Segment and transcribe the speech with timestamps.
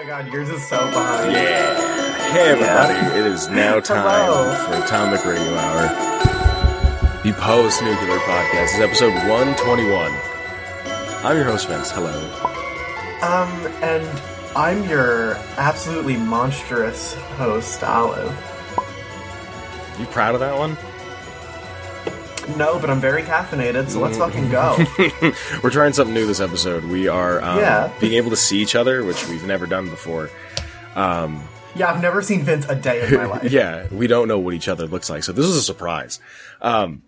[0.00, 1.30] my god, yours is so behind.
[1.30, 2.32] Yeah.
[2.32, 4.54] Hey everybody, it is now time Hello.
[4.64, 5.88] for Atomic Radio Hour.
[7.22, 10.10] The Post Nuclear Podcast This is episode 121.
[11.22, 11.90] I'm your host, Vince.
[11.90, 12.16] Hello.
[13.20, 13.50] Um,
[13.82, 14.22] and
[14.56, 18.32] I'm your absolutely monstrous host, Olive.
[19.98, 20.78] You proud of that one?
[22.56, 24.76] No, but I'm very caffeinated, so let's fucking go.
[25.62, 26.84] We're trying something new this episode.
[26.84, 27.90] We are um, Yeah.
[28.00, 30.28] being able to see each other, which we've never done before.
[30.94, 31.42] Um,
[31.74, 33.44] yeah, I've never seen Vince a day in my life.
[33.50, 36.20] yeah, we don't know what each other looks like, so this is a surprise.
[36.60, 37.02] Um,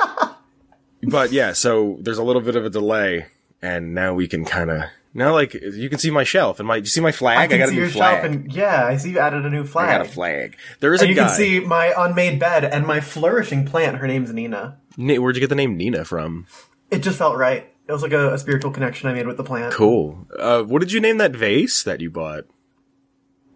[1.02, 3.26] but yeah, so there's a little bit of a delay,
[3.62, 4.82] and now we can kind of
[5.14, 6.76] now like you can see my shelf and my.
[6.76, 7.38] You see my flag?
[7.38, 8.22] I can got a new your flag.
[8.22, 9.88] shelf, and yeah, I see you added a new flag.
[9.88, 10.56] I got a flag.
[10.80, 11.26] There is And a you guy.
[11.26, 13.96] can see my unmade bed and my flourishing plant.
[13.98, 14.78] Her name's Nina.
[14.96, 16.46] Ni- Where'd you get the name Nina from?
[16.90, 17.66] It just felt right.
[17.88, 19.72] It was like a, a spiritual connection I made with the plant.
[19.74, 20.26] Cool.
[20.38, 22.44] Uh, what did you name that vase that you bought?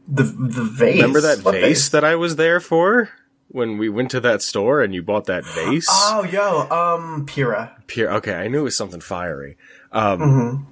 [0.09, 0.97] The the vase.
[0.97, 3.11] Remember that What vase, that I was there for
[3.49, 5.87] when we went to that store and you bought that vase?
[5.89, 7.77] Oh, yo, um, Pira.
[7.87, 8.11] Pure.
[8.17, 9.57] Okay, I knew it was something fiery.
[9.93, 10.65] Um, Mm-hmm.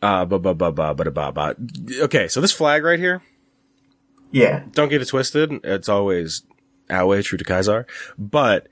[0.00, 1.56] Uh, ba ba ba ba ba ba ba.
[2.02, 3.20] Okay, so this flag right here,
[4.30, 4.62] Yeah.
[4.72, 5.52] don't get it twisted.
[5.64, 6.42] It's always
[6.90, 7.86] Awe, true to Caesar.
[8.16, 8.68] But,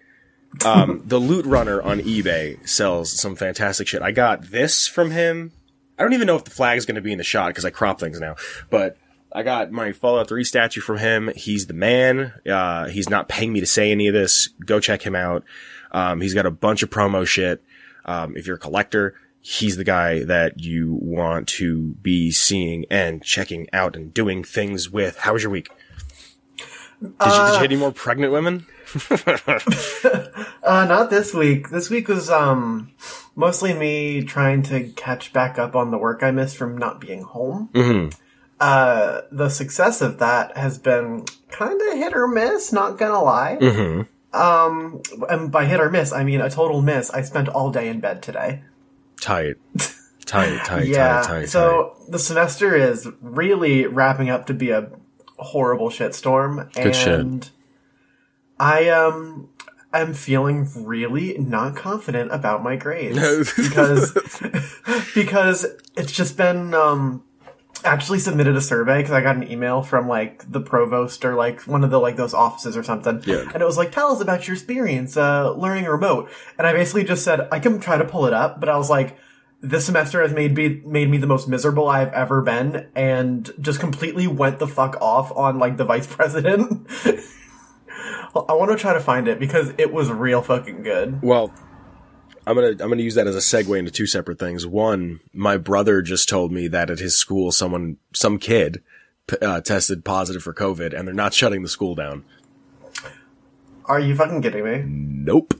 [0.65, 4.03] um, the loot runner on eBay sells some fantastic shit.
[4.03, 5.53] I got this from him.
[5.99, 7.65] I don't even know if the flag is going to be in the shot because
[7.65, 8.37] I crop things now,
[8.71, 8.97] but
[9.33, 11.31] I got my Fallout 3 statue from him.
[11.35, 12.33] He's the man.
[12.49, 14.49] Uh, he's not paying me to say any of this.
[14.65, 15.43] Go check him out.
[15.93, 17.63] Um, he's got a bunch of promo shit.
[18.05, 19.15] Um, if you're a collector,
[19.47, 24.91] he's the guy that you want to be seeing and checking out and doing things
[24.91, 25.19] with.
[25.19, 25.71] How was your week?
[27.01, 28.67] Did, you, did you hit any more pregnant women?
[30.63, 31.71] Uh, not this week.
[31.71, 32.91] This week was, um,
[33.37, 37.23] mostly me trying to catch back up on the work I missed from not being
[37.23, 37.71] home.
[37.73, 38.09] Mm-hmm.
[38.59, 43.59] Uh, the success of that has been kind of hit or miss, not gonna lie.
[43.61, 44.37] Mm-hmm.
[44.37, 47.11] Um, and by hit or miss, I mean a total miss.
[47.11, 48.65] I spent all day in bed today.
[49.21, 49.57] Tight.
[50.25, 51.23] Tight, tight, yeah.
[51.23, 54.91] tight, tight, so the semester is really wrapping up to be a
[55.39, 57.21] horrible shitstorm, Good shit.
[57.21, 57.49] and
[58.59, 59.49] I um
[59.93, 64.13] am feeling really not confident about my grades because
[65.15, 65.65] because
[65.97, 67.23] it's just been um
[67.87, 71.63] actually submitted a survey because I got an email from like the provost or like
[71.63, 73.23] one of the like those offices or something.
[73.25, 73.49] Yeah.
[73.53, 76.31] And it was like, tell us about your experience uh learning remote.
[76.59, 78.91] And I basically just said I can try to pull it up, but I was
[78.91, 79.17] like,
[79.63, 83.81] this semester has made me made me the most miserable I've ever been, and just
[83.81, 86.87] completely went the fuck off on like the vice president.
[88.49, 91.23] I want to try to find it because it was real fucking good.
[91.23, 91.53] Well,
[92.47, 94.67] I'm gonna I'm gonna use that as a segue into two separate things.
[94.67, 98.83] One, my brother just told me that at his school, someone, some kid,
[99.43, 102.25] uh, tested positive for COVID, and they're not shutting the school down.
[103.87, 104.83] Are you fucking kidding me?
[104.87, 105.55] Nope.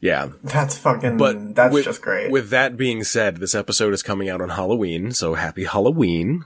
[0.00, 1.16] Yeah, That's fucking.
[1.16, 2.30] but that's with, just great.
[2.30, 6.44] With that being said, this episode is coming out on Halloween, so happy Halloween.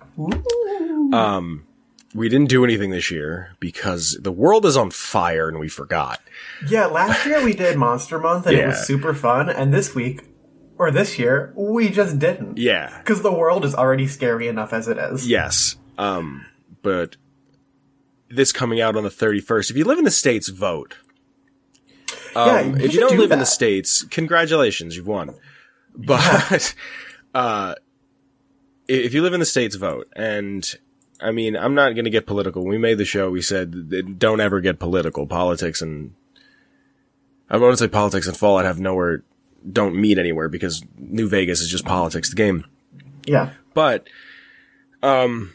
[1.13, 1.67] Um,
[2.15, 6.21] we didn't do anything this year because the world is on fire and we forgot.
[6.69, 10.23] Yeah, last year we did Monster Month and it was super fun, and this week,
[10.79, 12.57] or this year, we just didn't.
[12.59, 15.29] Yeah, Because the world is already scary enough as it is.
[15.29, 15.77] Yes.
[15.99, 16.47] Um,
[16.83, 17.17] but
[18.29, 19.71] this coming out on the 31st.
[19.71, 20.97] If you live in the States, vote.
[22.35, 23.47] Yeah, Um, you if you don't do live in the.
[23.47, 25.35] States, congratulations, you've won.
[25.97, 26.75] But,
[27.35, 27.75] uh,
[28.89, 30.09] if you live in the States, vote.
[30.17, 30.75] And,
[31.25, 32.63] I mean, I'm not gonna get political.
[32.63, 35.27] When we made the show, we said, don't ever get political.
[35.27, 36.15] Politics and,
[37.49, 39.23] I want to say politics and Fallout have nowhere,
[39.71, 42.67] don't meet anywhere because New Vegas is just politics, the game.
[43.27, 43.53] Yeah.
[43.73, 44.07] But
[45.03, 45.55] um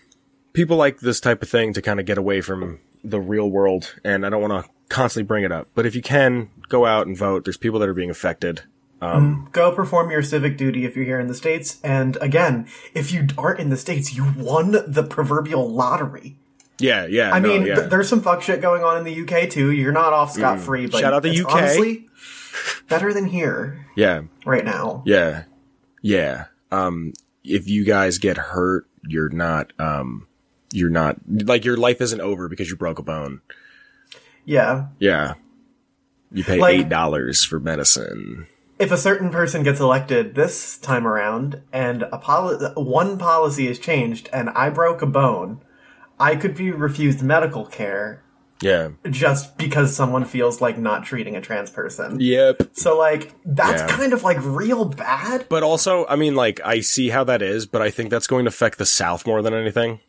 [0.53, 3.95] people like this type of thing to kind of get away from the real world
[4.03, 5.67] and I don't want to constantly bring it up.
[5.75, 8.63] But if you can go out and vote, there's people that are being affected.
[9.01, 11.79] Go perform your civic duty if you're here in the States.
[11.83, 16.37] And again, if you aren't in the States, you won the proverbial lottery.
[16.79, 17.31] Yeah, yeah.
[17.31, 17.75] I no, mean, yeah.
[17.75, 19.71] th- there's some fuck shit going on in the UK too.
[19.71, 21.01] You're not off scot free, but Mm.
[21.01, 21.51] Shout out the UK.
[21.53, 22.07] honestly
[22.89, 25.03] better than here yeah, right now.
[25.05, 25.43] yeah.
[26.01, 26.45] Yeah.
[26.71, 27.13] Um
[27.43, 30.27] if you guys get hurt, you're not um
[30.71, 33.41] you're not like your life isn't over because you broke a bone.
[34.45, 34.87] Yeah.
[34.99, 35.33] Yeah.
[36.31, 38.47] You pay Like- eight dollars for medicine.
[38.79, 43.77] If a certain person gets elected this time around and a poli- one policy is
[43.77, 45.61] changed and I broke a bone,
[46.19, 48.23] I could be refused medical care
[48.61, 48.89] Yeah.
[49.09, 52.19] just because someone feels like not treating a trans person.
[52.19, 52.69] Yep.
[52.73, 53.87] So like that's Yeah.
[53.97, 55.45] kind of like real bad.
[55.49, 58.45] But also, I mean, like, I see how that is, but I think that's going
[58.45, 59.99] to affect the South more than anything.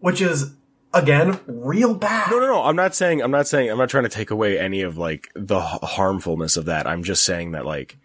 [0.00, 0.52] Which is
[0.92, 2.30] again real bad.
[2.30, 2.62] No, no, no.
[2.62, 3.22] I'm not saying.
[3.22, 3.70] I'm not saying.
[3.70, 6.86] I'm not trying to take away any of like the harmfulness of that.
[6.86, 7.96] I'm just saying that like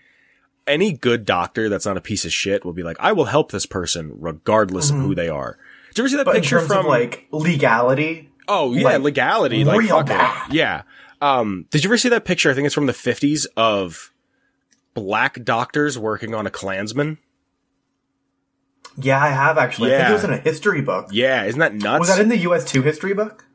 [0.67, 3.51] any good doctor that's not a piece of shit will be like, I will help
[3.51, 5.57] this person regardless of who they are.
[5.89, 6.33] Did you ever see that Mm-hmm.
[6.33, 10.09] But picture from of like legality, Oh yeah, like, legality, like real fuck it.
[10.09, 10.53] bad.
[10.53, 10.81] Yeah.
[11.21, 12.51] Um, did you ever see that picture?
[12.51, 14.11] I think it's from the 50s of
[14.93, 17.17] black doctors working on a Klansman.
[18.97, 19.93] Yeah, I have actually.
[19.93, 20.09] I think Yeah.
[20.09, 21.07] it was in a history book.
[21.11, 21.99] Yeah, isn't that nuts?
[22.01, 23.45] Was that in the US two history book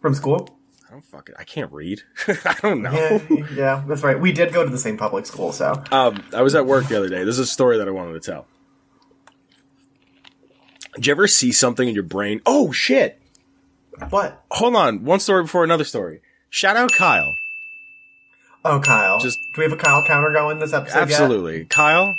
[0.00, 0.48] from school?
[0.88, 1.34] I don't fucking.
[1.38, 2.02] I can't read.
[2.26, 2.90] I don't know.
[2.92, 4.18] Yeah, yeah, that's right.
[4.20, 6.96] We did go to the same public school, so Um, I was at work the
[6.96, 7.22] other day.
[7.24, 8.46] This is a story that I wanted to tell.
[10.96, 12.40] Did you ever see something in your brain?
[12.44, 13.20] Oh shit!
[14.10, 14.42] what?
[14.50, 16.20] Hold on, one story before another story.
[16.48, 17.34] Shout out Kyle.
[18.64, 19.20] Oh, Kyle.
[19.20, 20.98] Just- do we have a Kyle counter going this episode?
[20.98, 21.02] yet?
[21.10, 22.16] Absolutely, Kyle.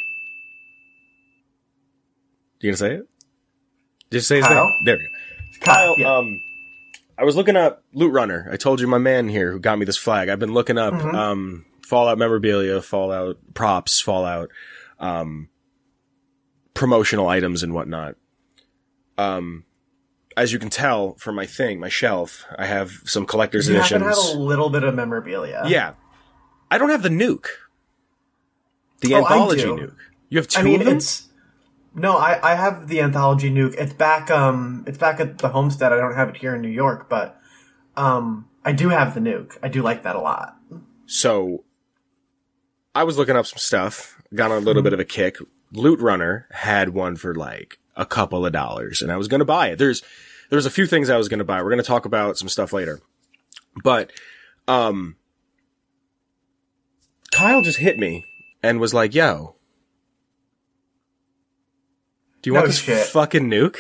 [2.62, 3.08] You gonna say it?
[4.10, 4.66] Did you say his Kyle?
[4.66, 4.74] name?
[4.86, 5.66] There we go.
[5.66, 5.96] Kyle.
[5.98, 6.16] yeah.
[6.18, 6.42] Um,
[7.18, 8.48] I was looking up Loot Runner.
[8.52, 10.30] I told you my man here who got me this flag.
[10.30, 11.16] I've been looking up Mm-hmm.
[11.16, 14.50] um, Fallout memorabilia, Fallout props, Fallout
[15.00, 15.50] um,
[16.74, 18.16] promotional items and whatnot.
[19.18, 19.66] Um,
[20.38, 24.02] as you can tell from my thing, my shelf, I have some collector's you happen
[24.04, 24.24] editions.
[24.26, 25.64] to have a little bit of memorabilia.
[25.68, 25.94] yeah,
[26.72, 27.48] I don't have the nuke,
[29.02, 29.76] the Oh, I anthology do.
[29.76, 29.96] nuke.
[30.30, 30.98] You have two I mean, of them.
[30.98, 31.28] it's
[31.94, 33.76] no, I I have the anthology nuke.
[33.78, 34.30] It's back.
[34.32, 35.92] Um, it's back at the homestead.
[35.94, 37.40] I don't have it here in New York, but
[37.98, 39.58] um, I do have the nuke.
[39.62, 40.58] I do like that a lot.
[41.06, 41.64] So
[42.96, 44.68] I was looking up some stuff, got on a Mm-hmm.
[44.68, 45.38] little bit of a kick.
[45.74, 49.46] Loot Runner had one for like a couple of dollars and I was going to
[49.46, 49.78] buy it.
[49.78, 50.02] There's
[50.50, 51.62] there's a few things I was going to buy.
[51.62, 53.00] We're going to talk about some stuff later.
[53.84, 54.12] But
[54.68, 55.16] um
[57.32, 58.26] Kyle just hit me
[58.62, 59.56] and was like, "Yo,
[62.42, 63.06] do you No want this shit.
[63.08, 63.78] fucking nuke?"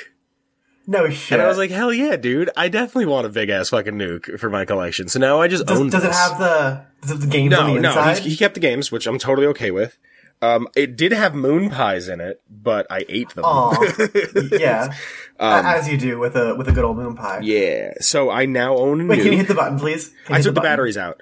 [0.87, 1.33] No shit.
[1.33, 2.49] And I was like, "Hell yeah, dude!
[2.57, 5.65] I definitely want a big ass fucking nuke for my collection." So now I just
[5.65, 5.89] does, own.
[5.89, 6.17] does it this.
[6.17, 8.17] have the does it the games on No, the no, inside?
[8.19, 9.97] he, he kept the games, which I'm totally okay with.
[10.43, 13.45] Um, it did have moon pies in it, but I ate them.
[14.59, 14.91] Yeah,
[15.39, 17.37] as you do with a with a good old moon pie.
[17.37, 19.23] Um, yeah, so I now own Wait, nuke.
[19.23, 20.11] can you hit the button, please?
[20.29, 20.63] I took the, button?
[20.69, 21.21] batteries out.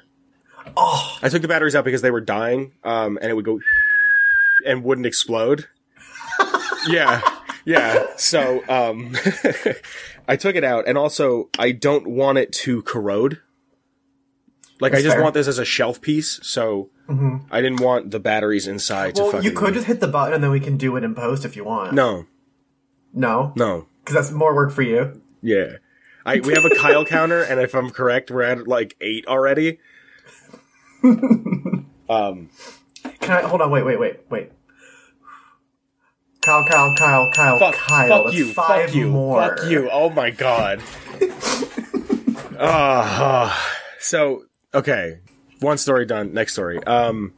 [0.78, 3.60] Oh, I took the batteries out because they were dying, um, and it would go
[4.66, 5.68] and wouldn't explode.
[6.88, 7.22] Yeah,
[7.66, 8.08] yeah.
[8.18, 9.16] So, um,
[10.28, 13.40] I took it out, and also I don't want it to corrode.
[14.80, 15.24] Like I just fair.
[15.24, 16.90] want this as a shelf piece, so
[17.52, 19.50] I didn't want the batteries inside to well, fucking.
[19.50, 21.56] you could just hit the button and then we can do it in post if
[21.56, 21.94] you want.
[21.94, 22.28] no,
[23.14, 23.88] no, no.
[24.00, 25.22] because that's more work for you.
[25.42, 25.78] Yeah.
[26.26, 29.80] I, we have a Kyle counter, and if I'm correct, we're at like eight already.
[31.04, 33.72] um, Can I hold on?
[33.72, 34.52] Wait, wait, wait, wait.
[36.42, 38.08] Kyle, Kyle, Kyle, Kyle, fuck, Kyle.
[38.08, 39.42] fuck That's you, five fuck you, more.
[39.58, 39.90] fuck you.
[39.92, 40.82] Oh my god.
[42.62, 44.44] Ah, so
[44.74, 45.20] okay,
[45.62, 46.34] one story done.
[46.34, 46.84] Next story.
[46.84, 47.34] Um,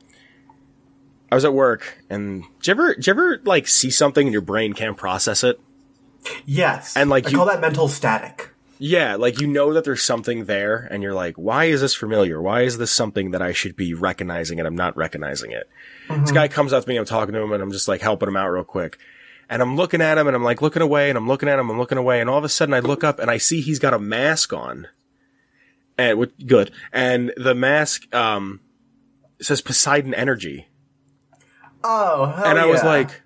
[1.31, 4.33] I was at work, and did you ever, did you ever like see something and
[4.33, 5.59] your brain can't process it?
[6.45, 8.49] Yes, And, like, I you- call that mental static.
[8.83, 12.41] Yeah, like you know that there's something there, and you're like, why is this familiar?
[12.41, 15.69] Why is this something that I should be recognizing and I'm not recognizing it?
[16.09, 18.27] This guy comes up to me, I'm talking to him, and I'm just like helping
[18.27, 18.97] him out real quick.
[19.51, 21.69] And I'm looking at him, and I'm like looking away, and I'm looking at him,
[21.69, 23.77] I'm looking away, and all of a sudden I look up and I see he's
[23.77, 24.87] got a mask on.
[25.95, 26.71] And with good.
[26.91, 28.61] And the mask um
[29.39, 30.69] says Poseidon Energy.
[31.83, 33.21] Oh, and I was like,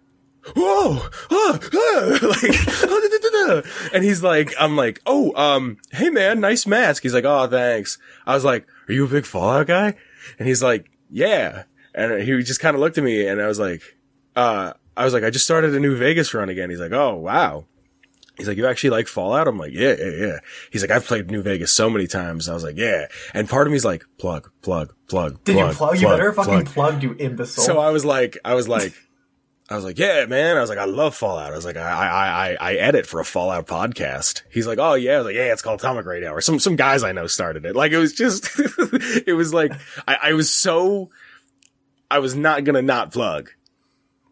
[0.54, 1.00] whoa,
[1.32, 3.15] ah, ah," like,
[3.94, 7.04] and he's like, I'm like, oh, um, hey man, nice mask.
[7.04, 7.98] He's like, oh, thanks.
[8.26, 9.96] I was like, are you a big Fallout guy?
[10.40, 11.64] And he's like, yeah.
[11.94, 13.82] And he just kind of looked at me and I was like,
[14.36, 16.70] uh, I was like, I just started a new Vegas run again.
[16.70, 17.66] He's like, oh, wow.
[18.38, 19.48] He's like, you actually like Fallout?
[19.48, 20.40] I'm like, yeah, yeah, yeah.
[20.72, 22.50] He's like, I've played New Vegas so many times.
[22.50, 23.08] I was like, yeah.
[23.34, 25.42] And part of me's like, plug, plug, plug.
[25.46, 26.02] Did plug, you plug?
[26.02, 26.74] you better fucking plug.
[26.74, 27.64] plug, you imbecile.
[27.64, 28.94] So I was like, I was like,
[29.70, 30.58] I was like, yeah, man.
[30.58, 31.52] I was like, I love Fallout.
[31.52, 34.44] I was like, I, I, I, I edit for a Fallout podcast.
[34.52, 35.14] He's like, oh yeah.
[35.14, 36.32] I was like, yeah, it's called Atomic Radio.
[36.32, 37.76] Or some, some guys I know started it.
[37.76, 38.48] Like it was just,
[39.28, 39.72] it was like,
[40.08, 41.10] I, I was so,
[42.12, 43.50] I was not gonna not plug.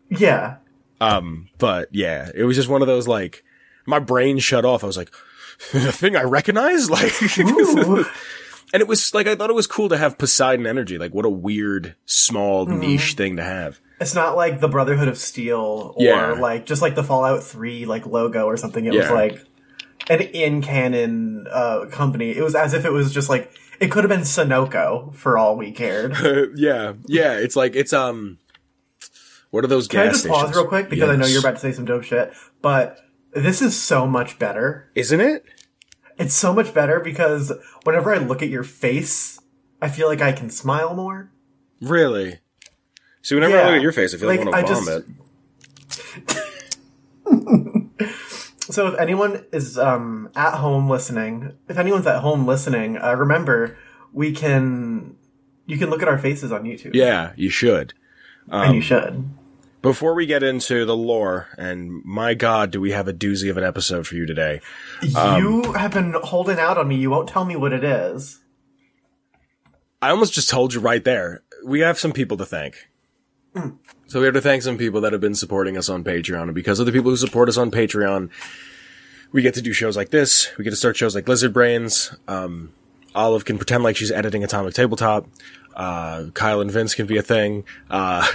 [0.10, 0.58] yeah,
[1.02, 3.44] Um, but yeah, it was just one of those like,
[3.88, 4.84] my brain shut off.
[4.84, 5.12] I was like,
[5.72, 9.98] the thing I recognize, like, and it was like I thought it was cool to
[9.98, 10.98] have Poseidon energy.
[10.98, 12.80] Like, what a weird, small, Mm-hmm.
[12.80, 13.80] niche thing to have.
[14.04, 16.32] It's not like the Brotherhood of Steel or Yeah.
[16.34, 18.86] like just like the Fallout Three like logo or something.
[18.86, 19.40] It was like
[20.10, 22.36] an in canon uh, company.
[22.36, 25.58] It was as if it was just like it could have been Sunoco for all
[25.58, 26.16] we cared.
[26.56, 27.34] yeah, yeah.
[27.34, 28.38] It's like it's um.
[29.50, 31.56] What are those Can I gas just pause real quick because I know you're about
[31.56, 32.98] to say some dope shit, but
[33.34, 34.90] this is so much better.
[34.96, 35.46] Isn't it?
[36.18, 37.52] It's so much better because
[37.84, 39.40] whenever I look at your face,
[39.82, 41.32] I feel like I can smile more.
[41.82, 42.40] Really?
[43.24, 45.06] See, whenever I look at your face, I feel like, Like, I want to just-
[47.26, 47.90] vomit.
[48.70, 53.78] So if anyone is um, at home listening, if anyone's at home listening, uh, remember
[54.14, 55.18] we can
[55.66, 56.92] you can look at our faces on YouTube.
[56.96, 57.94] Yeah, you should.
[58.50, 59.30] and you should.
[59.82, 63.58] Before we get into the lore, and my God, do we have a doozy of
[63.58, 64.62] an episode for you today?
[65.02, 66.96] you have been holding out on me.
[66.96, 68.40] You won't tell me what it is.
[70.02, 71.44] I almost just told you right there.
[71.66, 72.88] We have some people to thank.
[74.08, 76.56] So we have to thank some people that have been supporting us on Patreon, and
[76.56, 78.30] because of the people who support us on Patreon,
[79.32, 80.56] we get to do shows like this.
[80.58, 82.16] We get to start shows like Lizard Brains.
[82.28, 82.74] Um,
[83.16, 85.28] Olive can pretend like she's editing Atomic Tabletop.
[85.76, 87.64] Uh, Kyle and Vince can be a thing.
[87.90, 88.28] Uh,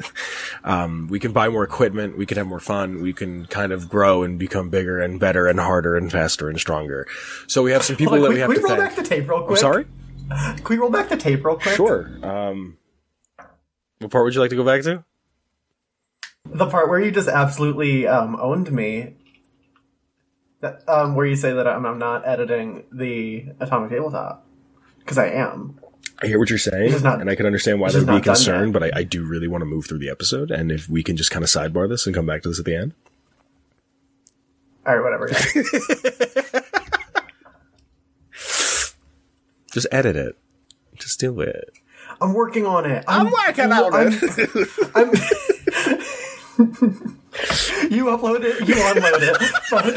[0.64, 2.16] um, we can buy more equipment.
[2.16, 3.02] We can have more fun.
[3.02, 6.58] We can kind of grow and become bigger and better and harder and faster and
[6.58, 7.06] stronger.
[7.46, 8.96] So we have some people on, that we we, have can we to roll thank.
[8.96, 9.50] back the tape real quick?
[9.50, 9.86] I'm sorry?
[10.30, 11.74] Can we roll back the tape real quick?
[11.74, 12.10] Sure.
[12.22, 12.78] Um,
[14.02, 15.04] what part would you like to go back to?
[16.44, 19.14] The part where you just absolutely um, owned me.
[20.60, 24.46] That um, where you say that I'm, I'm not editing the Atomic Tabletop
[24.98, 25.78] because I am.
[26.22, 28.22] I hear what you're saying, not- and I can understand why this they'd be done
[28.22, 31.02] concerned, but I, I do really want to move through the episode, and if we
[31.02, 32.94] can just kind of sidebar this and come back to this at the end.
[34.86, 35.28] All right, whatever.
[39.72, 40.36] Just edit it.
[40.96, 41.70] Just do it.
[42.22, 43.04] I'm working on it.
[43.08, 44.22] I'm, working on it.
[44.94, 45.10] I'm,
[47.90, 49.36] you upload it, you unload it,
[49.70, 49.94] but,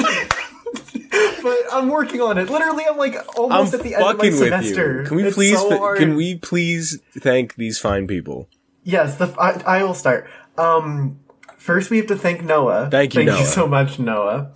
[1.43, 2.49] but I'm working on it.
[2.49, 5.01] Literally, I'm like I'm almost at the end of my semester.
[5.01, 5.07] you.
[5.07, 5.59] Can we It's please?
[5.59, 8.49] so can we please thank these fine people?
[8.83, 10.27] Yes, the I, I will start.
[10.57, 11.19] Um,
[11.57, 12.89] first we have to thank Noah.
[12.89, 13.39] Thank you, Thank Noah.
[13.39, 14.51] you so much, Noah.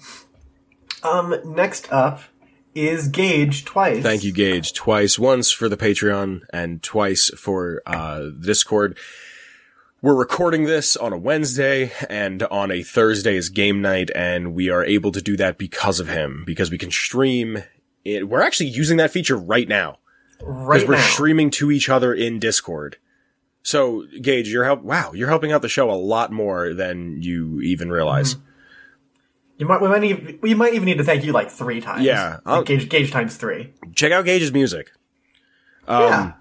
[1.04, 2.22] Um, next up
[2.76, 4.04] is Gage twice.
[4.04, 5.18] Thank you, Gage, twice.
[5.20, 8.98] Once for the Patreon and twice for uh, the Discord.
[10.02, 14.70] We're recording this on a Wednesday and on a Thursday is game night, and we
[14.70, 17.64] are able to do that because of him, because we can stream
[18.06, 18.30] it.
[18.30, 19.98] We're actually using that feature right now.
[20.42, 21.02] right Because we're now.
[21.02, 22.96] streaming to each other in Discord.
[23.62, 24.84] So, Gage, you're help.
[24.84, 28.36] Wow, you're helping out the show a lot more than you even realize.
[28.36, 28.46] Mm-hmm.
[29.60, 32.04] You might we might need, we might even need to thank you like three times.
[32.04, 33.74] Yeah, Like Gage Gage times three.
[33.94, 34.92] Check out Gage's music.
[35.88, 36.32] Um, yeah.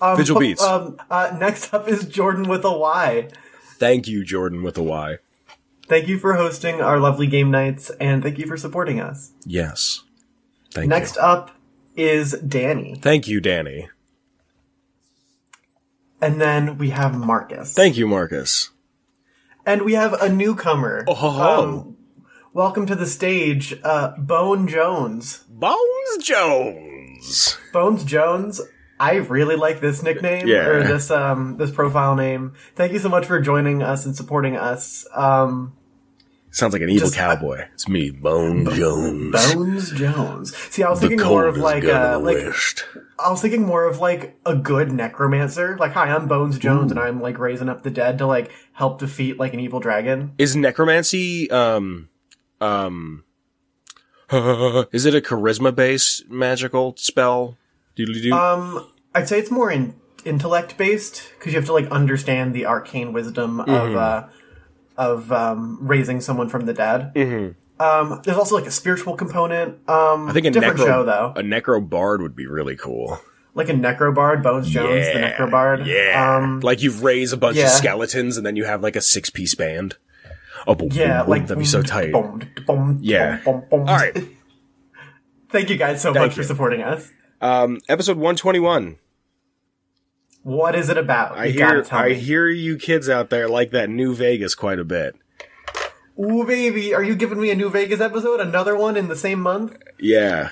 [0.00, 0.62] Um, but, Beats.
[0.62, 3.30] Um, uh, next up is Jordan with a Y.
[3.78, 5.18] Thank you, Jordan, with a Y.
[5.88, 9.32] Thank you for hosting our lovely game nights, and thank you for supporting us.
[9.46, 10.02] Yes.
[10.70, 10.88] Thank you.
[10.90, 11.22] Next you.
[11.22, 11.50] up
[11.96, 13.88] is Danny, Thank you, Danny.
[16.20, 18.70] and then we have Marcus, Thank you, Marcus.
[19.64, 21.04] and we have a newcomer.
[21.08, 21.62] Oh, ho, ho.
[21.62, 21.96] Um,
[22.58, 25.44] welcome to the stage, uh, Bone Jones.
[25.48, 27.56] Bones Jones.
[27.72, 28.60] Bones Jones.
[28.98, 30.66] I really like this nickname Yeah.
[30.66, 32.54] or this um this profile name.
[32.74, 35.06] Thank you so much for joining us and supporting us.
[35.14, 35.74] Um,
[36.50, 37.66] Sounds like an evil Just- cowboy.
[37.74, 39.54] It's me, Bone Jones.
[39.54, 40.56] Bones Jones.
[40.56, 42.86] See, I was the thinking more of like uh, like West.
[43.24, 45.76] I was thinking more of like a good necromancer.
[45.78, 48.98] Like, hi, I'm Bones Jones, and I'm like raising up the dead to like help
[48.98, 50.32] defeat like an evil dragon.
[50.38, 52.07] Is necromancy, um,
[52.60, 53.24] um,
[54.32, 57.56] is it a charisma based magical spell?
[57.96, 58.32] Doodly doo?
[58.32, 62.66] Um, I'd say it's more in intellect based because you have to like understand the
[62.66, 63.70] arcane wisdom Mm-hmm.
[63.70, 64.26] of uh
[64.96, 67.12] of um raising someone from the dead.
[67.14, 67.80] Mm-hmm.
[67.80, 69.88] Um, there's also like a spiritual component.
[69.88, 73.20] Um, I think a different necro, show though, a necro bard would be really cool.
[73.54, 75.86] like a necrobard, Bones Jones, the necrobard.
[75.86, 76.36] Yeah.
[76.36, 77.64] Um, like you raise a bunch yeah.
[77.66, 79.96] of skeletons and then you have like a six piece band.
[80.68, 81.30] Oh, boom, yeah, boom, boom.
[81.30, 82.12] like that'd be so tight.
[82.12, 83.40] boom, boom, Yeah.
[83.44, 83.88] boom, boom, boom.
[83.88, 84.14] All right.
[85.50, 86.42] Thank you guys so much you.
[86.42, 87.10] for supporting us.
[87.40, 88.98] Um, episode 121.
[90.42, 91.36] What is it about?
[91.38, 94.54] I you hear, gotta tell I hear you kids out there like that New Vegas
[94.54, 95.16] quite a bit.
[96.18, 98.40] Ooh, baby, are you giving me a New Vegas episode?
[98.40, 99.76] Another one in the same month?
[99.98, 100.50] Yeah.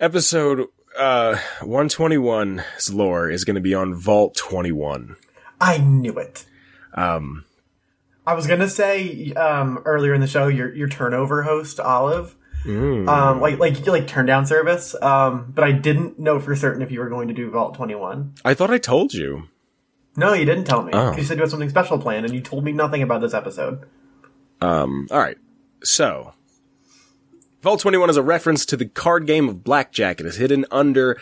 [0.00, 0.66] Episode
[0.98, 5.16] uh 121's lore is going to be on Vault 21.
[5.60, 6.44] I knew it.
[6.94, 7.44] Um
[8.26, 12.34] I was gonna say um, earlier in the show, your your turnover host Olive,
[12.64, 13.06] mm.
[13.06, 16.90] um, like like like turn down service, um, but I didn't know for certain if
[16.90, 18.34] you were going to do Vault Twenty One.
[18.44, 19.48] I thought I told you.
[20.16, 20.92] No, you didn't tell me.
[20.94, 21.14] Oh.
[21.14, 23.84] You said you had something special planned, and you told me nothing about this episode.
[24.60, 25.36] Um, all right.
[25.82, 26.34] So,
[27.62, 30.20] Vault 21 is a reference to the card game of blackjack.
[30.20, 31.20] It is hidden under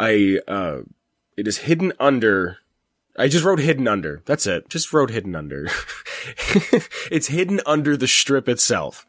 [0.00, 0.78] a, uh,
[1.36, 2.58] it is hidden under,
[3.16, 4.22] I just wrote hidden under.
[4.24, 4.68] That's it.
[4.68, 5.68] Just wrote hidden under.
[7.10, 9.06] it's hidden under the strip itself.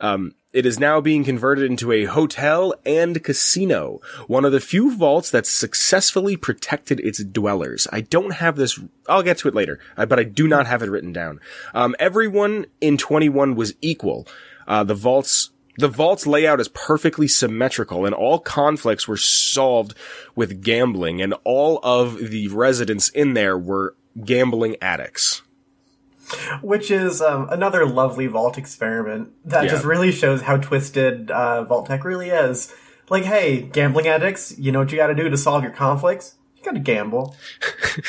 [0.00, 4.96] Um, it is now being converted into a hotel and casino, one of the few
[4.96, 7.88] vaults that successfully protected its dwellers.
[7.92, 10.82] I don't have this, I'll get to it later, uh, but I do not have
[10.82, 11.40] it written down.
[11.74, 14.28] Um, everyone in 21 was equal.
[14.66, 19.94] Uh, the vaults, the vault's layout is perfectly symmetrical and all conflicts were solved
[20.36, 25.42] with gambling and all of the residents in there were gambling addicts.
[26.62, 29.70] Which is um, another lovely Vault experiment that Yeah.
[29.70, 32.72] just really shows how twisted uh, Vault-Tec really is.
[33.10, 36.36] Like, hey, gambling addicts, you know what you gotta do to solve your conflicts?
[36.56, 37.36] You gotta gamble.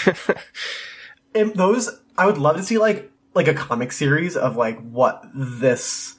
[1.36, 5.26] and those, I would love to see like like a comic series of like what
[5.34, 6.15] this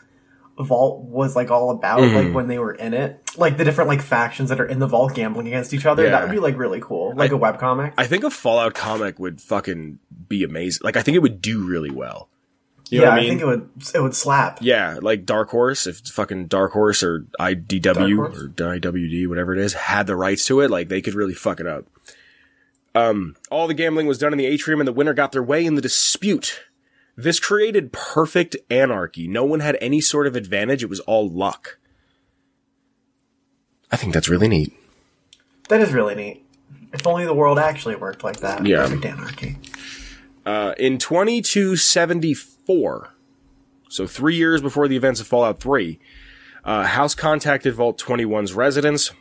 [0.64, 2.16] vault was like all about, Mm-hmm.
[2.16, 4.86] like when they were in it, like the different like factions that are in the
[4.86, 6.04] vault gambling against each other.
[6.04, 6.10] Yeah.
[6.10, 7.92] That would be like really cool, like a webcomic.
[7.98, 9.98] I think a Fallout comic would fucking
[10.28, 10.80] be amazing.
[10.82, 12.28] Like, I think it would do really well.
[12.88, 13.28] You know yeah, what I I, mean?
[13.30, 14.58] think it would it would slap.
[14.62, 18.38] Yeah, like Dark Horse, if fucking Dark Horse or IDW Horse?
[18.38, 21.58] or IWD, whatever it is, had the rights to it, like they could really fuck
[21.58, 21.84] it up.
[22.94, 25.66] Um, all the gambling was done in the atrium and the winner got their way
[25.66, 26.62] in the dispute.
[27.16, 29.26] This created perfect anarchy.
[29.26, 30.82] No one had any sort of advantage.
[30.82, 31.78] It was all luck.
[33.90, 34.72] I think that's really neat.
[35.68, 36.44] That is really neat.
[36.92, 38.66] If only the world actually worked like that.
[38.66, 38.82] Yeah.
[38.82, 39.58] Perfect anarchy.
[40.44, 43.14] Uh, in 2274,
[43.88, 45.98] so three years before the events of Fallout 3,
[46.64, 49.12] uh, House contacted Vault 21's residents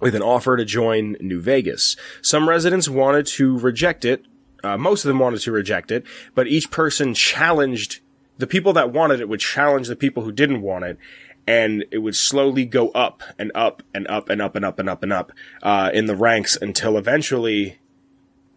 [0.00, 1.96] with an offer to join New Vegas.
[2.22, 4.24] Some residents wanted to reject it.
[4.64, 6.04] Uh, most of them wanted to reject it,
[6.34, 8.00] but each person challenged
[8.38, 10.98] the people that wanted it would challenge the people who didn't want it,
[11.46, 14.88] and it would slowly go up and up and up and up and up and
[14.88, 17.78] up and up uh, in the ranks until eventually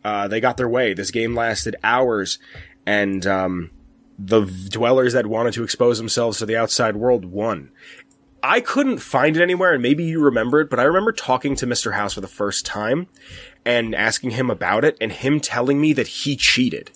[0.04, 0.94] uh, they got their way.
[0.94, 2.40] This game lasted hours,
[2.86, 3.72] and um,
[4.18, 7.72] the dwellers that wanted to expose themselves to the outside world won.
[8.42, 11.68] I couldn't find it anywhere, and maybe you remember it, but I remember talking to
[11.68, 11.94] Mr.
[11.94, 13.08] House for the first time
[13.68, 16.90] and asking him about it, and him telling me that he cheated.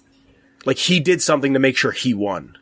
[0.66, 2.58] Like, he did something to make sure he won.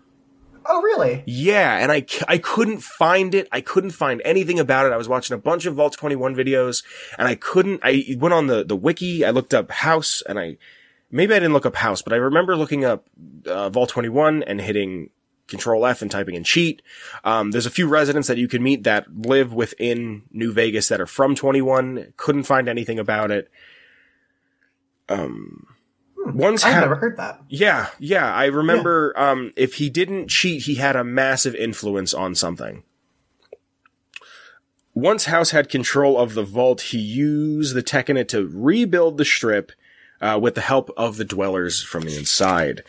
[0.66, 1.24] Oh, really?
[1.28, 3.48] Yeah, and I, I couldn't find it.
[3.52, 4.94] I couldn't find anything about it.
[4.94, 6.84] I was watching a bunch of Vault 21 videos,
[7.20, 10.58] and I couldn't, I went on the, the wiki, I looked up House, and I,
[11.12, 13.08] maybe I didn't look up House, but I remember looking up,
[13.46, 15.12] uh, Vault 21 and hitting
[15.48, 16.82] Control F and typing in cheat.
[17.24, 21.00] Um, there's a few residents that you can meet that live within New Vegas that
[21.00, 22.14] are from 21.
[22.18, 23.52] Couldn't find anything about it.
[25.10, 25.66] Um,
[26.18, 27.42] once I've ha- never heard that.
[27.50, 28.34] yeah, yeah.
[28.34, 32.84] I remember um, if he didn't cheat, he had a massive influence on something.
[34.94, 39.18] Once House had control of the vault, he used the tech in it to rebuild
[39.18, 39.72] the strip
[40.20, 42.84] uh, with the help of the dwellers from the inside.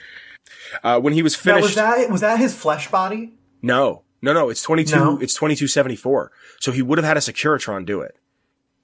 [0.83, 3.33] Uh, when he was Now, finished, was that was that his flesh body?
[3.63, 4.49] no, no, no.
[4.51, 4.97] It's twenty two.
[4.97, 5.19] No?
[5.21, 6.33] It's twenty two seventy four.
[6.59, 8.17] So he would have had a Securitron do it,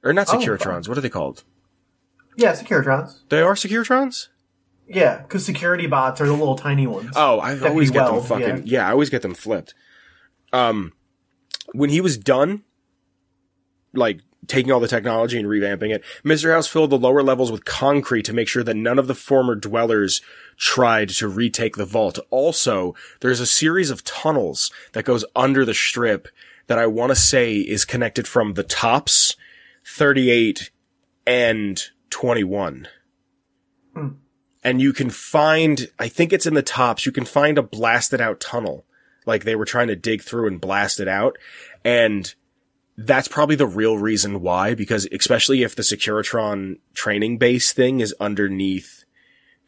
[0.05, 0.89] or not Oh, Securitrons.
[0.89, 1.43] what are they called?
[2.37, 3.21] Yeah, Securitrons.
[3.29, 4.29] They are Securitrons.
[4.89, 7.11] Yeah, because security bots are the little tiny ones.
[7.17, 8.81] Oh, I always get them fucking yeah.
[8.83, 8.89] yeah.
[8.89, 9.75] I always get them flipped.
[10.53, 10.93] Um,
[11.73, 12.63] when he was done,
[13.93, 16.53] like taking all the technology and revamping it, Mr.
[16.53, 19.57] House filled the lower levels with concrete to make sure that none of the former
[19.57, 20.23] dwellers
[20.57, 22.21] tried to retake the vault.
[22.31, 26.29] Also, there's a series of tunnels that goes under the strip
[26.69, 29.37] that I want to say is connected from the tops,
[29.85, 30.71] 38
[31.27, 31.85] and
[32.17, 32.89] 21
[34.65, 38.23] and you can find, I think it's in the tops, you can find a blasted
[38.23, 38.87] out tunnel.
[39.27, 41.37] Like they were trying to dig through and blast it out.
[41.85, 42.35] And
[42.97, 48.15] that's probably the real reason why, because especially if the Securitron training base thing is
[48.19, 49.05] underneath,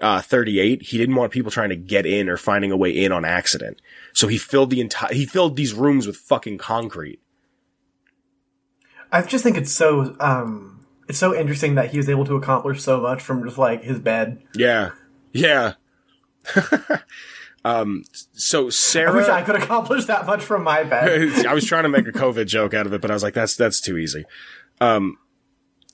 [0.01, 3.13] uh, 38, he didn't want people trying to get in or finding a way in
[3.13, 3.83] on accident.
[4.15, 7.21] So he filled the entire, he filled these rooms with fucking concrete.
[9.13, 10.78] I just think it's so um
[11.09, 13.99] it's so interesting that he was able to accomplish so much from just like his
[13.99, 14.43] bed.
[14.55, 14.91] Yeah.
[15.33, 15.75] Yeah.
[17.65, 19.13] um, so Sarah.
[19.13, 21.47] I wish I could accomplish that much from my bed.
[21.47, 23.35] I was trying to make a COVID joke out of it, but I was like,
[23.35, 24.25] that's that's too easy.
[24.81, 25.17] Um,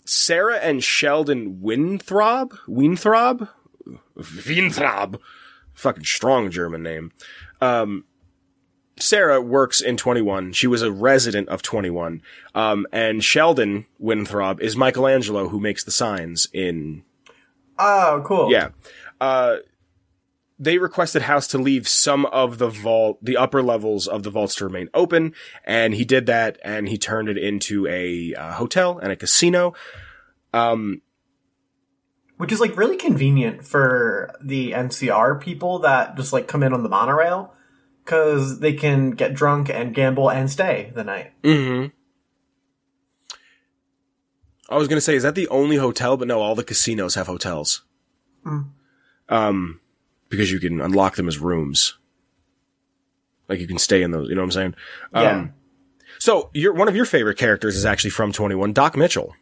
[0.04, 3.48] Sarah and Sheldon Winthrop, Winthrop,
[4.46, 5.20] Winthrop,
[5.72, 7.12] fucking strong German name.
[7.60, 8.04] Um,
[8.98, 10.52] Sarah works in 21.
[10.52, 12.22] She was a resident of 21.
[12.54, 17.02] Um, and Sheldon Winthrop is Michelangelo who makes the signs in
[17.78, 18.50] Oh, cool.
[18.52, 18.68] yeah.
[19.20, 19.56] Uh,
[20.58, 24.54] they requested House to leave some of the vault, the upper levels of the vaults
[24.56, 28.98] to remain open, and he did that, and he turned it into a uh, hotel
[28.98, 29.74] and a casino.
[30.52, 31.02] Um,
[32.36, 36.84] Which is like really convenient for the NCR people that just like come in on
[36.84, 37.53] the monorail
[38.04, 41.32] because they can get drunk and gamble and stay the night.
[41.42, 41.86] Mm-hmm.
[44.68, 46.16] I was gonna say, is that the only hotel?
[46.16, 47.82] But no, all the casinos have hotels.
[49.28, 49.80] Um,
[50.28, 51.96] because you can unlock them as rooms.
[53.48, 54.28] Like you can stay in those.
[54.28, 54.74] You know what I'm saying?
[55.14, 55.30] Yeah.
[55.30, 55.54] Um,
[56.18, 59.34] so your one of your favorite characters is actually from 21, Doc Mitchell.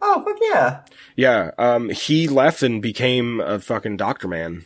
[0.00, 0.80] Oh, fuck yeah.
[1.16, 4.64] Yeah, um, he left and became a fucking Doctor Man.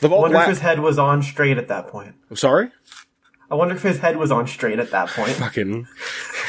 [0.00, 2.14] The I Vault wonder if his head was on straight at that point.
[2.34, 2.70] Sorry?
[3.50, 5.32] I wonder if his head was on straight at that point.
[5.32, 5.86] Fucking.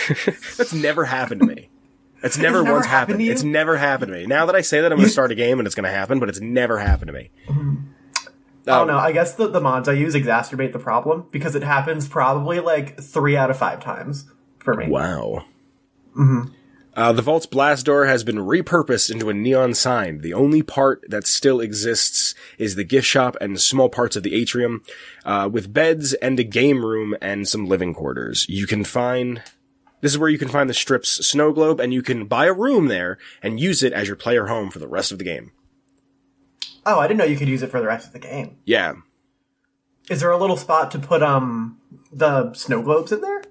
[0.58, 1.70] That's never happened to me.
[2.24, 3.20] It's never never once happened happened.
[3.20, 3.32] to you?
[3.32, 4.26] It's never happened to me.
[4.26, 5.92] Now that I say that, I'm going to start a game and it's going to
[5.96, 7.30] happen, but it's never happened to me.
[7.48, 7.94] I Um,
[8.66, 8.98] don't know.
[8.98, 13.00] I guess the, the mods I use exacerbate the problem because it happens probably like
[13.00, 14.26] three out of five times
[14.60, 14.88] for me.
[14.90, 15.46] Wow.
[16.98, 20.22] Uh, the vault's blast door has been repurposed into a neon sign.
[20.22, 24.34] The only part that still exists is the gift shop and small parts of the
[24.34, 24.82] atrium,
[25.24, 28.50] uh, with beds and a game room and some living quarters.
[28.50, 29.44] You can find,
[30.02, 32.54] this is where you can find the strip's snow globe and you can buy a
[32.54, 35.52] room there and use it as your player home for the rest of the game.
[36.84, 38.58] Oh, I didn't know you could use it for the rest of the game.
[38.66, 38.96] Yeah.
[40.10, 41.78] Is there a little spot to put um
[42.12, 43.44] the snow globes in there?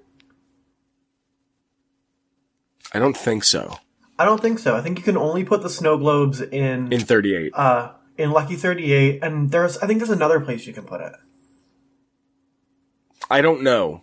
[2.93, 3.77] I don't think so.
[4.19, 4.75] I don't think so.
[4.75, 7.51] I think you can only put the snow globes in In 38.
[7.55, 11.13] uh in Lucky 38 and there's I think there's another place you can put it.
[13.29, 14.01] I don't know.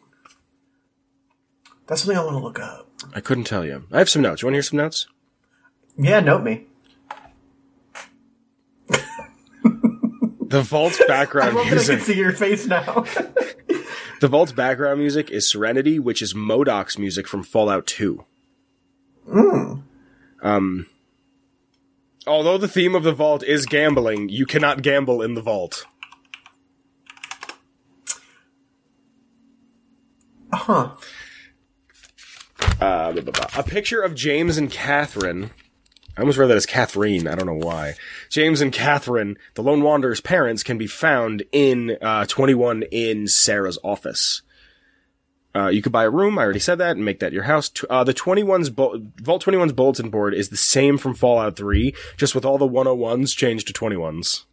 [1.86, 2.88] That's something I want to look up.
[3.14, 3.86] I couldn't tell you.
[3.92, 4.42] I have some notes.
[4.42, 5.06] You want to hear some notes?
[5.96, 6.66] Yeah, note me.
[10.46, 13.04] The vault's background love that I can see your face now.
[14.20, 18.24] The Vault's background music is Serenity, which is Modoc's music from Fallout 2.
[20.42, 20.86] Um,
[22.26, 25.86] although the theme of the Vault is gambling, you cannot gamble in the Vault.
[30.64, 30.90] huh.
[32.80, 33.46] Uh, blah, blah, blah.
[33.56, 35.50] A picture of James and Catherine.
[36.16, 37.26] I almost read that as Catherine.
[37.26, 37.94] I don't know why.
[38.30, 43.78] James and Catherine, the Lone Wanderer's parents, can be found in uh, 21 in Sarah's
[43.82, 44.42] office.
[45.56, 46.38] Uh, you could buy a room.
[46.38, 47.70] I already said that and make that your house.
[47.88, 52.34] Uh, the 21's bu- Vault 21's bulletin board is the same from Fallout 3, just
[52.34, 54.44] with all the 101s changed to 21s.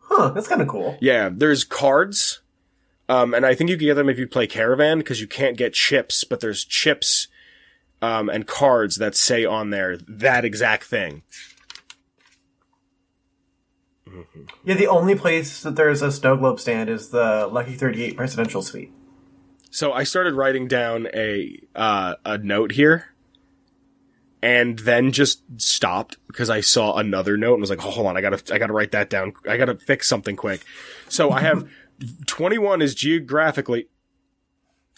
[0.00, 0.98] Huh, that's kind of cool.
[1.00, 2.42] Yeah, there's cards,
[3.08, 5.56] um, and I think you can get them if you play Caravan because you can't
[5.56, 7.28] get chips, but there's chips
[8.02, 11.22] um, and cards that say on there that exact thing.
[14.64, 18.62] Yeah, the only place that there's a snow globe stand is the Lucky 38 presidential
[18.62, 18.92] suite.
[19.70, 23.14] So I started writing down a uh, a note here,
[24.42, 28.16] and then just stopped because I saw another note and was like, oh, "Hold on,
[28.16, 29.34] I gotta I gotta write that down.
[29.46, 30.64] I gotta fix something quick."
[31.08, 31.68] So I have
[32.26, 33.88] twenty one is geographically,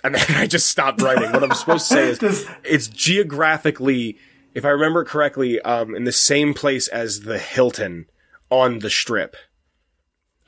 [0.05, 1.33] and then I just stopped writing.
[1.33, 4.19] What I'm supposed to say is it's geographically,
[4.55, 8.07] if I remember correctly, um, in the same place as the Hilton
[8.51, 9.37] on the strip.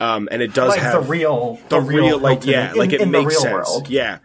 [0.00, 3.06] Um, and it does Like have the real, the real, like yeah, in- like it
[3.06, 3.52] makes the real sense.
[3.70, 3.88] world.
[3.88, 4.18] Yeah.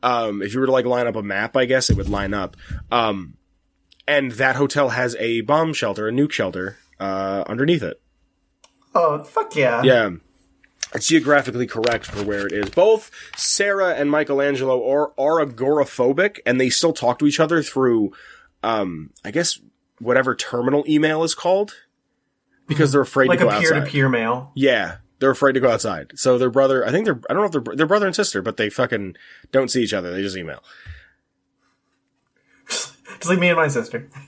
[0.00, 2.34] Um, if you were to like line up a map, I guess it would line
[2.34, 2.56] up.
[2.92, 3.34] Um,
[4.06, 8.00] and that hotel has a bomb shelter, a nuke shelter, uh, underneath it.
[8.94, 9.82] Oh, fuck yeah.
[9.82, 10.10] Yeah.
[10.94, 12.70] It's geographically correct for where it is.
[12.70, 18.12] Both Sarah and Michelangelo are, are agoraphobic and they still talk to each other through,
[18.62, 19.58] um, I guess
[19.98, 21.74] whatever terminal email is called.
[22.66, 23.84] Because they're afraid Like to go a peer outside.
[23.86, 24.52] to peer mail.
[24.54, 26.12] Yeah, they're afraid to go outside.
[26.14, 28.40] So their brother, I think they're, I don't know if they're, they're brother and sister,
[28.40, 29.16] but they fucking
[29.52, 30.12] don't see each other.
[30.12, 30.62] They just email.
[32.68, 34.08] Just like me and my sister.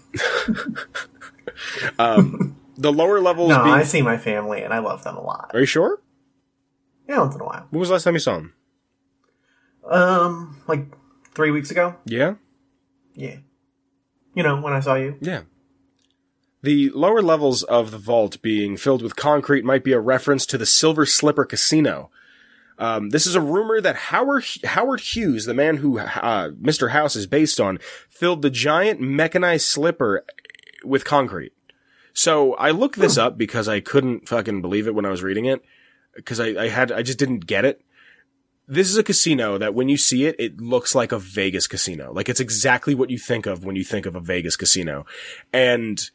[2.78, 5.50] The lower levels No, being, I see my family and I love them a lot.
[5.54, 5.98] are you sure?
[7.08, 7.66] Yeah, once in a while.
[7.70, 8.54] When was the last time you saw him?
[9.88, 10.86] Um, like
[11.34, 11.94] three weeks ago?
[12.04, 12.34] Yeah?
[13.14, 13.36] Yeah.
[14.34, 15.16] You know, when I saw you.
[15.20, 15.42] Yeah.
[16.62, 20.58] The lower levels of the vault being filled with concrete might be a reference to
[20.58, 22.10] the Silver Slipper Casino.
[22.78, 26.90] Um, this is a rumor that Howard Howard Hughes, the man who uh, Mr.
[26.90, 27.78] House is based on,
[28.10, 30.24] filled the giant mechanized slipper
[30.84, 31.52] with concrete.
[32.12, 35.44] So I looked this up because I couldn't fucking believe it when I was reading
[35.44, 35.62] it.
[36.24, 37.80] Cause I, I had, I just didn't get it.
[38.68, 42.12] This is a casino that when you see it, it looks like a Vegas casino.
[42.12, 45.06] Like it's exactly what you think of when you think of a Vegas casino.
[45.52, 46.10] And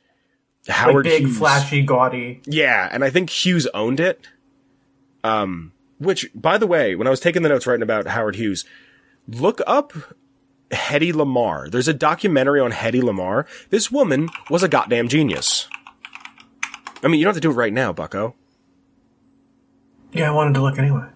[0.67, 1.37] Like Howard big, Hughes.
[1.37, 2.41] flashy, gaudy.
[2.45, 4.27] Yeah, and I think Hughes owned it.
[5.23, 8.65] Um, which, by the way, when I was taking the notes writing about Howard Hughes,
[9.27, 9.93] look up
[10.71, 11.69] Hedy Lamarr.
[11.69, 13.45] There's a documentary on Hedy Lamarr.
[13.69, 15.69] This woman was a goddamn genius.
[17.03, 18.35] I mean, you don't have to do it right now, bucko.
[20.13, 21.07] Yeah, I wanted to look anyway.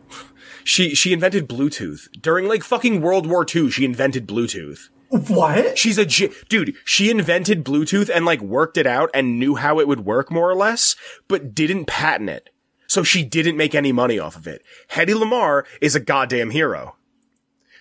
[0.64, 2.08] She, she invented Bluetooth.
[2.20, 4.90] During like fucking World War II, she invented Bluetooth.
[5.10, 5.78] What?
[5.78, 6.76] She's a dude.
[6.84, 10.50] She invented Bluetooth and like worked it out and knew how it would work more
[10.50, 10.96] or less,
[11.28, 12.50] but didn't patent it.
[12.88, 14.64] So she didn't make any money off of it.
[14.92, 16.96] Hedy Lamarr is a goddamn hero.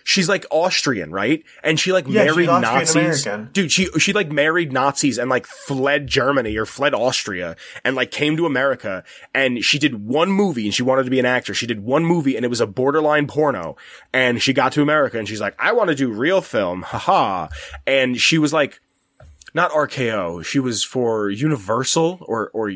[0.07, 1.43] She's like Austrian, right?
[1.63, 3.27] And she like Yeah, she's married Nazis.
[3.53, 8.11] Dude, she she like married Nazis and like fled Germany or fled Austria and like
[8.11, 11.57] came to America and she did one movie and she wanted to be an actress.
[11.57, 13.77] She did one movie and it was a borderline porno.
[14.13, 16.83] And she got to America and she's like, I want to do real film.
[16.83, 17.47] Haha.
[17.87, 18.79] And she was like
[19.55, 20.45] not RKO.
[20.45, 22.71] She was for Universal or or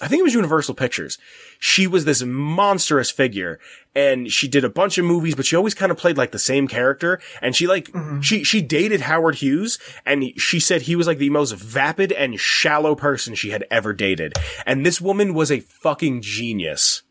[0.00, 1.16] I think it was Universal Pictures.
[1.58, 3.58] She was this monstrous figure
[3.94, 6.38] and she did a bunch of movies, but she always kind of played like the
[6.38, 7.18] same character.
[7.40, 8.20] And she like, mm-hmm.
[8.20, 12.38] she, she dated Howard Hughes and she said he was like the most vapid and
[12.38, 14.34] shallow person she had ever dated.
[14.66, 17.02] And this woman was a fucking genius.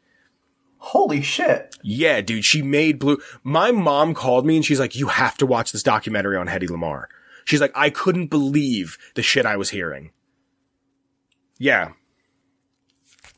[0.77, 1.75] Holy shit.
[1.81, 3.17] Yeah, dude, she made blue.
[3.43, 6.69] My mom called me and she's like, you have to watch this documentary on Hedy
[6.69, 7.05] Lamarr.
[7.45, 10.11] She's like, I couldn't believe the shit I was hearing.
[11.57, 11.93] Yeah.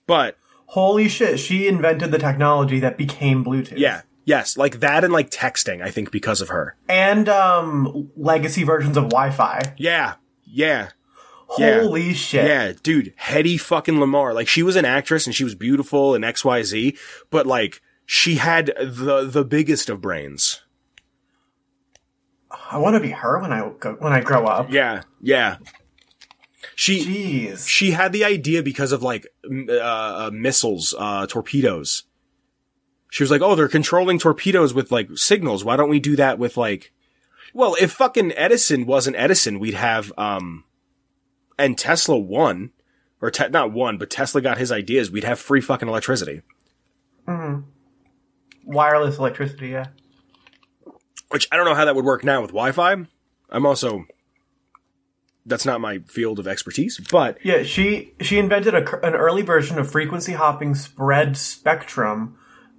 [0.08, 1.40] But Holy shit.
[1.40, 3.78] She invented the technology that became Bluetooth.
[3.78, 4.02] Yeah.
[4.26, 4.58] Yes.
[4.58, 6.76] Like that and like texting, I think because of her.
[6.90, 9.62] And, um, legacy versions of Wi-Fi.
[9.78, 10.16] Yeah.
[10.46, 10.90] Yeah.
[11.58, 11.80] Yeah.
[11.80, 12.46] Holy shit.
[12.46, 12.74] Yeah.
[12.84, 14.34] Dude, Hedy fucking Lamarr.
[14.36, 16.98] Like she was an actress and she was beautiful and XYZ,
[17.30, 20.62] but like she had the, the biggest of brains.
[22.70, 24.70] I want to be her when I go, when I grow up.
[24.70, 25.04] Yeah.
[25.22, 25.58] Yeah.
[26.76, 27.68] She, Jeez.
[27.68, 32.04] she had the idea because of like, uh, uh, missiles, uh, torpedoes.
[33.10, 35.64] She was like, oh, they're controlling torpedoes with like signals.
[35.64, 36.92] Why don't we do that with like,
[37.54, 40.66] well, if fucking Edison wasn't Edison, we'd have, um,
[41.58, 42.72] and Tesla won,
[43.22, 46.42] or te- not won, but Tesla got his ideas, we'd have free fucking electricity.
[47.26, 47.62] Hmm.
[48.64, 49.88] Wireless electricity, yeah.
[51.30, 53.06] Which I don't know how that would work now with Wi-Fi.
[53.50, 54.06] I'm also,
[55.48, 59.80] that's not my field of expertise, but Yeah, she she invented a, an early version
[59.80, 62.38] of frequency hopping spread spectrum.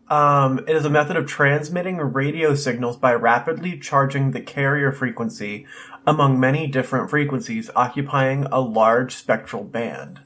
[0.08, 5.66] Um, it is a method of transmitting radio signals by rapidly charging the carrier frequency
[6.06, 10.20] among many different frequencies, occupying a large spectral band.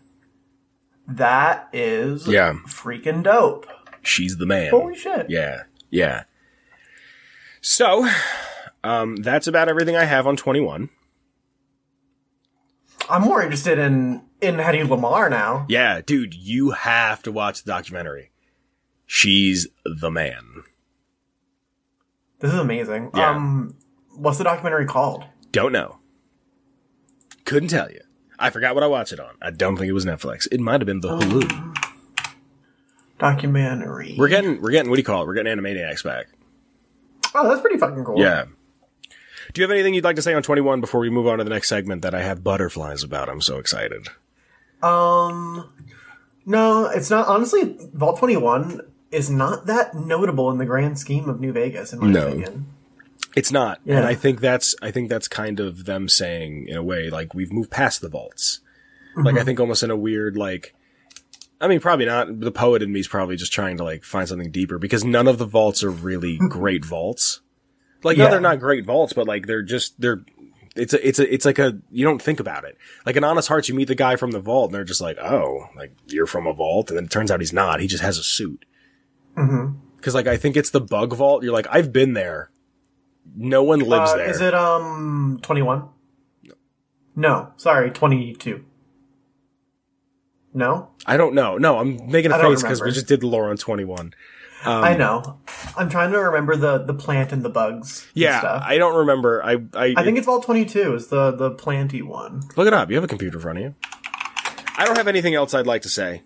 [1.08, 2.54] That is Yeah.
[2.68, 3.66] freaking dope.
[4.02, 4.70] she's the man.
[4.70, 5.26] Holy shit.
[5.28, 5.62] Yeah.
[5.90, 6.24] Yeah.
[7.60, 8.08] So,
[8.84, 10.90] um, that's about everything I have on 21.
[13.08, 15.66] I'm more interested in in Hedy Lamarr now.
[15.68, 18.30] Yeah, dude, you have to watch the documentary.
[19.06, 20.64] She's the man.
[22.40, 23.10] This is amazing.
[23.14, 23.30] Yeah.
[23.30, 23.76] Um,
[24.16, 25.24] what's the documentary called?
[25.52, 25.98] Don't know.
[27.44, 28.00] Couldn't tell you.
[28.38, 29.34] I forgot what I watched it on.
[29.40, 30.48] I don't think it was Netflix.
[30.50, 31.76] It might have been the Hulu.
[33.18, 34.16] Documentary.
[34.18, 35.26] We're getting, we're getting, what do you call it?
[35.26, 36.26] We're getting Animaniacs back.
[37.34, 38.18] oh, that's pretty fucking cool.
[38.18, 38.46] Yeah.
[39.52, 41.44] Do you have anything you'd like to say on 21 before we move on to
[41.44, 43.28] the next segment that I have butterflies about?
[43.28, 44.08] I'm so excited.
[44.82, 45.70] Um,
[46.46, 47.28] no, it's not.
[47.28, 52.00] Honestly, Vault 21 is not that notable in the grand scheme of New Vegas, in
[52.00, 52.28] my No.
[52.28, 52.66] opinion.
[53.36, 53.80] It's not.
[53.84, 53.98] Yeah.
[53.98, 57.34] And I think that's, I think that's kind of them saying in a way, like
[57.34, 58.60] we've moved past the vaults.
[59.14, 60.74] Like I think almost in a weird, like,
[61.60, 62.40] I mean, probably not.
[62.40, 65.28] The poet in me is probably just trying to like find something deeper because none
[65.28, 67.41] of the vaults are really great vaults.
[68.02, 70.24] Like, no, they're not great vaults, but like they're just, they're,
[70.74, 72.76] it's a, it's a, it's like a, you don't think about it.
[73.06, 75.18] Like in Honest Hearts, you meet the guy from the vault and they're just like,
[75.18, 76.90] oh, like you're from a vault.
[76.90, 77.80] And then it turns out he's not.
[77.80, 78.64] He just has a suit.
[79.36, 79.78] Mm-hmm.
[80.00, 81.42] Cause like I think it's the bug vault.
[81.44, 82.50] You're like, I've been there.
[83.36, 84.30] No one lives Uh, there.
[84.30, 85.88] is it, um, 21?
[87.14, 87.52] No.
[87.56, 88.64] Sorry, 22.
[90.54, 90.90] No?
[91.06, 91.56] I don't know.
[91.56, 94.12] No, I'm making a face because we just did the lore on 21.
[94.64, 95.38] Um, I know.
[95.76, 98.02] I'm trying to remember the, the plant and the bugs.
[98.14, 98.62] and Yeah, stuff.
[98.66, 99.42] I don't remember.
[99.44, 102.42] I, I, I think it's Vault 22 is the, the planty one.
[102.56, 102.88] look it up.
[102.90, 103.74] You have a computer in front of you.
[104.78, 106.22] I don't have anything else I'd like to say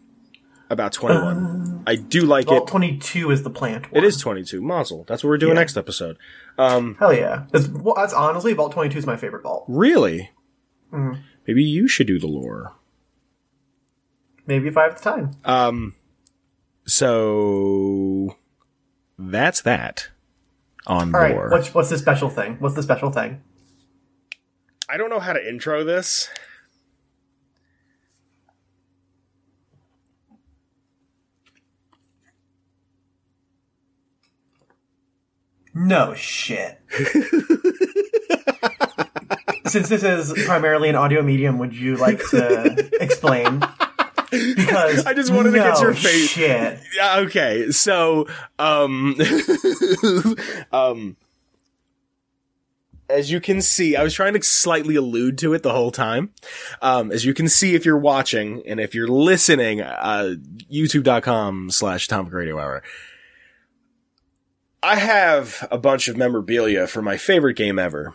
[0.71, 1.85] about 21.
[1.87, 2.51] I do like it.
[2.51, 2.71] Vault it.
[2.71, 4.03] 22 is the plant one.
[4.03, 4.61] It is 22.
[4.61, 5.05] Mazel.
[5.09, 5.61] That's what we're doing Yeah.
[5.61, 6.17] next episode.
[6.59, 7.45] Hell yeah.
[7.55, 9.65] It's, well, that's honestly, Vault 22 is my favorite vault.
[9.69, 10.31] Really?
[10.93, 11.21] Mm-hmm.
[11.47, 12.75] Maybe you should do the lore.
[14.47, 15.31] maybe five at the time.
[15.45, 15.95] Um,
[16.87, 18.37] so
[19.19, 20.09] that's that
[20.87, 21.49] on All right, lore.
[21.51, 22.57] what's what's the special thing?
[22.59, 23.43] What's the special thing?
[24.89, 26.29] I don't know how to intro this.
[35.75, 36.81] No shit.
[39.67, 43.63] Since this is primarily an audio medium, would you like to explain?
[44.31, 46.31] Because I just wanted to get your face.
[46.31, 46.81] Shit.
[46.95, 47.71] Yeah, okay.
[47.71, 48.27] So,
[48.59, 49.17] um,
[50.73, 51.17] um,
[53.09, 56.31] as you can see, I was trying to slightly allude to it the whole time.
[56.83, 60.35] Um, as you can see, if you're watching and if you're listening, uh,
[60.71, 62.83] youtube.com slash Atomic Radio Hour.
[64.83, 68.15] I have a bunch of memorabilia for my favorite game ever.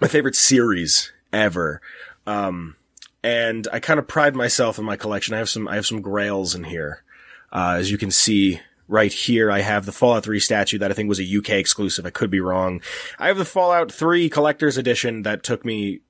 [0.00, 1.80] My favorite series ever.
[2.26, 2.76] Um,
[3.24, 5.34] and I kind of pride myself in my collection.
[5.34, 7.02] I have some, I have some grails in here.
[7.50, 10.94] Uh, as you can see right here, I have the Fallout 3 statue that I
[10.94, 12.04] think was a UK exclusive.
[12.04, 12.82] I could be wrong.
[13.18, 16.00] I have the Fallout 3 collector's edition that took me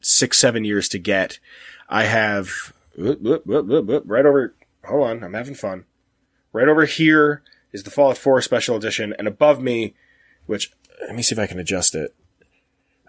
[0.00, 1.40] six, seven years to get.
[1.90, 4.54] I have, whoop, whoop, whoop, right over,
[4.86, 5.84] hold on, I'm having fun.
[6.54, 9.94] Right over here is the Fallout 4 special edition, and above me,
[10.46, 12.14] which, let me see if I can adjust it.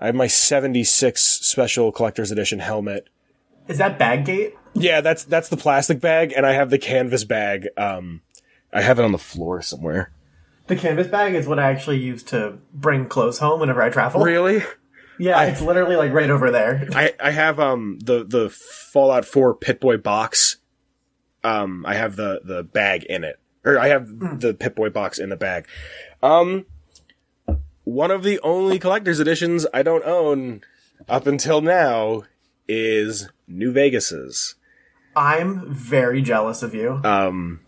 [0.01, 3.09] I have my 76 special collector's edition helmet.
[3.67, 4.53] Is that Baggate?
[4.73, 7.67] Yeah, that's that's the plastic bag, and I have the canvas bag.
[7.77, 8.21] Um,
[8.71, 10.11] I have it on the floor somewhere.
[10.67, 14.21] The canvas bag is what I actually use to bring clothes home whenever I travel.
[14.21, 14.63] Really?
[15.17, 16.87] Yeah, it's literally like right over there.
[16.95, 20.57] I I have um the the Fallout 4 Pip-Boy box.
[21.43, 24.07] Um, I have the the bag in it, or I have
[24.39, 25.67] the Pip-Boy box in the bag.
[26.23, 26.65] Um,
[27.89, 30.61] one of the only collector's editions I don't own
[31.07, 32.23] up until now
[32.67, 34.55] is New Vegas's.
[35.15, 37.61] I'm very jealous of you Um,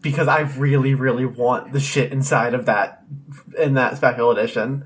[0.00, 3.02] because I really, really want the shit inside of that
[3.58, 4.84] in that special edition.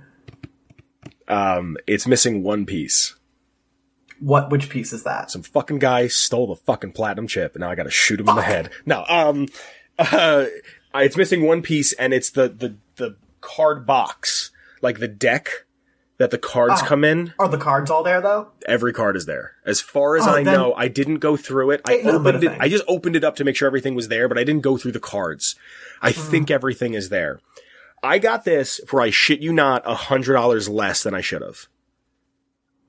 [1.28, 3.14] um, it's missing one piece.
[4.20, 4.50] What?
[4.50, 5.30] Which piece is that?
[5.30, 8.36] some fucking guy stole the fucking platinum chip and now I gotta shoot him in
[8.36, 8.70] the head.
[8.86, 9.48] No, um,
[9.98, 10.46] uh,
[10.94, 12.76] it's missing one piece and it's the, the
[13.44, 14.50] card box.
[14.82, 15.66] Like the deck
[16.18, 16.86] that the cards Oh.
[16.86, 17.34] come in.
[17.38, 18.52] Are the cards all there though?
[18.66, 19.52] Every card is there.
[19.66, 21.80] As far as Oh, I know, I didn't go through it.
[21.86, 22.60] I Ain't nothing but a opened it, thing.
[22.60, 24.76] I just opened it up to make sure everything was there, but I didn't go
[24.76, 25.56] through the cards.
[26.00, 26.20] I Hmm.
[26.30, 27.40] think everything is there.
[28.02, 31.42] I got this for, I shit you not, a hundred dollars less than I should
[31.42, 31.66] have.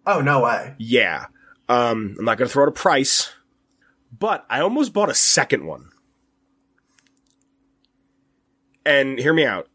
[0.06, 0.76] Oh no way!
[0.78, 1.26] Yeah.
[1.68, 3.32] Um, I'm not going to throw out a price,
[4.18, 5.90] but I almost bought a second one.
[8.86, 9.68] And hear me out.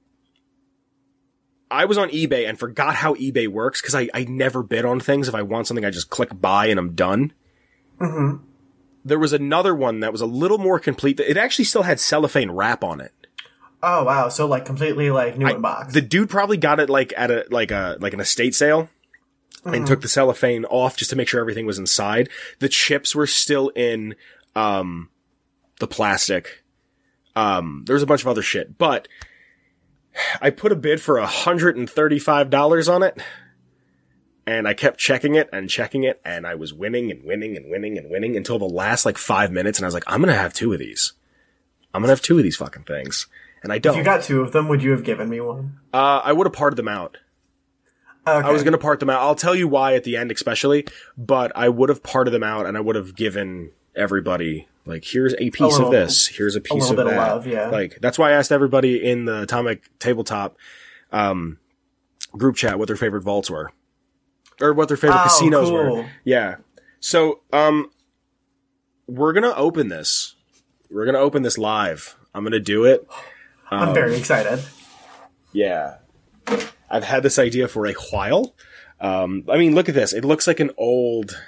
[1.71, 4.99] I was on eBay and forgot how eBay works because I, I never bid on
[5.01, 5.29] things.
[5.29, 7.33] If I want something, I just click buy and I'm done.
[8.01, 8.45] Mm-hmm.
[9.05, 11.21] There was another one that was a little more complete.
[11.21, 13.13] It actually still had cellophane wrap on it.
[13.83, 14.29] Oh wow!
[14.29, 15.95] So like completely like new I- in box.
[15.95, 18.91] The dude probably got it like at a like a like an estate sale
[19.65, 22.29] and took the cellophane off just to make sure everything was inside.
[22.59, 24.17] The chips were still in
[24.55, 25.09] um
[25.79, 26.63] the plastic.
[27.37, 29.09] Um there was a bunch of other shit, but
[30.41, 33.21] I put a bid for a hundred and thirty-five dollars on it.
[34.47, 37.71] And I kept checking it and checking it, and I was winning and winning and
[37.71, 40.35] winning and winning until the last like five minutes, and I was like, I'm gonna
[40.35, 41.13] have two of these.
[41.95, 43.27] I'm gonna have two of these fucking things.
[43.63, 43.95] And I don't.
[43.95, 45.79] if you got two of them, would you have given me one?
[45.93, 47.19] Uh, I would have parted them out.
[48.27, 48.47] Okay.
[48.47, 49.21] I was going to part them out.
[49.21, 52.67] I'll tell you why at the end, especially, but I would have parted them out
[52.67, 56.61] and I would have given everybody, like, here's a piece little- of this, here's a
[56.61, 57.69] piece little of bit of love, yeah.
[57.69, 60.57] Like, that's why I asked everybody in the Atomic Tabletop,
[61.13, 61.59] um,
[62.33, 63.73] group chat what their favorite vaults were.
[64.61, 65.97] Or what their favorite Oh, casinos cool.
[65.97, 66.11] were.
[66.25, 66.57] Yeah.
[67.01, 67.91] So, um,
[69.07, 70.35] we're gonna open this.
[70.91, 72.17] We're gonna open this live.
[72.35, 73.07] I'm gonna do it.
[73.71, 74.63] I'm very excited.
[75.53, 75.97] Yeah.
[76.91, 78.55] I've had this idea for a while.
[79.01, 80.13] Um, I mean, look at this.
[80.13, 81.41] It looks like an old.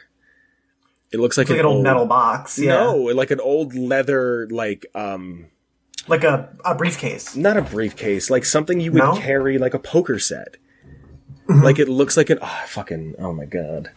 [1.12, 2.58] It looks like like an old metal box.
[2.58, 2.70] Yeah.
[2.84, 5.46] No, like an old leather, like um,
[6.08, 7.36] Like a, a briefcase.
[7.36, 9.14] not a briefcase, like something you would No?
[9.16, 10.56] carry, like a poker set.
[11.48, 11.62] Mm-hmm.
[11.62, 12.38] Like it looks like an.
[12.40, 13.16] Oh, fucking.
[13.18, 13.90] Oh my god.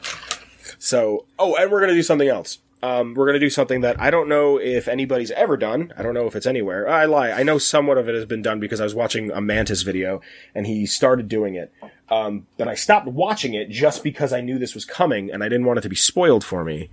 [0.80, 2.60] So, oh, and we're gonna do something else.
[2.84, 5.94] Um, we're gonna do something that I don't know if anybody's ever done.
[5.98, 6.88] I don't know if it's anywhere.
[6.88, 7.32] I lie.
[7.32, 10.22] I know somewhat of it has been done because I was watching a Mantis video
[10.54, 11.72] and he started doing it.
[12.10, 15.50] Um, but I stopped watching it just because I knew this was coming and I
[15.50, 16.90] didn't want it to be spoiled for me.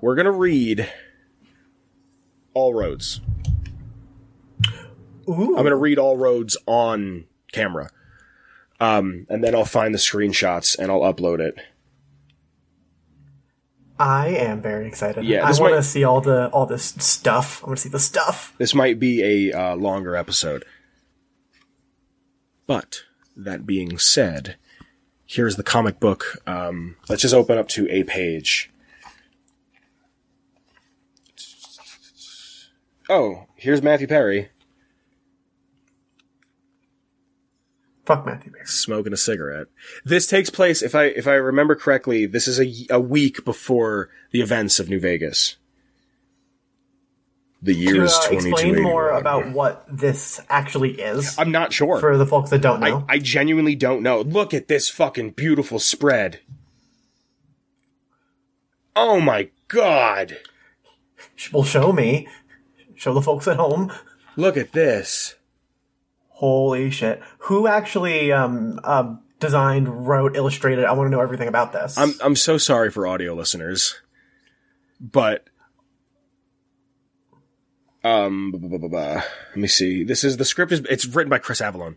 [0.00, 0.88] We're gonna read
[2.54, 3.20] All Roads.
[5.28, 5.56] Ooh.
[5.56, 7.90] I'm gonna read all roads on camera.
[8.78, 11.56] Um, and then I'll find the screenshots and I'll upload it.
[13.98, 15.24] I am very excited.
[15.24, 17.64] Yeah, I want to see all the all this stuff.
[17.64, 18.52] I want to see the stuff.
[18.58, 20.64] This might be a uh, longer episode.
[22.66, 24.56] But that being said,
[25.24, 26.42] here's the comic book.
[26.46, 28.70] Um, let's just open up to a page.
[33.08, 34.50] Oh, here's Matthew Perry
[38.04, 38.66] Fuck Matthew Perry.
[38.66, 39.66] smoking a cigarette.
[40.04, 44.10] This takes place, if I if I remember correctly, this is a, a week before
[44.30, 45.56] the events of New Vegas.
[47.62, 51.72] The year is uh, twenty two explain more about what this actually is I'm not
[51.72, 51.98] sure.
[51.98, 53.04] for the folks that don't I, know.
[53.08, 54.20] I genuinely don't know.
[54.20, 56.40] Look at this fucking beautiful spread.
[58.94, 60.38] Oh my god.
[61.52, 62.28] Well, show me.
[62.96, 63.92] Show the folks at home.
[64.36, 65.34] Look at this.
[66.28, 67.22] Holy shit!
[67.38, 70.84] Who actually um, um, designed, wrote, illustrated?
[70.84, 71.96] I want to know everything about this.
[71.96, 73.94] I'm I'm so sorry for audio listeners.
[75.00, 75.48] But
[78.04, 79.24] um bu- bu- bu- let
[79.56, 80.04] me see.
[80.04, 81.96] This is the script is it's written by Chris Avellone.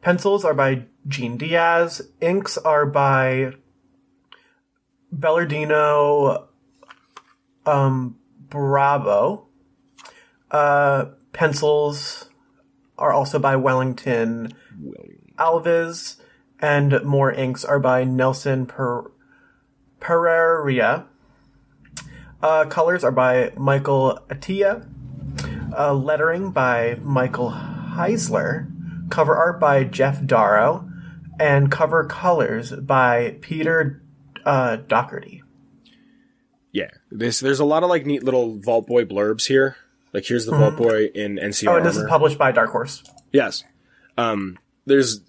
[0.00, 2.02] Pencils are by Gene Diaz.
[2.20, 3.52] Inks are by
[5.14, 6.46] Belardino
[7.66, 8.16] um,
[8.50, 9.46] Bravo.
[10.50, 12.30] Uh, pencils
[12.96, 14.52] are also by Wellington
[15.38, 16.16] Alves.
[16.60, 19.10] And more inks are by Nelson per-
[20.00, 21.06] Pereira.
[22.42, 24.86] Uh, colors are by Michael Atiyeh.
[25.76, 28.68] Uh, lettering by Michael Heisler.
[29.10, 30.88] Cover art by Geof Darrow.
[31.38, 34.02] And cover colors by Peter
[34.44, 35.42] uh, Doherty.
[36.72, 36.90] Yeah.
[37.10, 39.76] This there's a lot of like neat little Vault Boy blurbs here.
[40.12, 43.02] Like here's the Vault Boy in NCR Oh, and this is published by Dark Horse.
[43.32, 43.64] Yes.
[44.16, 45.20] Um, there's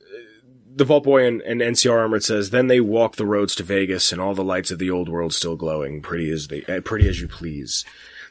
[0.76, 4.12] the Vault Boy and, and NCR Armored says, then they walk the roads to Vegas
[4.12, 7.08] and all the lights of the old world still glowing, pretty as they, uh, pretty
[7.10, 7.84] as you please.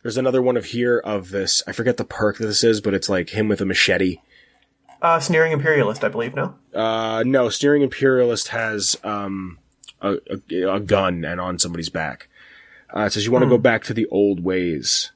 [0.02, 2.94] There's another one of here of this, I forget the perk that this is, but
[2.94, 4.20] it's like him with a machete.
[5.02, 6.54] Uh, Sneering Imperialist, I believe, no?
[6.72, 9.58] Uh, no, Steering Imperialist has, um,
[10.00, 10.16] a,
[10.50, 12.28] a, a gun and on somebody's back.
[12.94, 15.12] Uh, it says you want to go back to the old ways.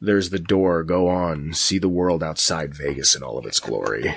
[0.00, 0.82] There's the door.
[0.82, 1.52] Go on.
[1.52, 4.14] See the world outside Vegas in all of its glory.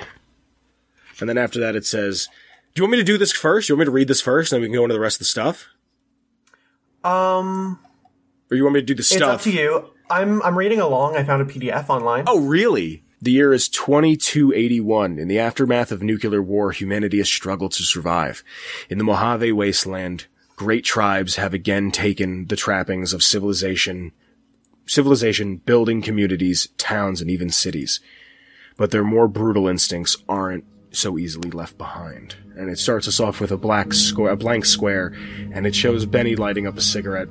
[1.20, 2.28] And then after that, it says,
[2.74, 3.66] "Do you want me to do this first?
[3.68, 5.00] Do you want me to read this first, and then we can go into the
[5.00, 5.68] rest of the stuff,
[7.04, 7.78] Um,
[8.50, 9.16] or you want me to do the stuff?
[9.16, 9.90] it's up to you.
[10.10, 11.16] I'm I'm reading along.
[11.16, 12.24] I found a PDF online.
[12.26, 13.02] Oh, really?
[13.22, 15.18] The year is 2281.
[15.18, 18.44] In the aftermath of nuclear war, humanity has struggled to survive.
[18.90, 20.26] In the Mojave wasteland,
[20.56, 24.12] great tribes have again taken the trappings of civilization,
[24.86, 28.00] civilization, building communities, towns, and even cities.
[28.76, 32.36] But their more brutal instincts aren't so easily left behind.
[32.56, 35.14] And it starts us off with a black square, a blank square,
[35.52, 37.28] and it shows Benny lighting up a cigarette.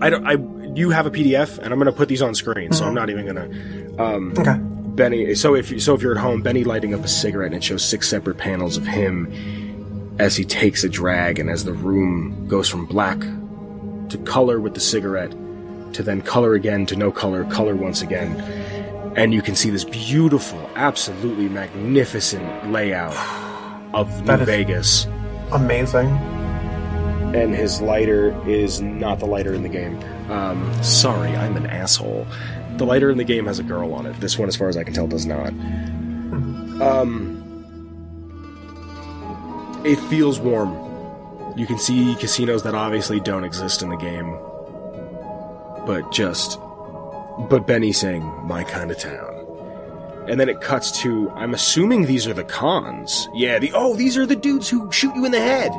[0.00, 0.34] I don't, I,
[0.76, 3.26] you have a PDF, and I'm gonna put these on screen, so I'm not even
[3.26, 3.50] gonna,
[3.98, 4.56] Um, Okay.
[4.90, 5.34] Benny.
[5.34, 7.64] So if you, so if you're at home, Benny lighting up a cigarette, and it
[7.64, 9.32] shows six separate panels of him
[10.20, 13.18] as he takes a drag, and as the room goes from black
[14.10, 15.30] to color with the cigarette,
[15.94, 18.38] to then color again to no color, color once again,
[19.16, 23.16] and you can see this beautiful, absolutely magnificent layout
[23.94, 25.06] of New Vegas.
[25.52, 26.08] Amazing.
[27.34, 29.98] And his lighter is not the lighter in the game.
[30.30, 32.26] Um, sorry, I'm an asshole.
[32.76, 34.20] The lighter in the game has a girl on it.
[34.20, 35.48] This one, as far as I can tell, does not.
[36.82, 37.40] Um,
[39.84, 40.74] it feels warm.
[41.56, 44.38] You can see casinos that obviously don't exist in the game,
[45.86, 46.58] but just,
[47.48, 49.46] but Benny saying "my kind of town,"
[50.28, 51.30] and then it cuts to.
[51.30, 53.28] I'm assuming these are the Khans.
[53.34, 55.72] Yeah, the oh, these are the dudes who shoot you in the head.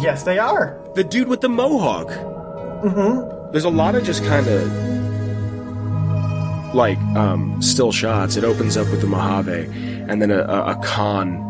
[0.00, 0.80] Yes, they are.
[0.94, 2.08] The dude with the mohawk.
[2.08, 3.52] Mm-hmm.
[3.52, 4.88] There's a lot of just kind of
[6.74, 8.36] like um, still shots.
[8.36, 9.70] It opens up with the Mojave,
[10.08, 11.47] and then a, a, a Khan,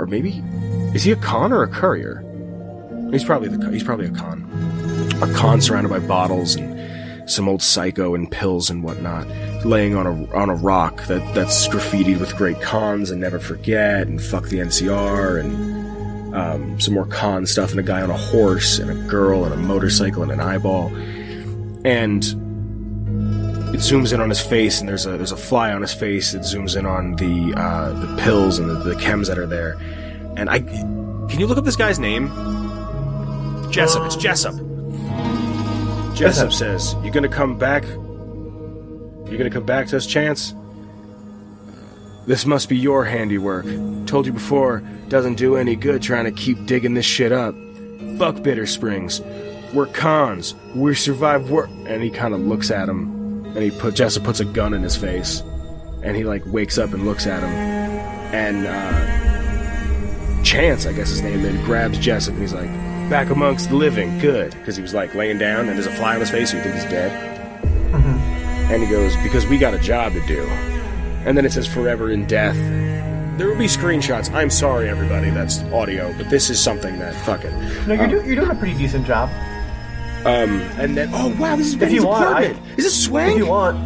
[0.00, 0.42] or maybe
[0.94, 2.24] is he a Khan or a courier?
[3.10, 4.46] He's probably the he's probably a Khan.
[5.22, 9.26] A Khan surrounded by bottles and some old psycho and pills and whatnot,
[9.64, 14.06] laying on a on a rock that that's graffitied with great Khans and never forget
[14.06, 18.16] and fuck the NCR and um, some more Khan stuff and a guy on a
[18.16, 20.88] horse and a girl and a motorcycle and an eyeball
[21.84, 22.24] and
[23.72, 26.34] it zooms in on his face and there's a there's a fly on his face.
[26.34, 29.76] It zooms in on the uh, the pills and the, the chems that are there.
[30.36, 32.28] And I can you look up this guy's name?
[33.70, 34.04] Jessup.
[34.04, 34.54] It's Jessup.
[36.14, 37.84] Jessup says "You're gonna come back?
[37.84, 40.54] You're gonna come back to us Chance?
[42.26, 43.66] This must be your handiwork.
[44.06, 47.54] Told you before doesn't do any good trying to keep digging this shit up.
[48.18, 49.20] Fuck Bitter Springs.
[49.72, 50.54] We're Khans.
[50.74, 51.68] We survived war.
[51.86, 53.19] And he kind of looks at him,
[53.54, 55.42] and he put Jessup puts a gun in his face,
[56.02, 57.50] and he like wakes up and looks at him,
[58.34, 62.70] and uh, Chance, I guess his name, then grabs Jessup and he's like,
[63.10, 66.14] "Back amongst the living, good," because he was like laying down and there's a fly
[66.14, 67.10] on his face, so you think he's dead.
[68.72, 70.42] And he goes, "Because we got a job to do."
[71.26, 72.56] And then it says, "Forever in death."
[73.36, 74.32] There will be screenshots.
[74.32, 75.30] I'm sorry, everybody.
[75.30, 77.52] That's audio, but this is something that fucking.
[77.86, 79.28] No, you're, do- you're doing a pretty decent job.
[80.24, 82.78] Um, and then oh wow, this is If Benny's you want, I- apartment.
[82.78, 83.32] is this swank?
[83.32, 83.78] If you want,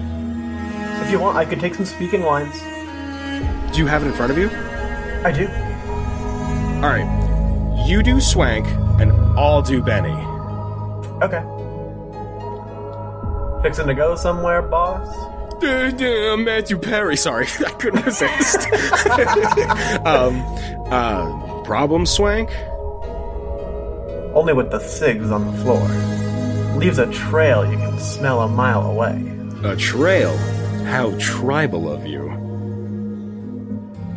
[1.05, 2.53] if you want, I could take some speaking lines.
[3.73, 4.49] Do you have it in front of you?
[5.25, 5.47] I do.
[6.85, 8.67] All right, you do swank,
[9.01, 10.11] and I'll do Benny.
[11.23, 11.43] Okay.
[13.63, 15.07] Fixing to go somewhere, boss?
[15.63, 15.91] Uh,
[16.33, 17.17] uh, Matthew Perry.
[17.17, 18.69] Sorry, I couldn't resist.
[20.05, 20.43] um,
[20.93, 22.51] uh, problem swank.
[24.35, 25.81] Only with the cigs on the floor.
[26.77, 29.15] Leaves a trail you can smell a mile away.
[29.65, 30.37] A trail.
[30.85, 32.25] How tribal of you.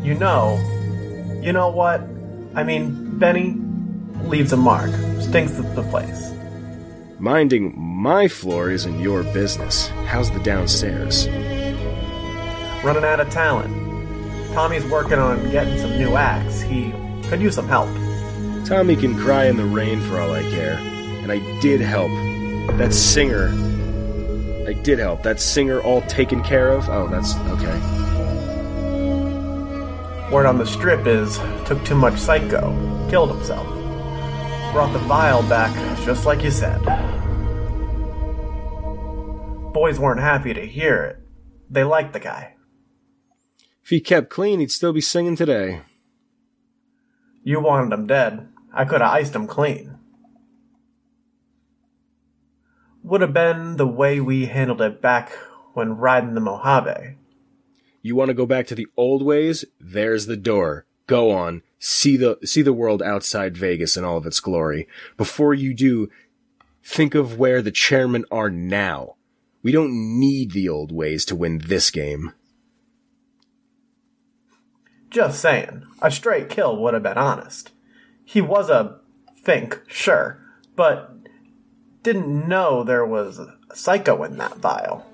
[0.04, 0.58] You know,
[1.42, 2.02] you know what?
[2.56, 3.56] I mean, Benny
[4.28, 4.92] leaves a mark,
[5.22, 6.34] stinks the place.
[7.20, 9.88] Minding my floor isn't your business.
[10.06, 11.28] How's the downstairs?
[12.84, 13.74] Running out of talent.
[14.54, 16.62] Tommy's working on getting some new acts.
[16.62, 16.92] He
[17.30, 17.90] could use some help.
[18.66, 20.76] Tommy can cry in the rain for all I care.
[20.76, 22.12] And I did help.
[22.74, 23.50] That singer.
[24.68, 25.24] I did help.
[25.24, 26.90] That singer all taken care of?
[26.90, 27.80] Oh, that's okay.
[30.32, 32.74] Word on the strip is took too much psycho,
[33.10, 33.66] killed himself.
[34.74, 35.74] Brought the vial back,
[36.06, 36.82] just like you said.
[39.74, 41.18] Boys weren't happy to hear it.
[41.70, 42.56] They liked the guy.
[43.84, 45.82] If he kept clean, he'd still be singing today.
[47.44, 48.50] You wanted him dead.
[48.74, 49.97] I could have iced him clean.
[53.08, 55.32] Would have been the way we handled it back
[55.74, 57.16] when riding the Mojave.
[58.02, 59.64] You want to go back to the old ways?
[59.80, 60.86] There's the door.
[61.08, 61.62] Go on.
[61.80, 64.90] See the see the world outside Vegas in all of its glory.
[65.16, 66.10] Before you do,
[66.84, 69.16] think of where the chairmen are now.
[69.64, 72.34] We don't need the old ways to win this game.
[75.10, 77.72] Just saying, a straight kill would have been honest.
[78.26, 79.00] He was a
[79.34, 80.42] think, sure,
[80.76, 81.17] but
[82.08, 85.06] didn't know there was a psycho in that vial.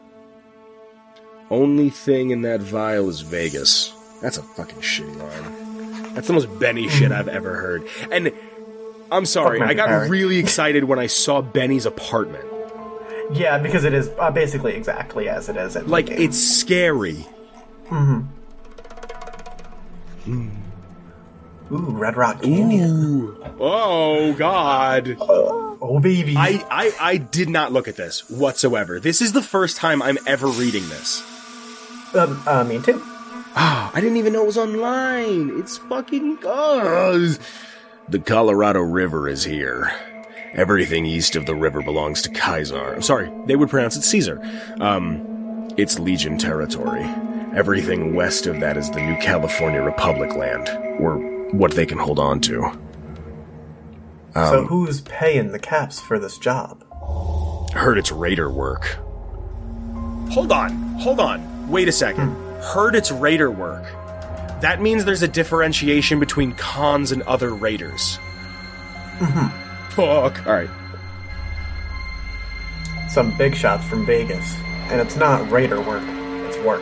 [1.50, 3.92] Only thing in that vial is Vegas.
[4.22, 6.14] That's a fucking shitty line.
[6.14, 7.88] That's the most Benny shit I've ever heard.
[8.12, 8.32] And
[9.12, 12.46] I'm sorry, I got really excited when I saw Benny's apartment.
[13.32, 17.26] Yeah, because it is uh, basically exactly as it is Like, it's scary.
[21.74, 23.36] Ooh, Red Rock Canyon.
[23.60, 25.18] Oh, God.
[25.20, 26.36] Oh, baby.
[26.38, 29.00] I, I, I did not look at this whatsoever.
[29.00, 31.22] This is the first time I'm ever reading this.
[32.16, 33.02] um, uh, me too.
[33.56, 35.60] Ah, I didn't even know it was online.
[35.60, 37.38] It's fucking good.
[38.10, 39.92] The Colorado River is here.
[40.54, 42.94] Everything east of the river belongs to Kaiser.
[42.94, 44.40] I'm sorry, they would pronounce it Caesar.
[44.80, 47.04] Um, it's Legion territory.
[47.56, 50.70] Everything west of that is the New California Republic land,
[51.00, 51.18] or
[51.54, 52.64] what they can hold on to.
[54.36, 56.84] Um, so who's paying the caps for this job?
[57.74, 58.98] Heard it's raider work.
[60.32, 61.70] Hold on, hold on.
[61.70, 62.36] Wait a second.
[62.62, 63.84] Heard it's raider work.
[64.62, 68.18] That means there's a differentiation between Khans and other raiders.
[69.90, 70.46] Fuck.
[70.48, 70.70] Alright.
[73.10, 74.56] Some big shots from Vegas,
[74.90, 76.02] and it's not raider work;
[76.48, 76.82] it's work.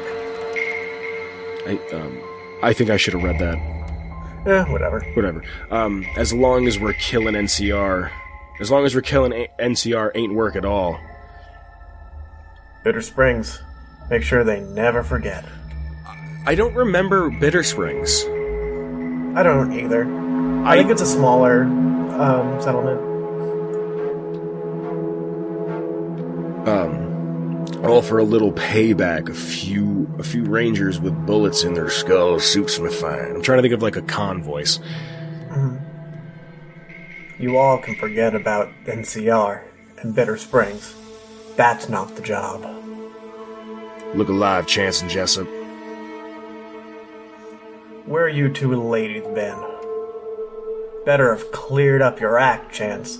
[1.67, 2.22] I, um,
[2.63, 3.80] I think I should have read that.
[4.46, 5.02] Eh, whatever.
[5.14, 5.44] Whatever.
[5.70, 8.10] Um, as long as we're killing NCR,
[8.60, 11.00] as long as we're killing A- NCR ain't work at all.
[12.84, 13.62] Bitter Springs.
[14.10, 15.46] Make sure they never forget.
[16.46, 18.24] I don't remember Bitter Springs.
[19.38, 20.06] I don't either.
[20.66, 23.00] I, I- think it's a smaller um, settlement.
[26.68, 27.11] Um,
[27.84, 29.30] all for a little payback.
[29.30, 33.36] A few, a few rangers with bullets in their skulls suits me fine.
[33.36, 34.80] I'm trying to think of like a Khan voice.
[35.49, 35.82] Mm-hmm.
[37.41, 39.64] You all can forget about NCR
[39.99, 40.93] and Bitter Springs.
[41.55, 42.62] That's not the job.
[44.14, 45.47] Look alive, Chance and Jessup.
[48.05, 49.57] Where are you two ladies been?
[51.05, 53.20] Better have cleared up your act, Chance.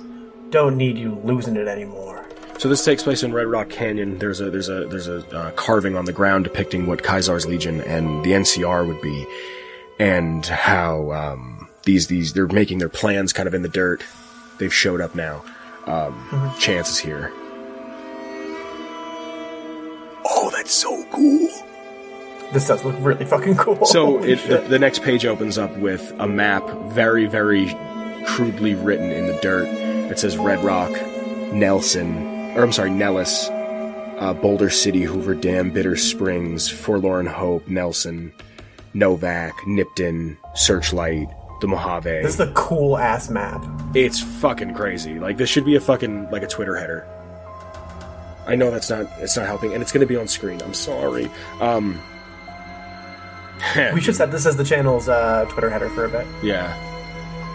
[0.50, 2.28] Don't need you losing it anymore.
[2.62, 4.20] So this takes place in Red Rock Canyon.
[4.20, 7.82] There's a there's a there's a uh, carving on the ground depicting what Kaisar's Legion
[7.82, 9.26] and the NCR would be,
[9.98, 14.04] and how um, these these they're making their plans kind of in the dirt.
[14.60, 15.44] they've showed up now.
[15.88, 17.32] Um, Chance is here.
[20.30, 21.50] Oh, that's so cool.
[22.54, 23.88] This does look really fucking cool.
[23.88, 27.76] So it, the, the next page opens up with a map, very, very
[28.28, 29.68] crudely written in the dirt.
[29.68, 30.92] It says Red Rock,
[31.54, 38.34] Nelson, or I'm sorry, Nellis, uh, Boulder City, Hoover Dam, Bitter Springs, Forlorn Hope, Nelson,
[38.94, 41.28] Novak, Nipton, Searchlight,
[41.62, 42.22] the Mojave.
[42.24, 43.64] this is a cool ass map.
[43.96, 45.20] It's fucking crazy.
[45.20, 47.08] Like this should be a fucking like a Twitter header.
[48.48, 50.62] I know that's not it's not helping, and it's going to be on screen.
[50.62, 51.30] I'm sorry.
[51.60, 52.00] Um,
[53.94, 56.26] We should set this as the channel's uh, Twitter header for a bit.
[56.44, 56.76] Yeah.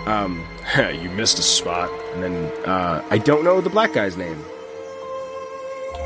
[0.07, 0.47] Um,
[1.03, 4.38] you missed a spot, and then uh, I don't know the black guy's name.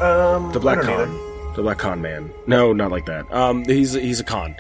[0.01, 1.09] Um, The black Khan,
[1.57, 2.31] the black con man.
[2.47, 3.31] No, not like that.
[3.33, 4.57] Um, he's he's a Khan.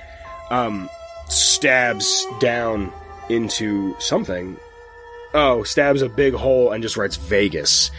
[0.50, 0.88] Um,
[1.28, 2.92] stabs down
[3.28, 4.56] into something.
[5.32, 7.90] Oh, stabs a big hole and just writes Vegas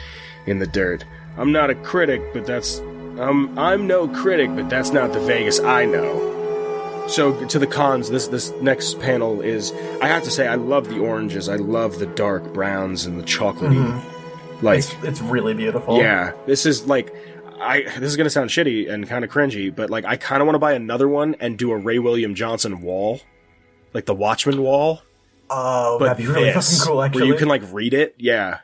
[0.46, 1.06] in the dirt.
[1.38, 5.60] I'm not a critic, but that's um, I'm no critic, but that's not the Vegas
[5.62, 6.30] I know.
[7.08, 9.72] So to the Khans, this this next panel is
[10.02, 11.50] I have to say I love the oranges.
[11.50, 14.02] I love the dark browns and the chocolatey.
[14.62, 15.98] Like It's, it's really beautiful.
[15.98, 17.14] yeah, this is like
[17.62, 20.46] I this is gonna sound shitty and kind of cringy, but like I kind of
[20.48, 23.22] want to buy another one and do a Ray William Johnson wall,
[23.94, 25.02] like the Watchman wall.
[25.50, 27.04] Oh, But that'd be really this, fucking cool.
[27.04, 28.16] Actually, where you can like read it.
[28.18, 28.60] Yeah.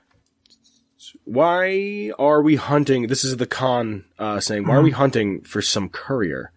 [1.25, 3.07] Why are we hunting?
[3.07, 4.65] This is the Khan uh, saying.
[4.65, 4.83] Why are Mm-hmm.
[4.85, 6.51] we hunting for some courier?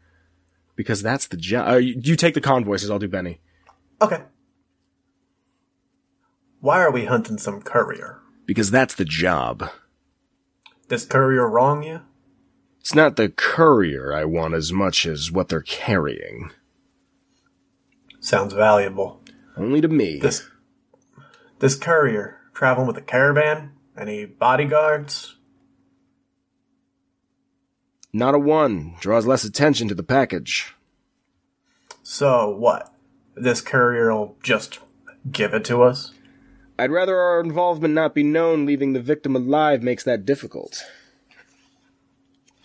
[0.76, 1.68] Because that's the job.
[1.68, 2.90] Uh, you, you take the Khan voices.
[2.90, 3.40] I'll do Benny.
[4.00, 4.22] okay.
[6.60, 8.20] Why are we hunting some courier?
[8.46, 9.70] Because that's the job.
[10.88, 12.02] Does courier wrong you?
[12.80, 16.50] It's not the courier I want as much as what they're carrying.
[18.20, 19.22] Sounds valuable.
[19.56, 20.18] Only to me.
[20.18, 20.48] This
[21.58, 23.72] this courier traveling with a caravan?
[23.96, 25.36] Any bodyguards?
[28.12, 28.96] Not a one.
[29.00, 30.74] Draws less attention to the package.
[32.02, 32.92] So what?
[33.36, 34.80] This courier'll just
[35.30, 36.12] give it to us?
[36.78, 40.82] I'd rather our involvement not be known, leaving the victim alive makes that difficult.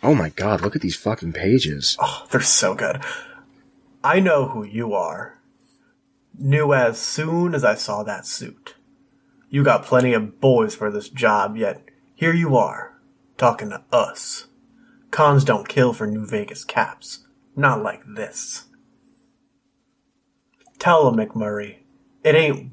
[0.05, 1.97] Oh my god, look at these fucking pages.
[1.99, 3.01] Oh, they're so good.
[4.03, 5.39] I know who you are.
[6.37, 8.75] Knew as soon as I saw that suit.
[9.49, 11.81] You got plenty of boys for this job, yet
[12.13, 12.93] here you are,
[13.39, 14.45] talking to us.
[15.09, 17.25] Khans don't kill for New Vegas caps.
[17.55, 18.65] Not like this.
[20.77, 21.77] Tell him, McMurphy,
[22.23, 22.69] it ain't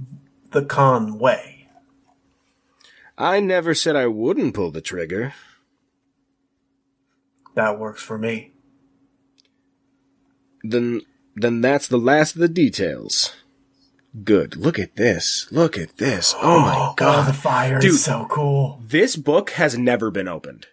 [0.50, 1.68] the Khan way.
[3.16, 5.32] I never said I wouldn't pull the trigger.
[7.54, 8.52] That works for me.
[10.62, 11.02] Then,
[11.34, 13.34] then that's the last of the details.
[14.24, 14.56] Good.
[14.56, 15.48] Look at this.
[15.50, 16.34] Look at this.
[16.40, 17.28] Oh my Oh, god.
[17.28, 17.90] the fire Dude.
[17.92, 18.80] is so cool.
[18.84, 20.66] This book has never been opened.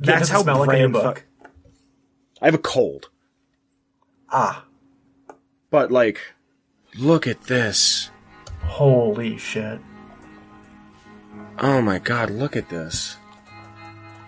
[0.00, 1.24] Yeah, That's how smell like brand book.
[1.42, 1.48] fu-
[2.40, 3.10] I have a cold.
[4.30, 4.64] Ah,
[5.70, 6.20] But like,
[6.96, 8.10] look at this.
[8.62, 9.80] holy shit.
[11.58, 13.16] Oh my god, look at this.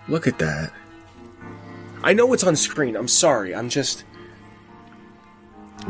[0.09, 0.73] Look at that.
[2.03, 2.95] I know it's on screen.
[2.95, 3.53] I'm sorry.
[3.55, 4.03] I'm just.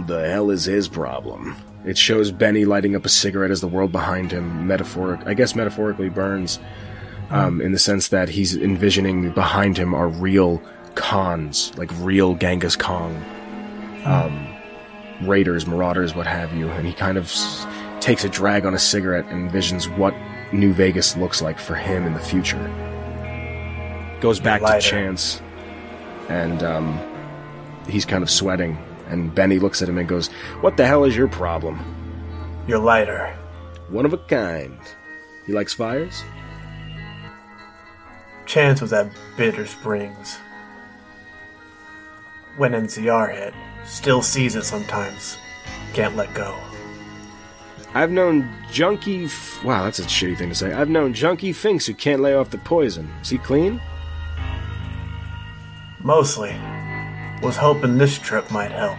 [0.07, 1.55] The hell is his problem?
[1.85, 5.55] It shows Benny lighting up a cigarette as the world behind him, metaphoric, I guess
[5.55, 6.59] metaphorically burns,
[7.29, 10.61] um, in the sense that he's envisioning behind him are real
[10.95, 13.15] Khans, like real Genghis Khan,
[14.05, 14.55] um,
[15.27, 17.65] raiders, marauders, what have you, and he kind of s-
[17.99, 20.13] takes a drag on a cigarette and envisions what
[20.53, 22.59] New Vegas looks like for him in the future.
[24.21, 24.81] Goes back Lighter.
[24.81, 25.41] to Chance,
[26.31, 26.99] and um,
[27.87, 28.77] he's kind of sweating.
[29.07, 30.29] And Benny looks at him and goes,
[30.61, 31.79] "What the hell is your problem?
[32.67, 33.35] You're lighter.
[33.89, 34.79] One of a kind.
[35.45, 36.23] He likes fires."
[38.45, 40.37] Chance was at Bitter Springs.
[42.57, 43.53] When NCR hit,
[43.85, 45.37] still sees it sometimes.
[45.93, 46.57] Can't let go.
[47.93, 49.25] I've known junkie.
[49.25, 50.71] F- wow, that's a shitty thing to say.
[50.71, 53.11] I've known junkie finks who can't lay off the poison.
[53.21, 53.81] Is he clean?
[56.03, 56.55] Mostly,
[57.41, 58.97] was hoping this trip might help.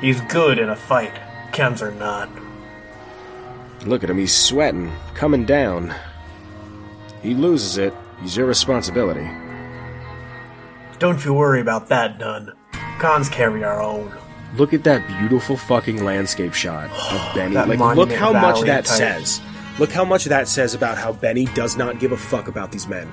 [0.00, 1.14] He's good in a fight,
[1.52, 2.28] chems are not.
[3.86, 4.18] Look at him.
[4.18, 5.94] He's sweating, coming down.
[7.22, 7.94] He loses it.
[8.20, 9.28] He's your responsibility.
[10.98, 12.52] Don't you worry about that, Dunn.
[12.98, 14.12] Khans carry our own.
[14.56, 17.54] Look at that beautiful fucking landscape shot of Benny.
[17.54, 18.98] Like, look how much that type.
[18.98, 19.40] says.
[19.78, 22.88] Look how much that says about how Benny does not give a fuck about these
[22.88, 23.08] men.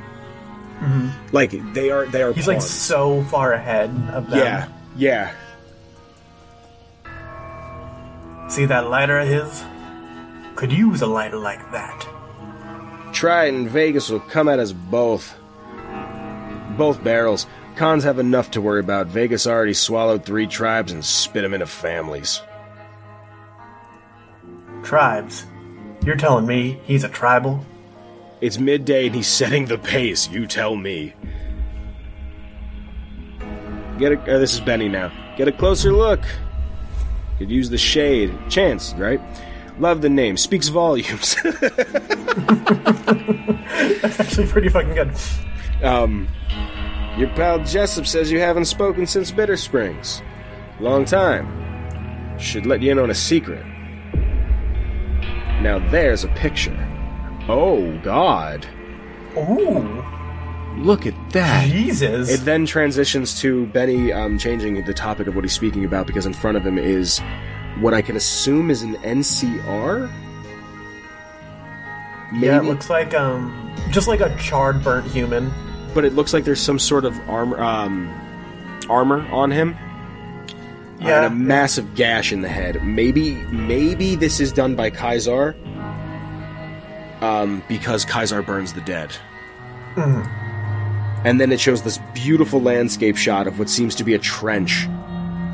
[1.32, 2.30] Like they are, they are.
[2.30, 2.36] Mm-hmm.
[2.38, 4.40] He's like so far ahead of them.
[4.40, 5.34] yeah, yeah.
[8.50, 9.64] See that lighter of his?
[10.56, 12.08] could use a lighter like that.
[13.14, 15.38] Try it and Vegas will come at us both.
[16.78, 17.46] Both barrels.
[17.76, 19.08] Khans have enough to worry about.
[19.08, 22.42] Vegas already swallowed three tribes and spit them into families.
[24.84, 25.46] Tribes.
[26.06, 27.66] You're telling me he's a tribal?
[28.42, 31.14] It's midday and he's setting the pace, you tell me.
[33.98, 35.12] Get a, uh, this is Benny now.
[35.38, 36.20] Get a closer look.
[37.38, 38.34] Could use the shade.
[38.50, 39.22] Chance, right?
[39.80, 40.38] Love the name.
[40.38, 41.36] Speaks volumes.
[44.02, 45.12] That's actually pretty fucking good.
[45.84, 46.28] um,
[47.18, 50.22] your pal Jessup says you haven't spoken since Bitter Springs.
[50.82, 51.48] Long time.
[52.38, 53.66] Should let you in on a secret.
[55.62, 56.78] Now there's a picture.
[57.48, 58.66] Oh, God.
[59.38, 60.04] Ooh,
[60.78, 61.70] Look at that.
[61.70, 62.30] Jesus.
[62.30, 66.26] It then transitions to Benny um, changing the topic of what he's speaking about because
[66.26, 67.20] in front of him is
[67.80, 70.12] what I can assume is an NCR.
[72.34, 75.52] Maybe, yeah, it looks like um, just like a charred, burnt human.
[75.94, 78.10] but it looks like there's some sort of armor, um,
[78.90, 79.78] armor on him.
[81.00, 81.24] Yeah.
[81.24, 82.82] and a massive gash in the head.
[82.84, 85.56] Maybe, maybe this is done by Kaisar.
[87.22, 89.16] Um, because Kaisar burns the dead.
[89.98, 94.86] And then it shows this beautiful landscape shot of what seems to be a trench,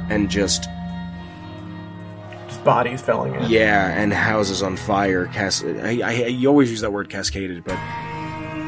[0.09, 0.63] and just
[2.47, 3.49] Just bodies filling in.
[3.49, 5.27] yeah, and houses on fire.
[5.27, 7.75] Cas- I, I, you always use that word cascaded, but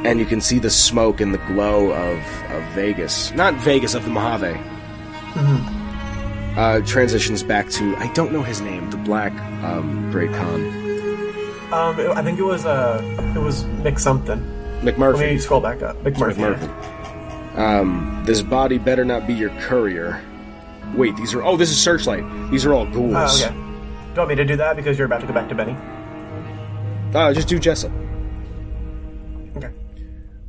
[0.05, 2.17] and you can see the smoke and the glow of,
[2.51, 4.59] of Vegas, not Vegas of the Mojave.
[6.55, 9.33] Uh, transitions back to I don't know his name, the Black
[9.63, 10.61] um, Great Khan
[11.73, 13.01] Um, it- I think it was uh,
[13.35, 14.39] it was Mick something.
[14.83, 15.95] Let me scroll back up.
[16.03, 16.55] McMurphy.
[16.55, 17.57] McMurphy.
[17.57, 20.21] Um, this body better not be your courier.
[20.95, 22.23] Wait, these are oh, this is Searchlight.
[22.51, 23.41] These are all ghouls.
[23.43, 23.53] Oh, okay.
[23.55, 25.75] Do you want me to do that because you're about to go back to Benny?
[27.15, 27.91] Uh, just do Jessup.
[29.55, 29.71] Okay.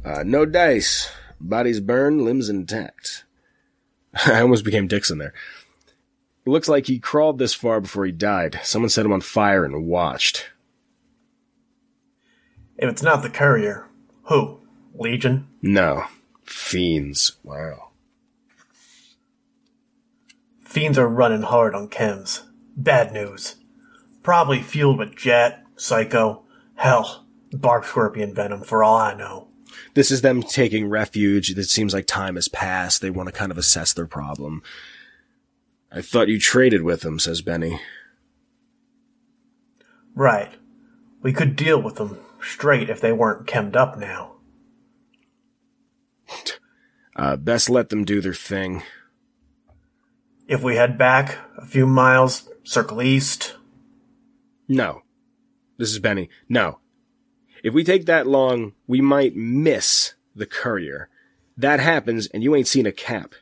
[0.05, 1.11] Uh, no dice.
[1.41, 3.25] Bodies burned, limbs intact.
[4.27, 5.33] I almost became Dixon there.
[6.47, 8.61] It looks like he crawled this far before he died.
[8.63, 10.51] Someone set him on fire and watched.
[12.77, 13.89] If it's not the courier,
[14.25, 14.61] who?
[14.95, 15.49] Legion?
[15.63, 16.05] No.
[16.45, 17.37] Fiends.
[17.43, 17.91] Wow.
[20.65, 22.43] Fiends are running hard on chems.
[22.77, 23.57] Bad news.
[24.23, 26.43] Probably fueled with jet, psycho,
[26.75, 29.49] hell, bark scorpion venom for all I know.
[29.95, 31.51] This is them taking refuge.
[31.51, 33.01] It seems like time has passed.
[33.01, 34.63] They want to kind of assess their problem.
[35.93, 37.81] I thought you traded with them, says Benny.
[40.15, 40.53] Right.
[41.23, 44.33] We could deal with them straight if they weren't chemmed up now.
[47.17, 48.83] Uh, best let them do their thing.
[50.49, 53.55] If we head back a few miles, circle east,
[54.69, 55.03] No.
[55.77, 56.29] This is Benny.
[56.49, 56.79] No.
[57.63, 61.09] If we take that long, we might miss the courier.
[61.57, 63.35] That happens and you ain't seen a cap.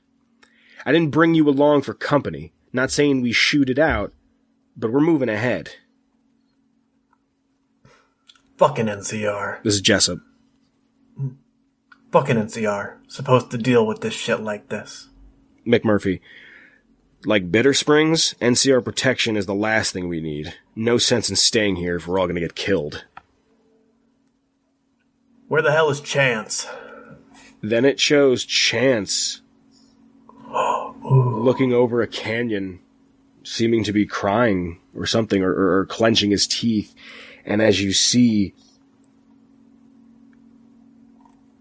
[0.85, 2.53] I didn't bring you along for company.
[2.73, 4.13] Not saying we shoot it out,
[4.77, 5.77] but we're moving ahead.
[8.63, 9.61] Fucking NCR.
[9.65, 10.21] This is Jessup.
[12.13, 12.99] Fucking NCR.
[13.09, 15.09] Supposed to deal with this shit like this.
[15.67, 16.21] McMurphy.
[17.25, 20.55] Like Bitter Springs, NCR protection is the last thing we need.
[20.77, 23.05] No sense in staying here if we're all gonna get killed.
[25.49, 26.69] Where the hell is Chance?
[27.63, 29.41] Then it shows Chance
[31.03, 32.79] looking over a canyon,
[33.43, 36.95] seeming to be crying or something, or, or, or clenching his teeth.
[37.45, 38.55] And as you see,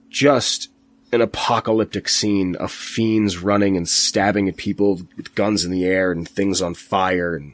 [0.10, 0.70] just
[1.12, 6.12] an apocalyptic scene of fiends running and stabbing at people with guns in the air
[6.12, 7.54] and things on fire, and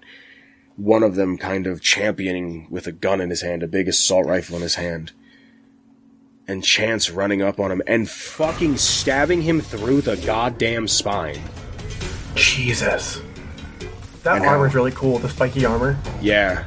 [0.75, 4.25] one of them kind of championing with a gun in his hand, a big assault
[4.25, 5.11] rifle in his hand
[6.47, 11.41] and Chance running up on him and fucking stabbing him through the goddamn spine.
[12.35, 13.21] Jesus.
[14.23, 15.97] That armor's really cool, the spiky armor.
[16.21, 16.65] Yeah.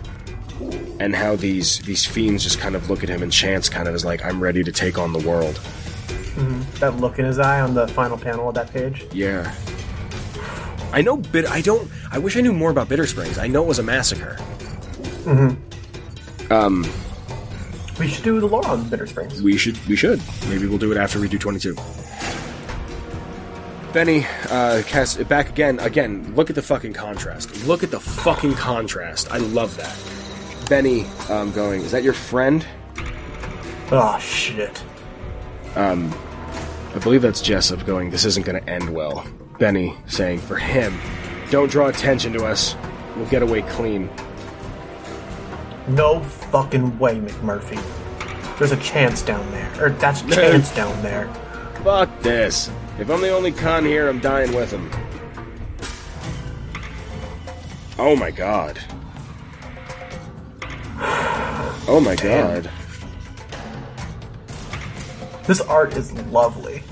[0.99, 3.95] And how these these fiends just kind of look at him and Chance kind of
[3.95, 5.61] is like, I'm ready to take on the world.
[6.81, 9.07] That look in his eye on the final panel of that page.
[9.13, 9.55] Yeah.
[10.93, 13.39] I know bit I don't I wish I knew more about Bitter Springs.
[13.39, 14.35] I know it was a massacre.
[15.25, 15.55] Hmm.
[16.51, 16.91] Um
[17.99, 19.43] We should do the lore on Bitter Springs.
[19.43, 20.21] we should we should.
[20.49, 21.77] Maybe we'll do it after we do 22.
[23.93, 25.81] Benny, uh, Cass, back again.
[25.81, 27.67] Again, look at the fucking contrast.
[27.67, 29.29] Look at the fucking contrast.
[29.33, 29.97] I love that.
[30.71, 32.65] Benny, um, going, is that your friend?
[33.91, 34.81] Oh shit.
[35.75, 36.15] Um,
[36.95, 39.27] I believe that's Jessup going, this isn't going to end well.
[39.59, 40.97] Benny saying, for him,
[41.51, 42.77] don't draw attention to us.
[43.17, 44.09] We'll get away clean.
[45.89, 48.57] No fucking way, McMurphy.
[48.57, 49.73] There's a chance down there.
[49.85, 51.27] Or that's chance down there.
[51.83, 52.71] Fuck this.
[53.01, 54.89] If I'm the only Khan here, I'm dying with him.
[57.99, 58.79] Oh my god.
[61.89, 62.63] Oh my Damn.
[62.63, 62.71] god.
[65.47, 66.83] This art is lovely.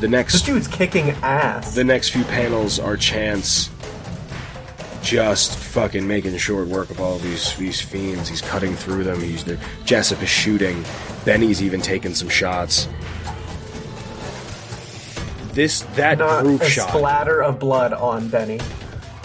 [0.00, 1.74] The This next dude's kicking ass.
[1.74, 3.70] the next few panels are Chance
[5.02, 8.28] just fucking making short work of all these these fiends.
[8.28, 9.20] He's cutting through them.
[9.20, 9.58] He's there.
[9.84, 10.82] Jessup is shooting.
[11.24, 12.88] Benny's even taking some shots.
[15.52, 16.88] This that Not group a shot.
[16.88, 18.60] splatter of blood on Benny.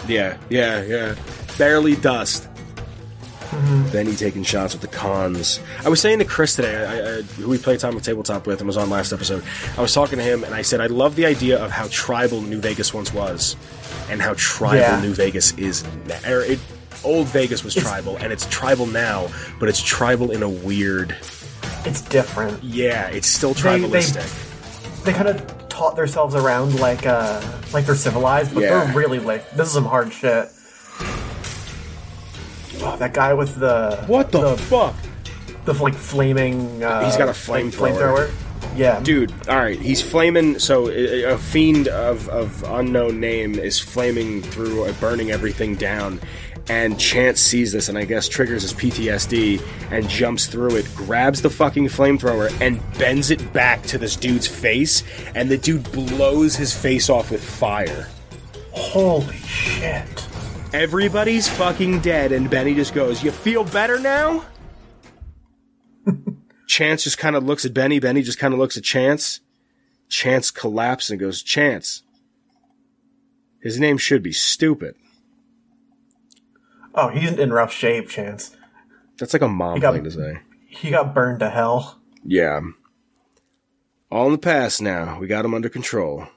[0.08, 1.16] Yeah, yeah, yeah.
[1.58, 2.49] Barely dust.
[3.50, 3.92] Mm-hmm.
[3.92, 5.60] Benny taking shots with the Khans.
[5.84, 8.60] I was saying to Chris today, I, I, who we played Time with Tabletop with
[8.60, 9.44] and was on last episode,
[9.78, 12.42] I was talking to him and I said, I love the idea of how tribal
[12.42, 13.56] New Vegas once was
[14.10, 15.02] and how tribal Yeah.
[15.02, 16.20] New Vegas is now.
[16.26, 16.60] It,
[17.04, 19.30] old Vegas was tribal and it's tribal now,
[19.60, 21.16] but it's tribal in a weird.
[21.86, 22.64] It's different.
[22.64, 25.04] Yeah, it's still They- they- tribalistic.
[25.06, 27.42] They kind of taught themselves around like uh
[27.74, 28.84] like they're civilized, but Yeah.
[28.86, 30.50] they're really like this is some hard shit.
[32.82, 34.96] Oh, that guy with the what the, fuck?
[35.66, 36.84] the like flaming.
[36.84, 38.32] Uh, He's got a like, flamethrower.
[38.76, 43.80] Yeah, dude all right he's flaming so a a fiend of, of unknown name is
[43.80, 46.20] flaming through uh, burning everything down
[46.70, 49.62] and chance sees this and i guess triggers his ptsd
[49.92, 54.48] and jumps through it grabs the fucking flamethrower and bends it back to this dude's
[54.48, 55.04] face
[55.36, 58.08] and the dude blows his face off with fire
[58.72, 60.28] Holy shit!
[60.74, 64.46] Everybody's fucking dead and benny just goes you feel better now?
[66.68, 69.40] Chance just kind of looks at benny benny just kind of looks at chance.
[70.08, 72.04] Chance collapses and goes chance
[73.62, 74.96] his name should be stupid.
[76.96, 78.08] Oh, he's in rough shape.
[78.10, 78.56] Chance.
[79.18, 80.40] that's like a mom got- thing to say.
[80.68, 82.00] He got burned to hell.
[82.24, 82.62] yeah.
[84.12, 85.20] All in the past now.
[85.20, 86.28] We got him under control.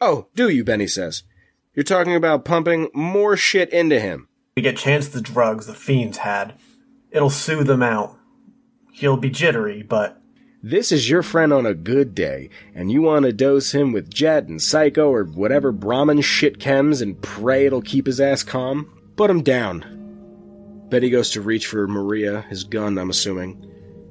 [0.00, 1.22] Oh do you benny says
[1.78, 4.26] you're talking about pumping more shit into him
[4.56, 6.54] We get Chance the drugs the fiends had.
[7.12, 8.18] It'll soothe him out.
[8.90, 10.20] He'll be jittery, but
[10.60, 14.12] This is your friend on a good day, and you want to dose him with
[14.12, 18.92] Jet and Psycho or whatever Brahmin shit chems and pray it'll keep his ass calm?
[19.14, 19.84] Put him down.
[20.88, 23.52] Benny goes to reach for Maria, his gun, I'm assuming.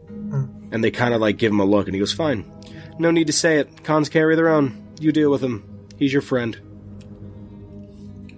[0.07, 0.45] Hmm.
[0.72, 2.49] And they kind of like give him a look, and he goes, Fine.
[2.97, 3.84] No need to say it.
[3.84, 4.88] Khans carry their own.
[5.01, 5.86] You deal with him.
[5.97, 6.57] He's your friend.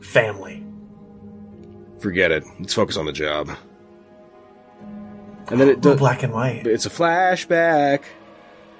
[0.10, 0.64] Family.
[2.00, 2.44] Forget it.
[2.60, 3.50] Let's focus on the job.
[5.50, 6.00] And then it does.
[6.00, 6.66] black and white.
[6.66, 8.02] It's a flashback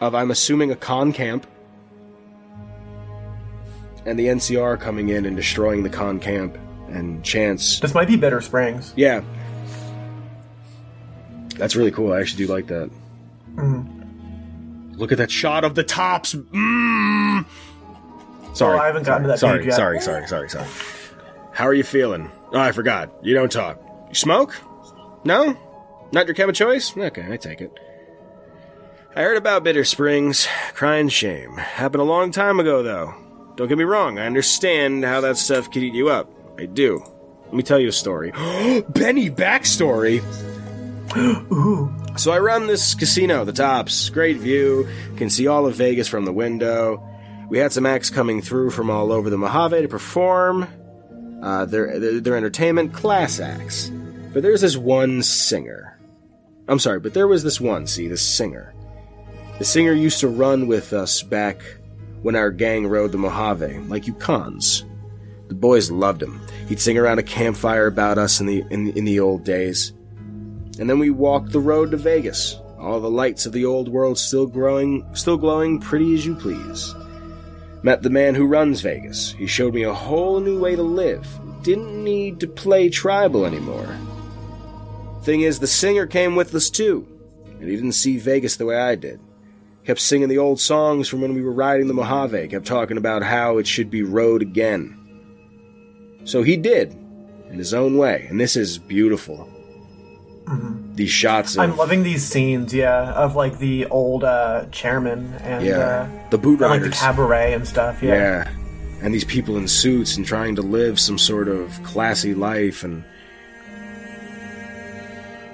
[0.02, 1.46] of, I'm assuming, a Khan camp.
[4.08, 6.58] And the NCR coming in and destroying the Khan camp.
[6.88, 7.80] And Chance.
[7.82, 8.92] This might be Bitter Springs.
[8.96, 9.22] Yeah.
[11.58, 12.12] That's really cool.
[12.12, 12.90] I actually do like that.
[14.98, 16.34] Look at that shot of the tops.
[16.34, 17.46] Mm.
[18.56, 18.80] Sorry.
[18.80, 19.76] Oh, I haven't gotten to that sorry, page yet.
[19.76, 20.66] Sorry, sorry, sorry, sorry.
[21.60, 22.32] How are you feeling?
[22.54, 23.12] Oh, I forgot.
[23.22, 23.82] You don't talk.
[24.08, 24.56] You smoke?
[25.26, 25.58] No?
[26.14, 26.96] Not your chem of choice?
[26.96, 27.78] Okay, I take it.
[29.14, 30.48] I heard about Bitter Springs.
[30.74, 31.58] Crying shame.
[31.58, 33.14] Happened a long time ago, though.
[33.58, 36.32] Don't get me wrong, I understand how that stuff could eat you up.
[36.58, 37.04] I do.
[37.48, 38.32] Let me tell you a story.
[38.90, 40.24] Benny backstory!
[42.18, 44.10] So I run this casino, the tops.
[44.10, 44.88] Great view.
[45.16, 47.06] Can see all of Vegas from the window.
[47.50, 50.68] We had some acts coming through from all over the Mojave to perform.
[51.42, 53.90] Uh, their, their, entertainment, class acts.
[54.34, 55.98] But there's this one singer.
[56.68, 58.74] I'm sorry, but there was this one, see, this singer.
[59.58, 61.62] The singer used to run with us back
[62.22, 64.86] when our gang rode the Mojave, like you Khans.
[65.48, 66.40] The boys loved him.
[66.68, 69.94] He'd sing around a campfire about us in the in, in the old days.
[70.80, 72.60] And then we walked the road to Vegas.
[72.80, 76.94] All the lights of the old world still growing, still glowing pretty as you please.
[77.82, 79.32] Met the man who runs Vegas.
[79.32, 81.26] He showed me a whole new way to live.
[81.64, 83.98] Didn't need to play tribal anymore.
[85.24, 87.08] Thing is, the singer came with us too,
[87.60, 89.20] and he didn't see Vegas the way I did.
[89.86, 93.24] Kept singing the old songs from when we were riding the Mojave, kept talking about
[93.24, 94.96] how it should be rode again.
[96.26, 96.92] So he did,
[97.50, 99.50] in his own way, and this is beautiful.
[100.96, 105.66] These shots of I'm loving these scenes, yeah, of like the old uh, chairman and
[105.66, 108.02] yeah, uh, the boot and, like the cabaret and stuff.
[108.02, 108.16] Yeah.
[108.16, 108.52] Yeah.
[109.02, 113.04] And these people in suits and trying to live some sort of classy life and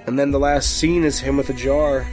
[0.08, 2.08] And then the last scene is him with a jar.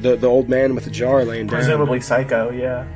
[0.00, 1.56] The the old man with the jar laying down.
[1.56, 2.50] presumably psycho.
[2.50, 2.86] Yeah.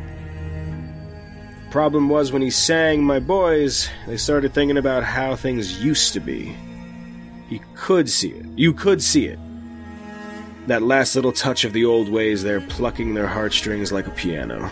[1.70, 6.20] Problem was when he sang My Boys, they started thinking about how things used to
[6.20, 6.56] be.
[7.50, 8.46] He could see it.
[8.56, 9.38] You could see it.
[10.68, 14.70] That last little touch of the old ways there plucking their heartstrings like a piano.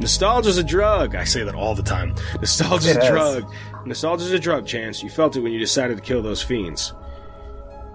[0.00, 1.14] Nostalgia's a drug.
[1.14, 2.14] I say that all the time.
[2.34, 3.08] Nostalgia's a is.
[3.08, 3.52] drug.
[3.86, 5.02] Nostalgia's a drug, Chance.
[5.02, 6.92] You felt it when you decided to kill those fiends.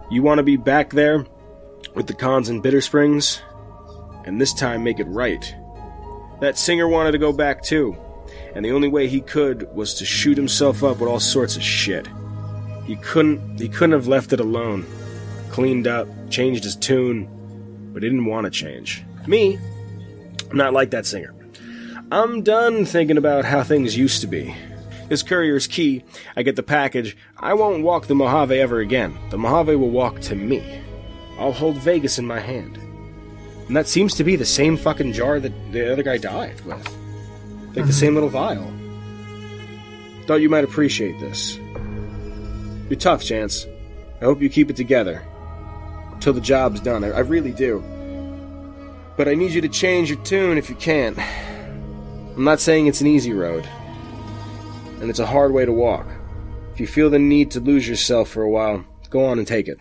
[0.10, 1.24] You want to be back there
[1.94, 3.44] with the Khans and bitter springs?
[4.26, 5.56] And this time make it right.
[6.42, 7.96] That singer wanted to go back too,
[8.56, 11.62] and the only way he could was to shoot himself up with all sorts of
[11.62, 12.08] shit.
[12.86, 14.86] He couldn't he couldn't have left it alone.
[15.52, 17.30] Cleaned up, changed his tune,
[17.94, 19.04] but he didn't want to change.
[19.28, 19.58] Me,
[20.50, 21.34] I'm not like that singer.
[22.12, 24.56] I'm done thinking about how things used to be.
[25.10, 26.04] This courier's key,
[26.36, 29.18] I get the package, I won't walk the Mojave ever again.
[29.30, 30.82] The Mojave will walk to me.
[31.40, 32.78] I'll hold Vegas in my hand.
[33.68, 36.76] And that seems to be the same fucking jar that the other guy died with.
[36.76, 37.92] Like the mm-hmm.
[37.92, 38.72] same little vial.
[40.26, 41.60] Thought you might appreciate this.
[42.90, 43.68] You're tough, Chance.
[44.22, 45.26] I hope you keep it together.
[46.20, 47.04] Till the job's done.
[47.04, 47.84] I, I really do.
[49.18, 51.16] But I need you to change your tune if you can.
[52.36, 53.68] I'm not saying it's an easy road.
[55.00, 56.08] And it's a hard way to walk.
[56.74, 59.68] If you feel the need to lose yourself for a while, go on and take
[59.68, 59.80] it.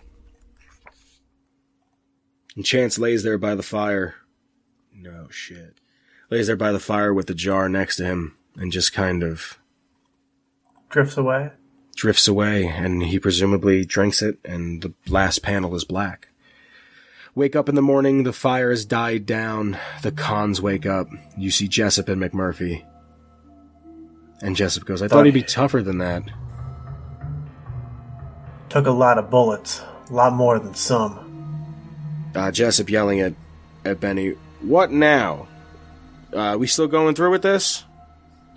[2.55, 4.15] And Chance lays there by the fire.
[4.93, 5.75] No shit.
[6.29, 9.59] Lays there by the fire with the jar next to him and just kind of
[10.89, 11.51] Drifts away.
[11.95, 16.29] Drifts away and he presumably drinks it and the last panel is black.
[17.35, 21.49] Wake up in the morning, the fire has died down, the cons wake up, you
[21.49, 22.85] see Jessup and McMurphy.
[24.41, 26.23] And Jessup goes, I thought he'd be tougher than that.
[28.69, 29.81] Took a lot of bullets.
[30.09, 31.19] A lot more than some.
[32.35, 33.33] Uh, Jessup yelling at,
[33.85, 35.47] at Benny, What now?
[36.33, 37.83] Uh, we still going through with this?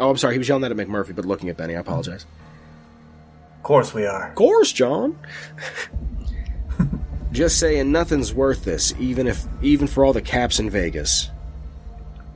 [0.01, 2.26] Oh, I'm sorry, he was yelling that at McMurphy, but looking at Benny, I apologize.
[3.67, 4.29] Of course we are.
[4.29, 5.19] Of course, John.
[7.33, 11.33] Just saying nothing's worth this, even if even for all the caps in Vegas.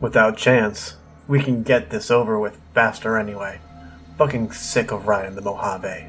[0.00, 0.96] Without chance,
[1.28, 3.60] we can get this over with faster anyway.
[4.18, 6.06] Fucking sick of riding the Mojave.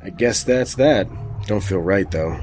[0.00, 1.08] I guess that's that.
[1.48, 2.38] Don't feel right though.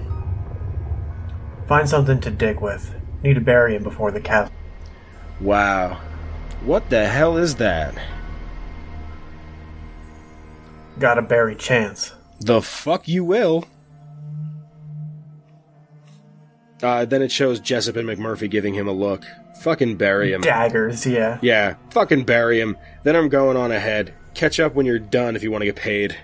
[1.70, 2.94] Find something to dig with.
[3.24, 4.52] Need to bury him before the cast.
[5.40, 6.02] Wow.
[6.66, 7.96] What the hell is that?
[11.00, 12.14] Gotta bury chance.
[12.39, 13.66] The fuck you will.
[16.82, 19.26] Uh, then it shows Jessup and McMurphy giving him a look.
[19.62, 20.41] Fucking bury him.
[20.41, 21.39] Daggers, yeah.
[21.41, 22.78] Yeah, fucking bury him.
[23.04, 24.14] Then I'm going on ahead.
[24.36, 26.16] Catch up when you're done if you want to get paid.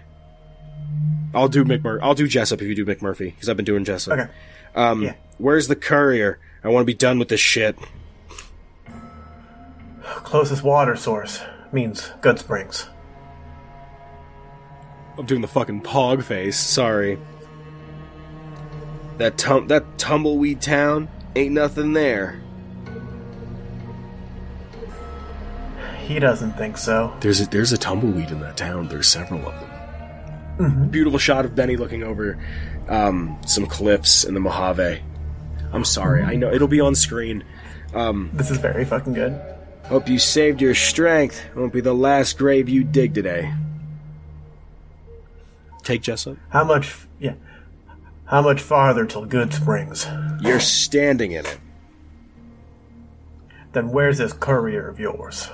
[1.34, 1.98] I'll do McMur.
[2.04, 4.20] I'll do Jessup if you do McMurphy because I've been doing Jessup.
[4.20, 4.32] Okay.
[4.76, 5.14] Um, Yeah.
[5.40, 6.40] where's the courier?
[6.64, 7.76] I want to be done with this shit.
[10.04, 12.88] Closest water source means Goodsprings.
[15.18, 16.58] I'm doing the fucking pog face.
[16.58, 17.20] Sorry.
[19.18, 22.42] That tum- that tumbleweed town ain't nothing there.
[26.00, 27.16] He doesn't think so.
[27.22, 28.88] There's a there's a tumbleweed in that town.
[28.88, 29.54] There's several of
[30.58, 30.90] them.
[30.90, 32.38] Beautiful shot of Benny looking over
[32.88, 35.02] um, some cliffs in the Mojave.
[35.72, 36.22] I'm sorry.
[36.22, 37.44] I know it'll be on screen.
[38.34, 39.40] This is very fucking good.
[39.86, 41.44] Hope you saved your strength.
[41.56, 43.52] Won't be the last grave you dig today.
[45.84, 46.38] Take Jessup.
[46.50, 46.96] How much?
[47.20, 47.36] Yeah.
[48.26, 50.42] How much farther till Goodsprings?
[50.42, 51.60] You're standing in it.
[53.74, 55.50] Then where's this courier of yours?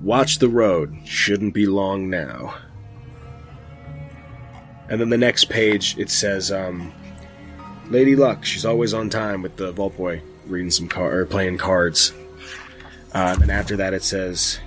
[0.00, 0.96] Watch the road.
[1.04, 2.54] Shouldn't be long now.
[4.88, 6.92] And then the next page, it says, um,
[7.88, 11.58] Lady Luck, she's always on time with the Vault Boy reading some car or playing
[11.58, 12.12] cards.
[13.12, 14.60] Uh, and after that, it says,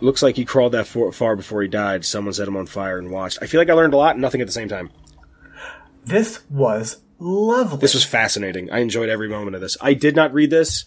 [0.00, 2.04] Looks like he crawled that far before he died.
[2.04, 3.38] Someone set him on fire and watched.
[3.42, 4.90] I feel like I learned a lot and nothing at the same time.
[6.04, 7.78] This was lovely.
[7.78, 8.70] This was fascinating.
[8.70, 9.76] I enjoyed every moment of this.
[9.80, 10.84] I did not read this.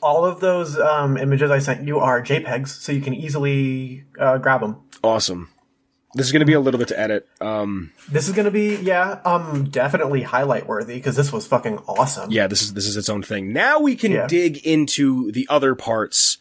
[0.00, 4.38] all of those um, images I sent you are JPEGs, so you can easily uh,
[4.38, 4.76] grab them.
[5.02, 5.48] Awesome.
[6.14, 7.28] This is going to be a little bit to edit.
[7.40, 12.30] Um, This is gonna be yeah, um, definitely highlight worthy because this was fucking awesome.
[12.30, 13.52] yeah, this is this is its own thing.
[13.52, 14.28] Now we can Yeah.
[14.28, 16.38] dig into the other parts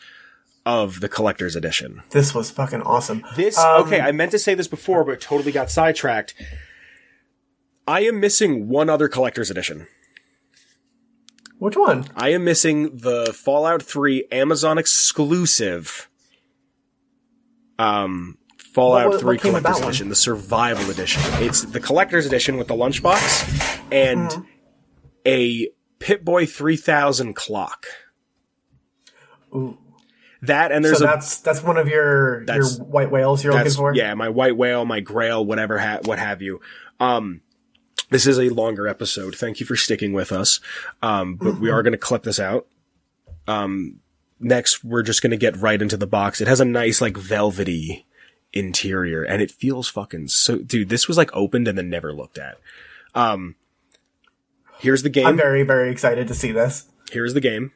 [0.65, 2.01] of the collector's edition.
[2.11, 3.23] This was fucking awesome.
[3.35, 6.33] This Um, okay, I meant to say this before, but totally got sidetracked.
[7.87, 9.87] I am missing one other collector's edition.
[11.59, 12.05] Which one?
[12.15, 16.09] I am missing the Fallout 3 Amazon exclusive
[17.79, 18.37] um
[18.73, 19.89] Fallout What- what- 3 what collector's that one?
[19.89, 21.21] edition, the survival edition.
[21.43, 24.41] It's the collector's edition with the lunchbox and Mm-hmm.
[25.27, 27.85] a Pip-Boy 3000 clock.
[29.55, 29.77] Ooh.
[30.43, 33.71] That and there's so a that's that's one of your your white whales you're looking
[33.71, 33.95] for.
[33.95, 36.59] yeah, my white whale, my grail, whatever ha- what have you.
[36.99, 37.41] Um
[38.09, 39.35] this is a longer episode.
[39.35, 40.59] Thank you for sticking with us.
[41.01, 42.67] Um but we are going to clip this out.
[43.47, 44.01] Um
[44.37, 46.41] next we're just going to get right into the box.
[46.41, 48.05] It has a nice like velvety
[48.51, 52.37] interior and it feels fucking so dude, this was like opened and then never looked
[52.37, 52.57] at.
[53.15, 53.55] Um
[54.79, 55.25] Here's the game.
[55.25, 57.71] I'm very very excited to see this Here's the game.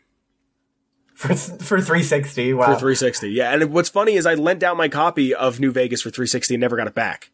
[1.17, 2.53] For for 360.
[2.53, 2.65] Wow.
[2.65, 3.29] For 360.
[3.31, 6.53] Yeah, and what's funny is I lent out my copy of New Vegas for 360
[6.53, 7.31] and never got it back.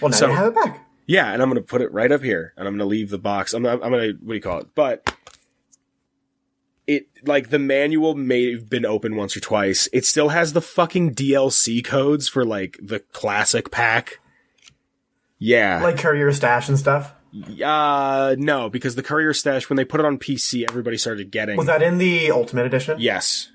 [0.00, 0.80] well, now so- you have it back.
[1.06, 3.52] Yeah, and I'm gonna put it right up here, and I'm gonna leave the box.
[3.52, 4.68] I'm, I'm gonna what do you call it?
[4.74, 5.14] But
[6.86, 9.88] it like the manual may have been open once or twice.
[9.92, 14.18] It still has the fucking DLC codes for like the classic pack.
[15.38, 17.12] Yeah, Like courier stash and stuff.
[17.62, 21.56] Uh, no, because the courier stash when they put it on PC, everybody started getting.
[21.56, 22.98] Was that in the Ultimate Edition?
[23.00, 23.50] Yes.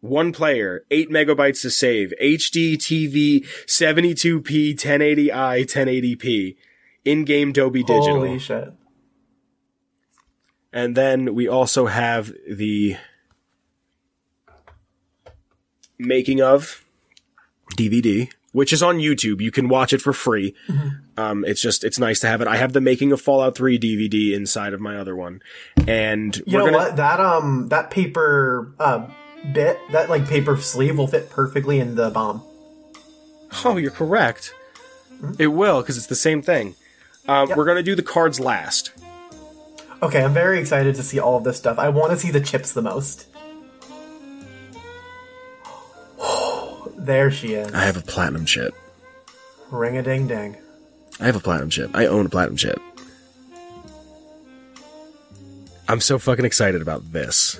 [0.00, 6.56] One player, 8 megabytes to save, HD TV, 72p, 1080i, 1080p,
[7.04, 8.18] in-game Dolby Digital.
[8.18, 8.72] Holy shit.
[10.72, 12.96] And then we also have the
[15.98, 16.84] making of
[17.76, 19.40] DVD, which is on YouTube.
[19.40, 20.54] You can watch it for free.
[21.16, 22.48] Um, it's just, it's nice to have it.
[22.48, 25.40] I have the making of Fallout 3 DVD inside of my other one.
[25.86, 26.96] And You know gonna, what?
[26.96, 29.06] That um that paper uh
[29.52, 32.42] bit that like paper sleeve will fit perfectly in the bomb.
[33.64, 34.54] Oh, you're correct.
[35.38, 36.74] It will, because it's the same thing.
[37.26, 37.56] Um, Yep.
[37.56, 38.92] We're going to do the cards last.
[40.02, 41.78] Okay, I'm very excited to see all of this stuff.
[41.78, 43.26] I want to see the chips the most.
[47.08, 47.72] There she is.
[47.72, 48.74] I have a platinum chip.
[49.70, 50.56] Ring a ding ding.
[51.18, 51.90] I have a platinum chip.
[51.94, 52.78] I own a platinum chip.
[55.88, 57.58] I'm so fucking excited about this.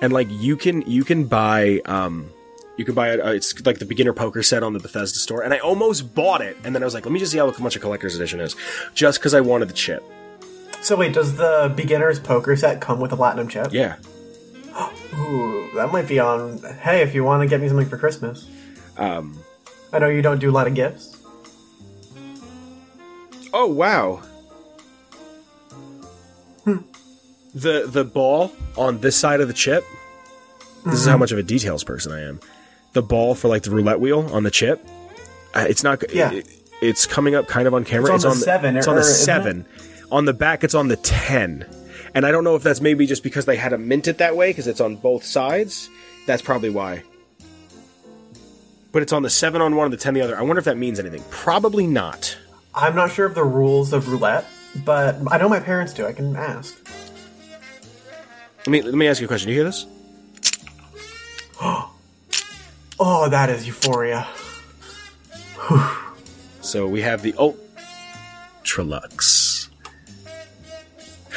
[0.00, 2.30] And like you can you can buy um
[2.78, 5.52] you can buy it it's like the beginner poker set on the Bethesda store and
[5.54, 7.76] I almost bought it and then I was like let me just see how much
[7.76, 8.56] a collector's edition is
[8.94, 10.02] just cuz I wanted the chip.
[10.82, 13.72] So wait, does the beginner's poker set come with a platinum chip?
[13.72, 13.96] Yeah.
[15.18, 16.58] Ooh, that might be on.
[16.82, 18.46] Hey, if you want to get me something for Christmas.
[18.96, 19.38] Um
[19.92, 21.16] I know you don't do a lot of gifts.
[23.52, 24.22] Oh wow.
[27.54, 29.84] The the ball on this side of the chip.
[30.84, 32.38] This is how much of a details person I am.
[32.92, 34.86] The ball for like the roulette wheel on the chip.
[35.54, 36.02] It's not.
[36.12, 36.32] Yeah.
[36.32, 36.48] it-
[36.82, 38.14] it's coming up kind of on camera.
[38.14, 39.24] It's on the seven, It's on the isn't it?
[39.24, 39.66] seven.
[40.12, 41.64] On the back, it's on the ten.
[42.16, 44.36] And I don't know if that's maybe just because they had to mint it that
[44.36, 45.90] way because it's on both sides.
[46.26, 47.02] That's probably why.
[48.90, 50.34] But it's on the seven on one and the ten the other.
[50.34, 51.22] I wonder if that means anything.
[51.28, 52.34] Probably not.
[52.74, 54.46] I'm not sure of the rules of roulette,
[54.82, 56.06] but I know my parents do.
[56.06, 56.74] I can ask.
[58.60, 59.48] Let me let me ask you a question.
[59.48, 59.84] Do you hear this?
[62.98, 64.26] Oh, that is euphoria.
[66.62, 69.45] So we have the Ultra-Luxe.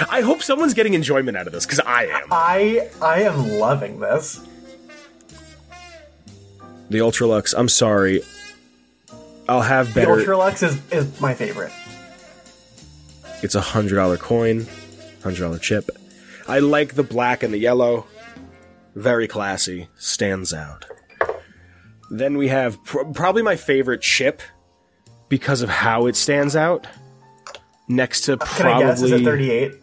[0.10, 2.28] I hope someone's getting enjoyment out of this because I am.
[2.32, 4.42] I I am loving this.
[6.90, 7.54] The Ultra-Luxe.
[7.54, 8.22] I'm sorry.
[9.48, 10.16] I'll have better.
[10.16, 10.34] The better.
[10.34, 11.72] Ultra-Luxe is, is my favorite.
[13.44, 14.68] it's a hundred dollar coin,
[15.24, 15.90] hundred dollar chip.
[16.48, 18.06] I like the black and the yellow.
[18.96, 19.88] Very classy.
[19.98, 20.86] Stands out.
[22.10, 24.42] Then we have pr- probably my favorite chip
[25.30, 26.88] because of how it stands out.
[27.88, 29.02] Next to Can probably I guess?
[29.04, 29.74] Is it 38?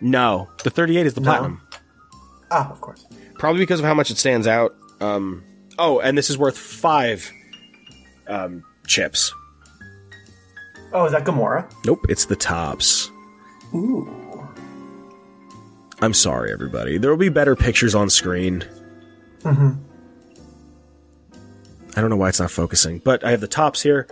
[0.00, 1.60] No, the 38 is the platinum.
[2.50, 3.06] Ah, of course.
[3.34, 4.74] Probably because of how much it stands out.
[5.00, 5.42] Um,
[5.78, 7.30] oh, and this is worth five
[8.28, 9.32] um, chips.
[10.92, 11.68] Oh, is that Gomorrah?
[11.84, 13.10] Nope, it's the tops.
[13.74, 14.08] Ooh.
[16.00, 16.98] I'm sorry, everybody.
[16.98, 18.64] There will be better pictures on screen.
[19.40, 19.72] Mm-hmm.
[21.96, 24.06] I don't know why it's not focusing, but I have the tops here.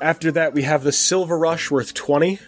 [0.00, 2.38] After that, we have the Silver Rush worth 20.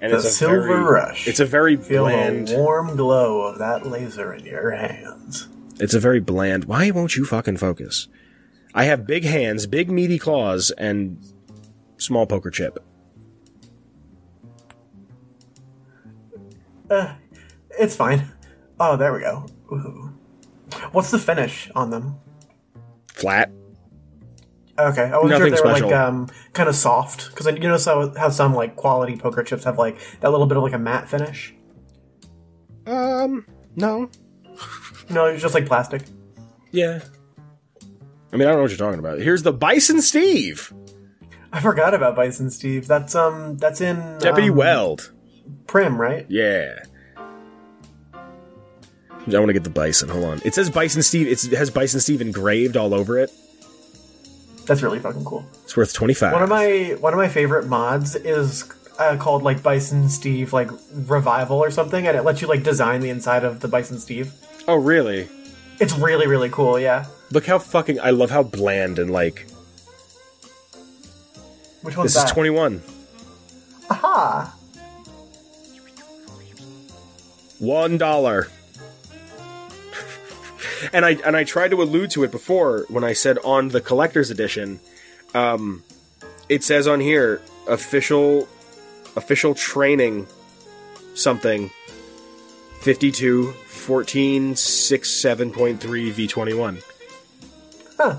[0.00, 1.26] And The it's a Silver very, Rush.
[1.26, 2.48] It's a very Feel bland.
[2.48, 5.48] the warm glow of that laser in your hands.
[5.80, 6.64] It's a very bland.
[6.66, 8.08] Why won't you fucking focus?
[8.74, 11.18] I have big hands, big meaty claws, and
[11.96, 12.78] small poker chip.
[16.90, 17.14] Uh,
[17.78, 18.30] it's fine.
[18.78, 19.46] Oh, there we go.
[19.72, 20.12] Ooh.
[20.92, 22.16] What's the finish on them?
[23.12, 23.50] Flat.
[24.78, 27.78] Okay, I wasn't sure if they were like um, kind of soft because you know
[27.78, 30.78] so how some like quality poker chips have like that little bit of like a
[30.78, 31.54] matte finish.
[32.86, 34.10] Um, no.
[35.08, 36.02] No, it's just like plastic.
[36.72, 37.00] Yeah.
[38.32, 39.18] I mean, I don't know what you're talking about.
[39.18, 40.72] Here's the Bison Steve.
[41.52, 42.86] I forgot about Bison Steve.
[42.86, 45.12] That's um that's in Deputy um, Weld.
[45.64, 46.26] Primm, right?
[46.28, 46.80] Yeah.
[48.14, 50.08] I want to get the bison.
[50.08, 50.40] Hold on.
[50.44, 51.26] It says Bison Steve.
[51.26, 53.32] It's, it has Bison Steve engraved all over it.
[54.66, 55.46] That's really fucking cool.
[55.64, 56.32] It's worth twenty five.
[56.32, 58.64] One of my one of my favorite mods is
[58.98, 63.00] uh, called like Bison Steve like Revival or something, and it lets you like design
[63.00, 64.32] the inside of the Bison Steve.
[64.68, 65.28] oh, really?
[65.78, 66.78] It's really really cool.
[66.80, 67.06] Yeah.
[67.30, 68.00] Look how fucking.
[68.00, 69.46] I love how bland and like.
[71.82, 72.28] Which one's This that?
[72.28, 72.82] is twenty one.
[73.90, 74.52] Aha!
[77.58, 78.48] One dollar.
[80.92, 83.80] And I and I tried to allude to it before when I said on the
[83.80, 84.80] collector's edition.
[85.34, 85.82] Um,
[86.48, 88.48] it says on here official
[89.16, 90.26] official training
[91.14, 91.70] something
[92.80, 95.78] 52 14 67.3
[96.12, 96.82] v21
[97.96, 98.18] Huh.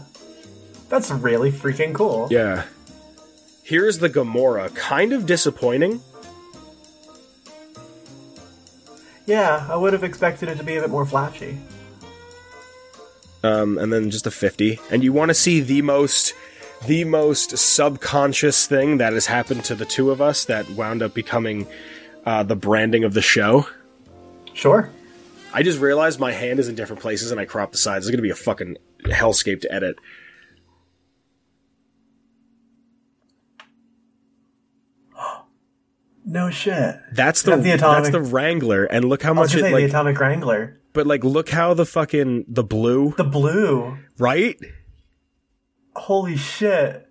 [0.90, 2.28] That's really freaking cool.
[2.32, 2.64] yeah
[3.64, 6.02] here's the Gomorrah kind of disappointing
[9.26, 11.58] Yeah, I would have expected it to be a bit more flashy.
[13.44, 16.34] Um, and then just a 50 and you want to see the most
[16.86, 21.14] the most subconscious thing that has happened to the two of us that wound up
[21.14, 21.68] becoming
[22.26, 23.68] uh, the branding of the show
[24.54, 24.90] Sure.
[25.54, 28.12] i just realized my hand is in different places and i cropped the sides it's
[28.12, 29.98] gonna be a fucking hellscape to edit
[36.26, 36.96] No shit.
[37.14, 39.86] that's the, That's the atomic- that's the wrangler and look how much it say the
[39.86, 40.80] Atomic Wrangler.
[40.98, 43.98] But like look how the fucking the blue The blue.
[44.18, 44.58] right
[45.96, 47.08] Holy shit.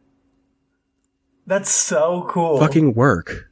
[1.47, 2.59] That's so cool.
[2.59, 3.49] fucking work.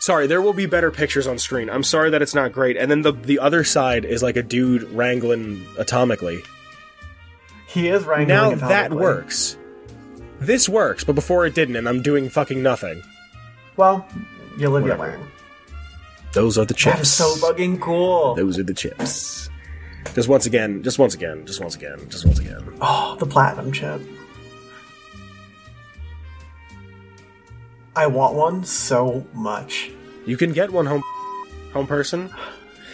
[0.00, 1.68] Sorry, there will be better pictures on screen.
[1.68, 2.76] I'm sorry that it's not great.
[2.76, 6.44] And then the the other side is like a dude wrangling atomically.
[7.66, 9.56] He is wrangling Now that works.
[10.40, 13.02] This works, but before it didn't, and I'm doing fucking nothing.
[13.76, 14.06] Well,
[14.56, 15.18] you live, you Whatever.
[15.18, 15.28] learn.
[16.38, 16.94] Those are the chips.
[16.94, 18.36] That is so fucking cool.
[18.36, 19.50] Those are the chips.
[20.14, 22.62] Just once again, just once again, just once again, just once again.
[22.80, 24.00] Oh, the platinum chip.
[27.96, 29.90] I want one so much.
[30.26, 31.02] You can get one home
[31.72, 32.30] home person.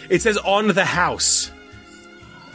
[0.09, 1.51] It says on the house.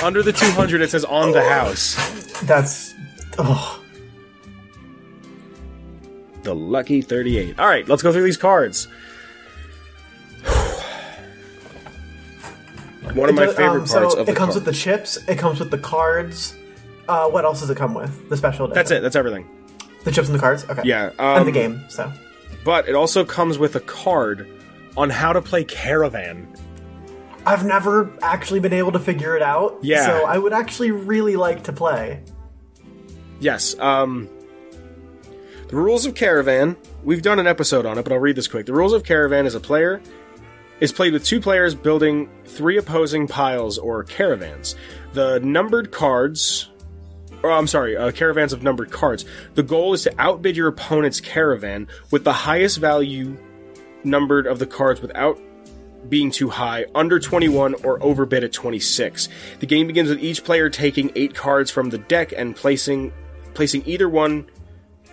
[0.01, 1.49] Under the 200 it says on the oh.
[1.49, 2.41] house.
[2.41, 2.95] That's
[3.39, 3.81] oh
[6.43, 7.61] The lucky 38.
[7.61, 8.89] All right, let's go through these cards.
[13.15, 14.55] One of my It- favorite um, parts so of the it comes card.
[14.55, 15.19] with the chips.
[15.28, 16.55] It comes with the cards.
[17.09, 18.28] Uh, what else does it come with?
[18.28, 18.74] The special edition.
[18.77, 19.03] That's it.
[19.03, 19.49] That's everything.
[20.05, 20.65] The chips and the cards.
[20.69, 20.82] Okay.
[20.85, 21.85] Yeah, and the um, game.
[21.89, 22.11] So
[22.65, 24.49] But it also comes with a card
[24.97, 26.47] on how to play Caravan.
[27.47, 29.78] I've never actually been able to figure it out.
[29.82, 30.07] Yeah.
[30.07, 32.23] So I would actually really like to play.
[33.41, 33.78] Yes.
[33.78, 34.28] Um,
[35.69, 36.77] the rules of Caravan.
[37.03, 38.66] We've done an episode on it, but I'll read this quick.
[38.66, 40.03] The rules of Caravan is a player
[40.81, 44.77] is played with two players building three opposing piles or caravans.
[45.12, 46.69] The numbered cards.
[47.43, 49.24] or I'm sorry, uh, caravans of numbered cards.
[49.55, 53.36] The goal is to outbid your opponent's caravan with the highest value
[54.05, 55.39] numbered of the cards without
[56.09, 59.28] being too high, under 21 or overbid at 26.
[59.61, 63.12] The game begins with each player taking 8 cards from the deck and placing
[63.52, 64.47] placing either one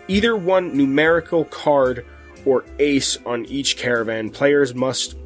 [0.08, 2.06] either one numerical card
[2.46, 4.30] or ace on each caravan.
[4.30, 5.18] Players must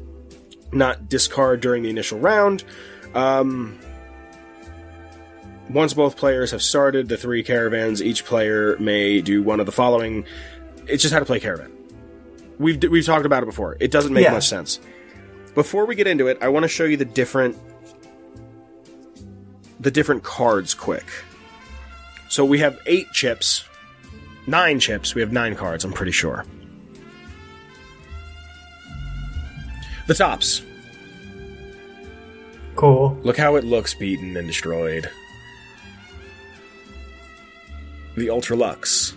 [0.72, 2.64] not discard during the initial round.
[3.14, 3.78] Um,
[5.68, 9.72] once both players have started the three caravans, each player may do one of the
[9.72, 10.24] following.
[10.86, 11.70] It's just how to play caravan.
[12.58, 13.76] We've we've talked about it before.
[13.80, 14.32] It doesn't make Yeah.
[14.32, 14.80] much sense.
[15.54, 17.56] Before we get into it, I want to show you the different
[19.80, 21.04] the different cards quick.
[22.28, 23.64] So we have eight chips,
[24.46, 25.14] nine chips.
[25.14, 25.84] We have nine cards.
[25.84, 26.44] I'm pretty sure.
[30.06, 30.62] The tops.
[32.76, 33.16] Cool.
[33.22, 35.08] Look how it looks beaten and destroyed.
[38.16, 39.14] The Ultra-Luxe.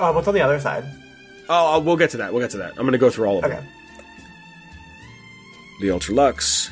[0.00, 0.84] Uh, what's on the other side?
[1.48, 2.32] Oh, I'll- we'll get to that.
[2.32, 2.70] We'll get to that.
[2.72, 3.54] I'm going to go through all of Okay.
[3.54, 3.64] them.
[5.80, 6.70] The Ultra-Luxe.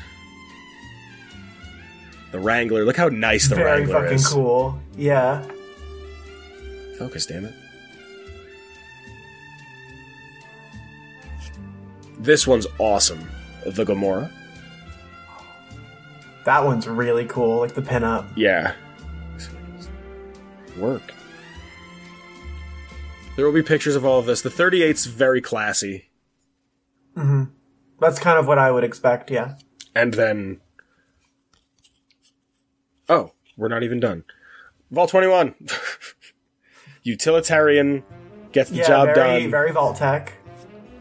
[2.31, 2.85] The Wrangler.
[2.85, 4.09] Look how nice the Very Wrangler is.
[4.09, 4.79] Very fucking cool.
[4.97, 5.43] Yeah.
[6.97, 7.53] Focus, damn it.
[12.21, 13.27] This one's awesome.
[13.65, 14.31] The Gomorrah.
[16.45, 17.59] That one's really cool.
[17.59, 18.27] Like the pinup.
[18.35, 18.73] Yeah.
[20.77, 21.01] Work.
[23.35, 24.41] There will be pictures of all of this.
[24.41, 26.09] The 38's very classy.
[27.15, 27.49] Mhm.
[27.99, 29.31] That's kind of what I would expect.
[29.31, 29.55] Yeah.
[29.95, 30.61] And then.
[33.09, 34.23] Oh, we're not even done.
[34.91, 35.55] Vault 21.
[37.03, 38.03] Utilitarian
[38.51, 39.51] gets the Yeah, job very, done.
[39.51, 40.33] very Vault-Tec.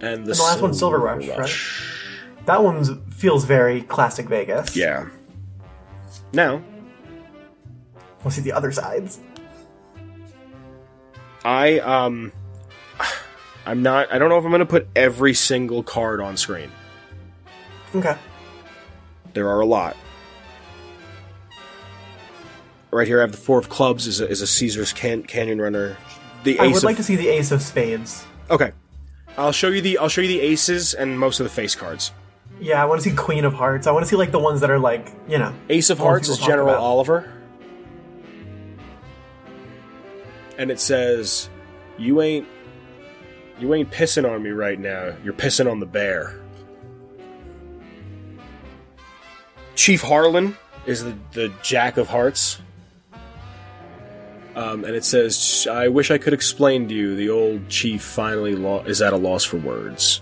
[0.01, 1.82] And the, the last one, Silver Rush,
[2.47, 4.77] That one feels very classic Vegas.
[4.77, 5.09] Yeah.
[6.32, 6.62] Now,
[8.22, 9.20] We'll see the other sides.
[11.44, 12.32] I um
[13.66, 16.70] I'm not I don't know if I'm going to put every single card on screen.
[17.94, 18.16] Okay.
[19.32, 19.97] There are a lot.
[22.90, 25.60] Right here I have the 4 of clubs is a, is a Caesar's can, Canyon
[25.60, 25.97] Runner.
[26.43, 28.24] The I would of, like to see the Ace of Spades.
[28.51, 28.72] Okay.
[29.36, 32.12] I'll show you the I'll show you the aces and most of the face cards.
[32.61, 33.86] Yeah, I want to see Queen of Hearts.
[33.86, 35.55] I want to see like the ones that are like, you know.
[35.70, 36.81] Ace of Hearts is General about.
[36.81, 37.32] Oliver.
[40.59, 41.48] And it says,
[41.97, 42.47] "You ain't
[43.59, 45.15] you ain't pissing on me right now.
[45.24, 46.39] You're pissing on the bear."
[49.74, 52.61] Chief Harlan is the, the Jack of Hearts.
[54.61, 57.16] Um, and it says, "I wish I could explain to you.
[57.16, 60.20] The old chief finally lo- is at a loss for words."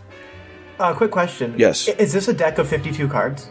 [0.79, 1.55] Uh, quick question.
[1.59, 1.89] Yes.
[1.89, 3.49] I- Is this a deck of 52 cards?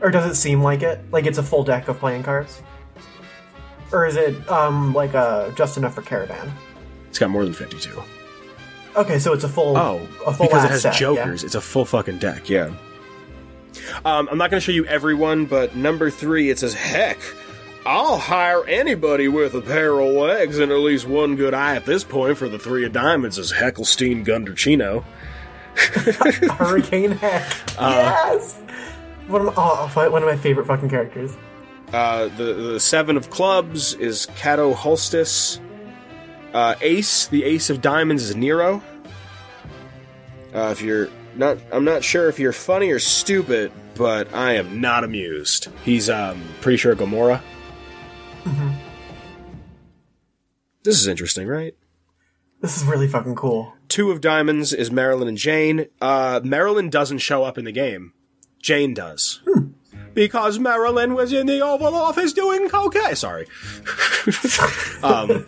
[0.00, 1.00] Or does it seem like it?
[1.12, 2.62] Like it's a full deck of playing cards?
[3.92, 6.50] Or is it um like uh just enough for Caravan?
[7.08, 8.02] It's got more than fifty-two.
[8.96, 11.44] Okay, so it's a full Oh, a full because it ass has set, jokers.
[11.44, 12.48] It's a full fucking deck.
[12.48, 12.70] Yeah.
[14.04, 17.18] Um, I'm not going to show you everyone, but number three, it says, "Heck,
[17.84, 21.84] I'll hire anybody with a pair of legs and at least one good eye at
[21.84, 25.04] this point for the three of diamonds." Is Heckelstein Gunderchino?
[26.56, 27.44] Hurricane Heck.
[27.78, 28.60] Uh, yes.
[29.26, 31.36] One of my, oh, one of my favorite fucking characters.
[31.92, 35.58] Uh, the the seven of clubs is Cato Holstis.
[36.54, 38.82] Uh, ace, the ace of diamonds is Nero.
[40.54, 44.80] Uh, if you're not, I'm not sure if you're funny or stupid, but I am
[44.80, 45.68] not amused.
[45.84, 46.94] He's um pretty sure
[48.44, 48.78] Gomorrah.
[50.84, 51.74] This is interesting, right?
[52.60, 53.72] This is really fucking cool.
[53.88, 55.86] Two of diamonds is Marilyn and Jane.
[56.00, 58.12] Uh, Marilyn doesn't show up in the game.
[58.60, 59.40] Jane does.
[60.14, 63.16] Because Marilyn was in the Oval Office doing cocaine.
[63.16, 63.46] Sorry.
[65.02, 65.44] um,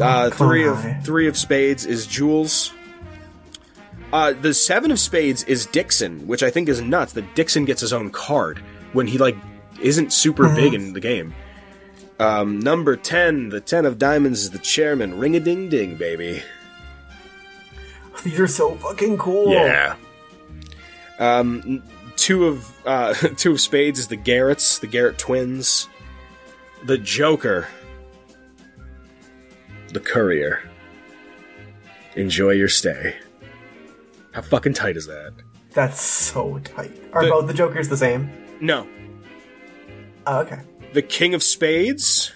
[0.00, 2.72] uh, three of three of spades is Jules.
[4.12, 7.12] Uh, the seven of spades is Dixon, which I think is nuts.
[7.12, 8.58] That Dixon gets his own card
[8.92, 9.36] when he like
[9.80, 11.34] isn't super big in the game.
[12.20, 15.18] Um, number ten, the ten of diamonds is the chairman.
[15.18, 16.42] Ring a ding ding, baby.
[18.24, 19.50] You're so fucking cool.
[19.52, 19.96] Yeah.
[21.18, 21.82] Um,
[22.16, 25.88] two of uh, two of spades is the Garretts, the Garrett twins.
[26.84, 27.66] The Joker,
[29.88, 30.68] the Courier.
[32.14, 33.16] Enjoy your stay.
[34.32, 35.32] How fucking tight is that?
[35.72, 36.92] That's so tight.
[37.12, 38.30] Are The- both the Jokers the same?
[38.60, 38.86] No,
[40.26, 40.60] Oh, okay.
[40.92, 42.32] the King of Spades,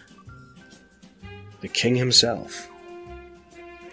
[1.60, 2.68] the King himself.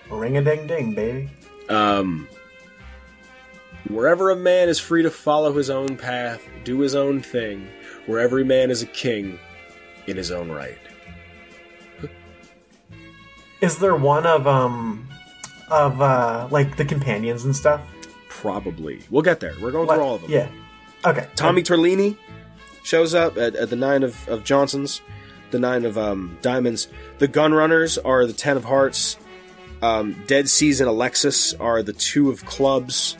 [0.09, 1.29] Ring a ding ding, baby.
[1.69, 2.27] Um,
[3.89, 7.67] wherever a man is free to follow his own path, do his own thing,
[8.05, 9.39] where every man is a king
[10.07, 10.77] in his own right.
[13.61, 15.07] Is there one of um
[15.69, 17.81] of uh like the companions and stuff?
[18.29, 18.99] Probably.
[19.09, 19.55] We'll get there.
[19.61, 20.31] We're going What- through all of them.
[20.31, 20.49] Yeah.
[21.05, 21.27] Okay.
[21.35, 22.15] Tommy Torini
[22.85, 25.01] shows up at, at the nine of, of Johnson's,
[25.51, 26.87] the nine of um, diamonds.
[27.17, 29.17] The gun runners are the ten of hearts.
[29.81, 33.17] Um, Dead Seas and Alexis are the two of clubs.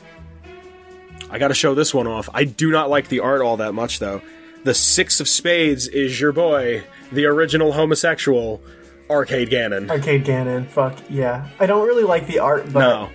[1.28, 2.28] I got to show this one off.
[2.32, 4.22] I do not like the art all that much, though.
[4.64, 8.62] The six of spades is your boy, the original homosexual,
[9.10, 9.90] Arcade Gannon.
[9.90, 10.66] Arcade Gannon.
[10.66, 11.48] Fuck yeah.
[11.60, 13.10] I don't really like the art, but No.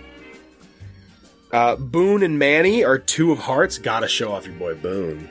[1.52, 3.78] Uh, Boone and Manny are two of hearts.
[3.78, 5.30] Gotta show off your boy Boone.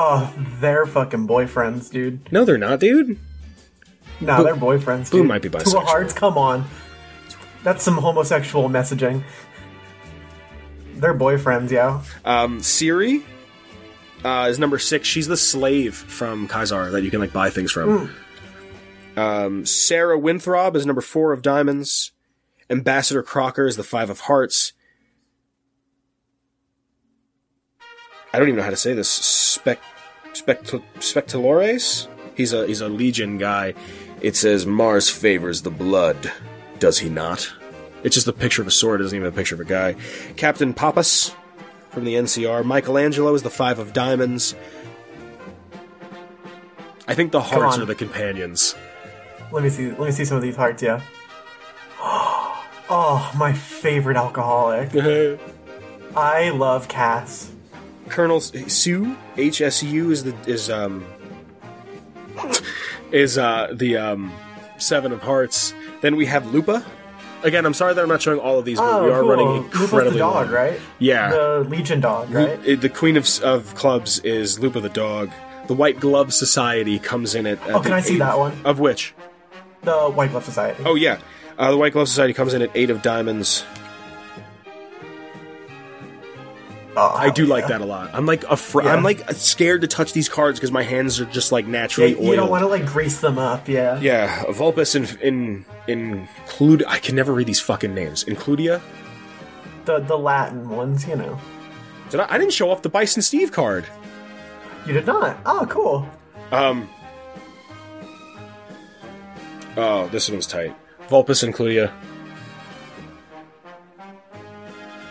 [0.00, 2.30] Oh, they're fucking boyfriends, dude.
[2.30, 3.18] No, they're not, dude.
[4.20, 5.10] No, they're boyfriends.
[5.10, 5.26] Dude.
[5.26, 5.82] might be Two bisexual.
[5.82, 6.12] of Hearts.
[6.12, 6.64] Come on.
[7.64, 9.24] That's some homosexual messaging.
[10.94, 12.00] They're boyfriends, yeah.
[12.24, 13.24] Um, Siri
[14.24, 15.08] uh, is number six.
[15.08, 18.14] She's the slave from Kaisar that you can like buy things from.
[19.16, 22.12] Um, Sarah Weintraub is number four of diamonds.
[22.70, 24.74] Ambassador Crocker is the five of hearts.
[28.32, 29.08] I don't even know how to say this.
[29.08, 29.80] Spec,
[30.32, 30.82] spectul.
[32.34, 33.74] He's a he's a legion guy.
[34.20, 36.32] It says Mars favors the blood.
[36.78, 37.52] Does he not?
[38.04, 39.00] It's just a picture of a sword.
[39.00, 39.96] It isn't even have a picture of a guy.
[40.36, 41.34] Captain Pappas
[41.90, 42.64] from the NCR.
[42.64, 44.54] Michelangelo is the five of diamonds.
[47.08, 48.76] I think the hearts are the companions.
[49.50, 49.88] Let me see.
[49.90, 51.00] Let me see some of these hearts, yeah.
[52.90, 54.94] Oh, my favorite alcoholic.
[56.16, 57.52] I love Cass.
[58.08, 61.04] Colonel Sue HSU is the is um
[63.12, 64.32] is uh, the um,
[64.78, 65.72] Seven of Hearts.
[66.02, 66.84] Then we have Lupa.
[67.42, 69.30] Again, I'm sorry that I'm not showing all of these, but Oh, we are cool.
[69.30, 70.54] running Lupa's incredibly the dog, long.
[70.54, 70.80] right?
[70.98, 71.30] Yeah.
[71.30, 72.58] The Legion dog, right?
[72.66, 75.30] It- the Queen of, of Clubs is Lupa the dog.
[75.68, 77.60] The White Glove Society comes in at.
[77.62, 78.58] at Oh, can I see that one?
[78.64, 79.14] Of which?
[79.82, 80.82] The White Glove Society.
[80.84, 81.18] Oh yeah,
[81.58, 83.64] uh, the White Glove Society comes in at eight of diamonds.
[86.98, 88.10] Oh, I do hell like that a lot.
[88.12, 88.86] I'm like afraid.
[88.86, 88.94] Yeah.
[88.94, 92.10] I'm like scared to touch these cards because my hands are just like Yeah, naturally
[92.20, 94.00] you don't want to like grease them up, yeah.
[94.00, 96.84] Yeah, Vulpes in in include.
[96.86, 98.24] I can never read these fucking names.
[98.24, 98.80] Includia.
[99.84, 101.40] The the Latin ones, you know.
[102.10, 103.86] Did I, I didn't show off the Bison Steve card.
[104.86, 105.36] You did not.
[105.44, 106.08] Oh, cool.
[106.50, 106.88] Um.
[109.76, 110.74] Oh, this one's tight.
[111.08, 111.92] Vulpes Includia.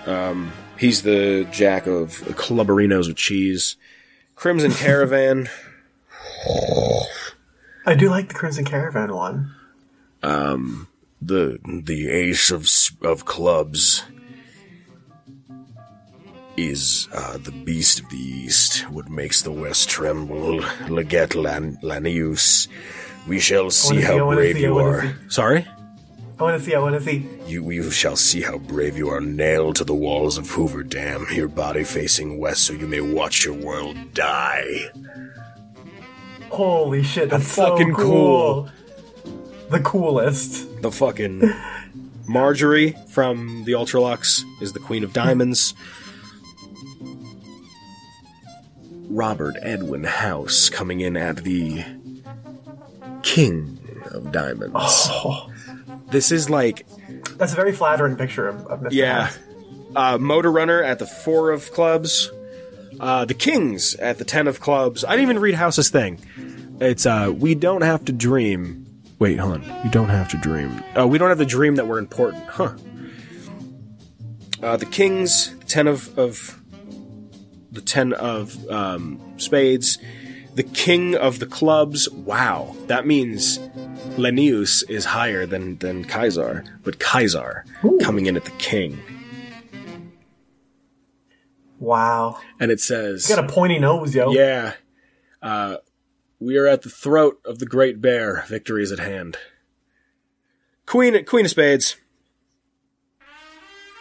[0.06, 3.76] Um, he's the jack of clubberinos with cheese.
[4.36, 5.49] Crimson Caravan.
[7.86, 9.56] I do like the Crimson Caravan one.
[10.24, 10.88] Um,
[11.22, 12.68] the the ace of
[13.02, 14.04] of clubs
[16.58, 20.62] is uh, the beast of the east, what makes the west tremble.
[20.90, 22.68] Legate Lan- Lanius.
[23.28, 25.16] We shall see see, how brave see, you wanna are.
[25.30, 25.68] Sorry.
[26.40, 26.76] I want to see.
[26.76, 27.28] I want to see.
[27.48, 31.26] You, you shall see how brave you are nailed to the walls of Hoover Dam,
[31.32, 34.92] your body facing west so you may watch your world die.
[36.50, 38.70] Holy shit, that's so fucking cool.
[39.70, 40.82] The coolest.
[40.82, 41.52] The fucking
[42.28, 45.74] Marjorie from the Ultra-Luxe is the Queen of Diamonds.
[49.10, 51.84] Robert Edwin House coming in at the
[53.24, 53.80] King
[54.12, 54.76] of Diamonds.
[54.76, 55.50] Oh,
[56.10, 56.86] This is like
[57.38, 58.90] that's a very flattering picture of, of Mr.
[58.92, 59.32] Yeah.
[59.96, 62.32] Uh, Motor Runner at the four of clubs.
[63.00, 65.04] Uh, the Kings at the ten of clubs.
[65.04, 66.20] I didn't even read House's thing.
[66.80, 68.86] It's uh, we don't have to dream.
[69.20, 69.64] Wait, hon.
[69.84, 70.84] You don't have to dream.
[70.98, 72.76] Uh, we don't have to dream that we're important, huh?
[74.62, 76.60] Uh, the Kings, ten of of
[77.72, 79.98] the ten of um, spades.
[80.58, 82.10] The King of the clubs.
[82.10, 83.60] Wow, that means
[84.18, 87.62] Lenius is higher than than Kaisar, but Kaisar
[88.02, 88.98] coming in at the King.
[91.78, 92.40] Wow.
[92.60, 94.32] and it says, You got a pointy nose, yo.
[94.32, 94.74] "Yeah,
[95.44, 95.78] uh,
[96.40, 98.44] we are at the throat of the great bear.
[98.48, 99.38] Victory is at hand."
[100.88, 101.98] Queen, Queen of Spades,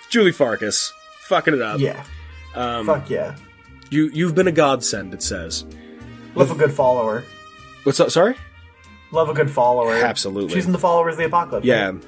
[0.08, 0.90] Julie Farkas,
[1.28, 1.80] fucking it up.
[1.80, 2.02] Yeah.
[2.54, 3.36] Um, Fuck yeah.
[3.90, 5.12] You, you've been a godsend.
[5.12, 5.66] It says.
[6.36, 7.24] Love a good follower.
[7.84, 8.10] What's up?
[8.10, 8.36] Sorry.
[9.12, 9.94] Love a good follower.
[9.94, 10.54] Absolutely.
[10.54, 11.66] She's in the followers of the apocalypse.
[11.66, 11.86] Yeah.
[11.90, 12.04] right?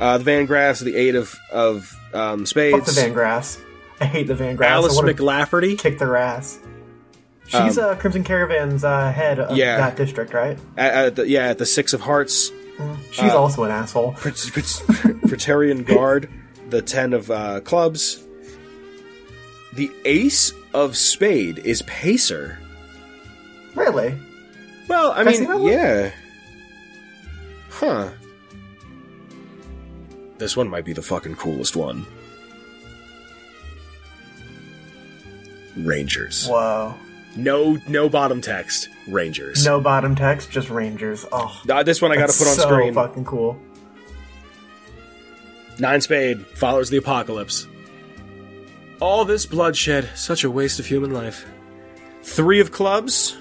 [0.00, 2.86] Uh, the Van Graffs, the eight of of um, Fuck spades.
[2.94, 3.58] the Van Graffs.
[4.00, 4.70] I hate the Van Graffs.
[4.70, 5.78] Alice McLafferty.
[5.78, 6.58] kick their ass.
[7.46, 9.76] She's uh, Crimson Caravan's uh, head of Um, yeah.
[9.78, 10.56] that district, right?
[10.76, 12.52] At, at the, yeah, at the six of hearts.
[13.10, 14.12] She's Uh, also an asshole.
[14.12, 16.30] Praetorian Guard,
[16.70, 18.24] the ten of uh, clubs.
[19.74, 22.58] The ace of spade is Pacer.
[23.74, 24.18] Really?
[24.88, 26.10] Well, I mean, yeah.
[27.70, 28.08] Huh.
[30.38, 32.06] This one might be the fucking coolest one.
[35.76, 36.46] Rangers.
[36.48, 36.94] Whoa.
[37.36, 38.88] No, no bottom text.
[39.06, 39.64] Rangers.
[39.64, 41.24] No bottom text, just Rangers.
[41.30, 42.92] Oh, Uh, this one I got to put on so screen.
[42.94, 43.56] fucking cool.
[45.78, 47.66] Nine Spade follows the apocalypse.
[49.00, 51.46] All this bloodshed, such a waste of human life.
[52.22, 53.36] Three of clubs.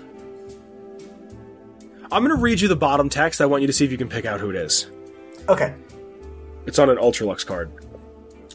[2.11, 3.39] I'm going to read you the bottom text.
[3.39, 4.89] I want you to see if you can pick out who it is.
[5.47, 5.75] Okay.
[6.65, 7.71] It's on an Ultra-Luxe card.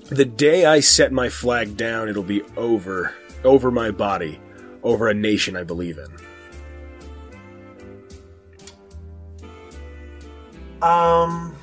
[0.08, 3.14] The day I set my flag down, it'll be over.
[3.44, 4.40] Over my body.
[4.82, 6.06] Over a nation I believe in.
[10.82, 11.56] Um,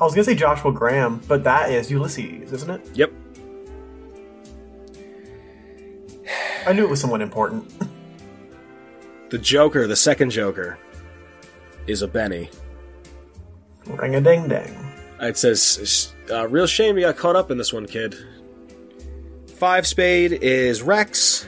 [0.00, 2.80] I was gonna say Joshua Graham, but that is Ulysses, isn't it?
[2.94, 3.12] Yep.
[6.66, 7.70] I knew it was someone important.
[9.32, 10.78] The Joker, the second Joker,
[11.86, 12.50] is a Benny.
[13.86, 14.76] Ring a ding ding.
[15.20, 18.14] It says, uh, "Real shame you got caught up in this one, kid."
[19.56, 21.46] Five Spade is Rex.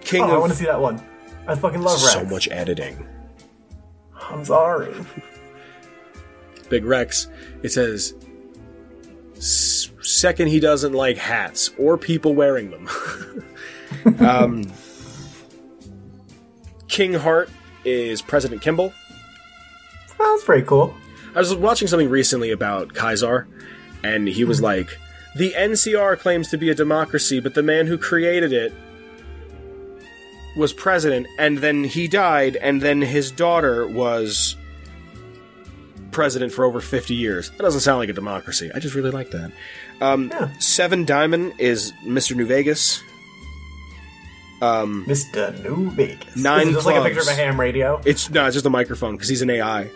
[0.00, 1.02] King Oh, I want to see that one.
[1.46, 2.12] I fucking love Rex.
[2.14, 3.06] so much editing.
[4.18, 4.94] I'm sorry.
[6.70, 7.28] Big Rex.
[7.62, 8.14] It says,
[9.36, 12.88] "S- second, he doesn't like hats or people wearing them.
[14.26, 14.72] um,
[16.90, 17.48] King Heart
[17.84, 18.92] is President Kimball.
[20.18, 20.94] That's pretty cool.
[21.34, 23.46] I was watching something recently about Kaiser,
[24.02, 24.98] and he was like,
[25.36, 28.74] "The NCR claims to be a democracy, but the man who created it
[30.56, 34.56] was president, and then he died, and then his daughter was
[36.10, 37.50] president for over 50 years.
[37.50, 38.68] That doesn't sound like a democracy.
[38.74, 39.52] I just really like that.
[40.00, 40.48] Um, Yeah.
[40.58, 42.34] Seven Diamond is Mr.
[42.34, 43.00] New Vegas.
[44.60, 45.62] Mr.
[45.62, 46.36] New Vegas.
[46.36, 48.00] Nine Is it just like a picture of a ham radio?
[48.04, 49.90] It's no, it's just a microphone because he's an AI.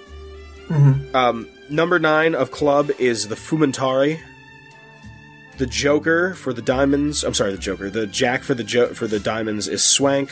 [0.69, 1.15] Mm-hmm.
[1.15, 4.21] Um, number nine of club is the Fumentari.
[5.59, 7.23] The Joker for the diamonds.
[7.23, 7.91] I'm sorry, the Joker.
[7.91, 10.31] The Jack for the jo- for the diamonds is Swank.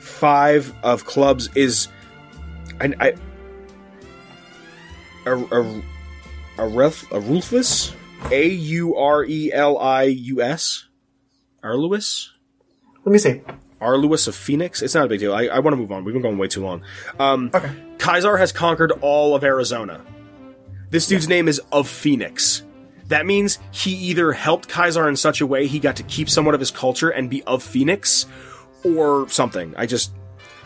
[0.00, 1.88] Five of clubs is,
[2.80, 3.12] I, I
[5.26, 5.82] a a
[6.58, 7.94] a ref a Ruthless.
[8.32, 10.86] A U R E L I U S.
[11.62, 12.30] Arluis.
[13.04, 13.42] Let me see.
[13.80, 14.82] Arluis of Phoenix.
[14.82, 15.32] It's not a big deal.
[15.32, 16.04] I, I want to move on.
[16.04, 16.82] We've been going way too long.
[17.18, 17.70] Um, Okay.
[17.98, 20.04] Kaiser has conquered all of Arizona.
[20.90, 22.64] This dude's name is of Phoenix.
[23.06, 26.54] That means he either helped Kaiser in such a way he got to keep somewhat
[26.54, 28.26] of his culture and be of Phoenix,
[28.84, 29.74] or something.
[29.76, 30.12] I just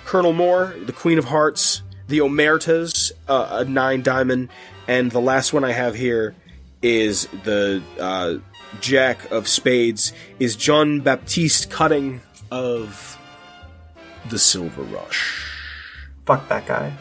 [0.04, 4.48] Colonel Moore, the Queen of Hearts, the Omertas, uh, a nine diamond,
[4.88, 6.34] and the last one I have here
[6.82, 8.34] is the uh,
[8.80, 10.12] Jack of Spades.
[10.38, 12.20] Is John Baptiste Cutting
[12.50, 13.18] of
[14.28, 15.46] the Silver Rush?
[16.26, 16.92] Fuck that guy.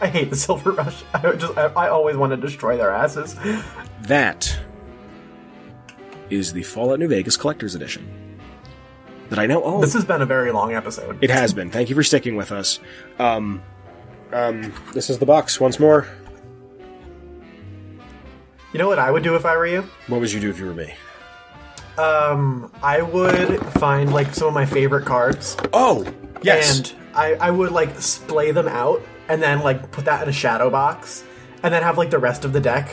[0.00, 1.02] I hate the Silver Rush.
[1.14, 3.36] I just I, I always want to destroy their asses.
[4.02, 4.58] That
[6.30, 8.08] is the Fallout New Vegas Collector's Edition
[9.30, 9.80] that I now own.
[9.80, 11.18] This has been a very long episode.
[11.22, 11.70] It has been.
[11.70, 12.80] Thank you for sticking with us.
[13.18, 13.62] Um,
[14.32, 16.06] um, this is the box once more.
[18.72, 19.82] You know what I would do if I were you?
[20.06, 20.94] What would you do if you were me?
[21.98, 26.06] Um, I would find like some of my favorite cards, Oh,
[26.42, 26.78] yes.
[26.78, 30.32] and I, I would like splay them out, and then like put that in a
[30.32, 31.24] shadow box,
[31.62, 32.88] and then have like the rest of the deck.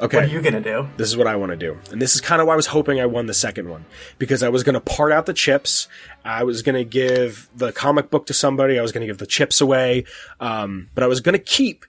[0.00, 0.16] okay.
[0.16, 0.88] What are you gonna do?
[0.96, 1.76] This is what I want to do.
[1.92, 3.84] And this is kind of why I was hoping I won the second one.
[4.18, 5.88] Because I was going to part out the chips.
[6.24, 8.78] I was going to give the comic book to somebody.
[8.78, 10.04] I was going to give the chips away.
[10.40, 11.84] Um, but I was going to keep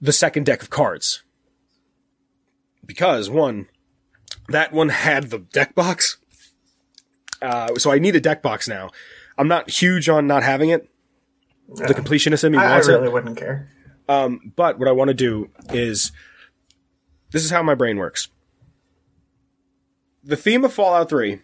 [0.00, 1.22] the second deck of cards.
[2.86, 3.66] Because, one,
[4.48, 6.18] that one had the deck box.
[7.42, 8.90] Uh, so I need a deck box now.
[9.36, 10.88] I'm not huge on not having it.
[11.68, 13.12] The completionist in me I, I wants really it.
[13.12, 13.70] wouldn't care.
[14.06, 16.12] But what I want to do is
[17.30, 18.28] this is how my brain works.
[20.22, 21.40] The theme of Fallout 3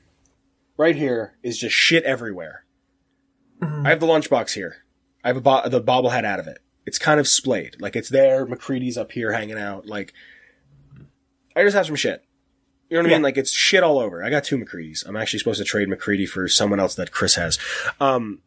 [0.77, 2.65] right here is just shit everywhere.
[3.63, 4.85] I have the lunchbox here.
[5.23, 6.59] I have a bo- the bobblehead out of it.
[6.87, 7.77] It's kind of splayed.
[7.79, 9.87] Like it's there, MacCready's up here hanging out.
[9.87, 10.15] Like
[11.55, 12.25] I just have some shit.
[12.91, 13.23] You know what I mean?
[13.23, 14.23] Like it's shit all over.
[14.23, 15.05] I got two MacCready's.
[15.05, 17.57] I'm actually supposed to trade McCready for someone else that Chris has.
[18.01, 18.41] Um,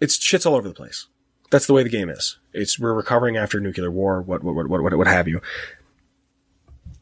[0.00, 1.06] it's shit's all over the place.
[1.50, 2.38] That's the way the game is.
[2.54, 4.22] It's we're recovering after nuclear war.
[4.22, 5.42] What what what what what, what have you?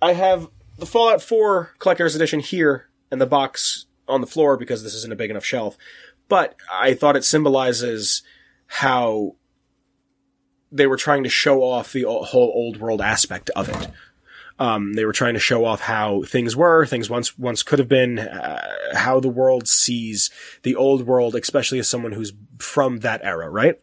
[0.02, 0.48] I have
[0.78, 5.12] the Fallout 4 collector's edition here and the box on the floor because this isn't
[5.12, 5.78] a big enough shelf.
[6.28, 8.22] But I thought it symbolizes
[8.66, 9.36] how
[10.72, 13.88] they were trying to show off the whole old world aspect of it.
[14.58, 17.88] Um, they were trying to show off how things were, things once once could have
[17.88, 20.30] been, uh, how the world sees
[20.62, 23.80] the old world, especially as someone who's from that era, right?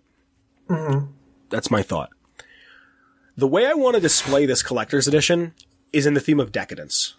[1.50, 2.12] That's my thought.
[3.36, 5.54] The way I want to display this collector's edition
[5.91, 7.16] is in the theme of decadence,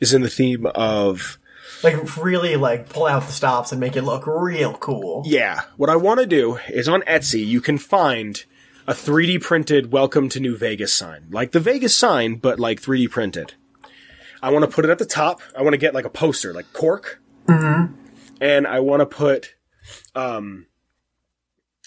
[0.00, 1.38] is in the theme of
[1.82, 5.22] Like really, like pull out the stops and make it look real cool.
[5.24, 8.44] Yeah, what I want to do is on Etsy, you can find
[8.90, 11.28] a 3D printed Welcome to New Vegas sign.
[11.30, 13.54] Like the Vegas sign, but like 3D printed.
[14.42, 15.40] I want to put it at the top.
[15.56, 17.22] I want to get like a poster, like cork.
[17.46, 17.94] Mm-hmm.
[18.40, 19.54] And I want to put,
[20.16, 20.66] um,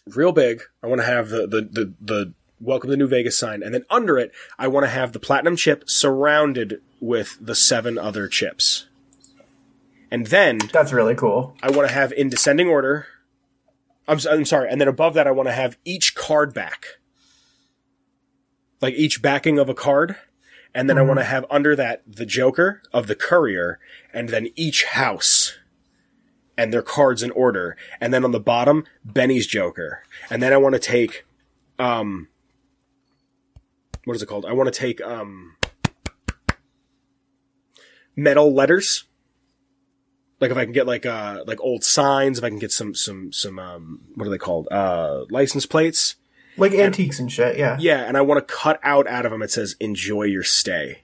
[0.08, 0.62] real big.
[0.82, 3.64] I want to have the, the, the, the Welcome to New Vegas sign.
[3.64, 7.98] And then under it, I want to have the platinum chip surrounded with the seven
[7.98, 8.88] other chips.
[10.10, 11.58] And then That's really cool.
[11.62, 13.08] I want to have in descending order.
[14.08, 14.70] I'm, I'm sorry.
[14.70, 16.86] And then above that, I want to have each card back.
[18.82, 20.18] Like each backing of a card.
[20.76, 23.80] And then I want to have under that the Joker of the Courier
[24.14, 25.58] and then each house
[26.58, 27.78] and their cards in order.
[28.02, 30.04] And then on the bottom, Benny's Joker.
[30.30, 31.26] And then I want to take,
[31.80, 32.28] um,
[34.06, 34.46] what is it called?
[34.46, 35.56] I want to take, um,
[38.16, 39.06] metal letters
[40.44, 42.94] like if I can get like uh like old signs, if I can get some
[42.94, 46.16] some some um what are they called uh license plates,
[46.58, 47.58] Like antiques and shit.
[47.58, 47.78] Yeah.
[47.80, 49.42] yeah, and I want to cut out out of them.
[49.42, 51.02] It says "Enjoy your stay"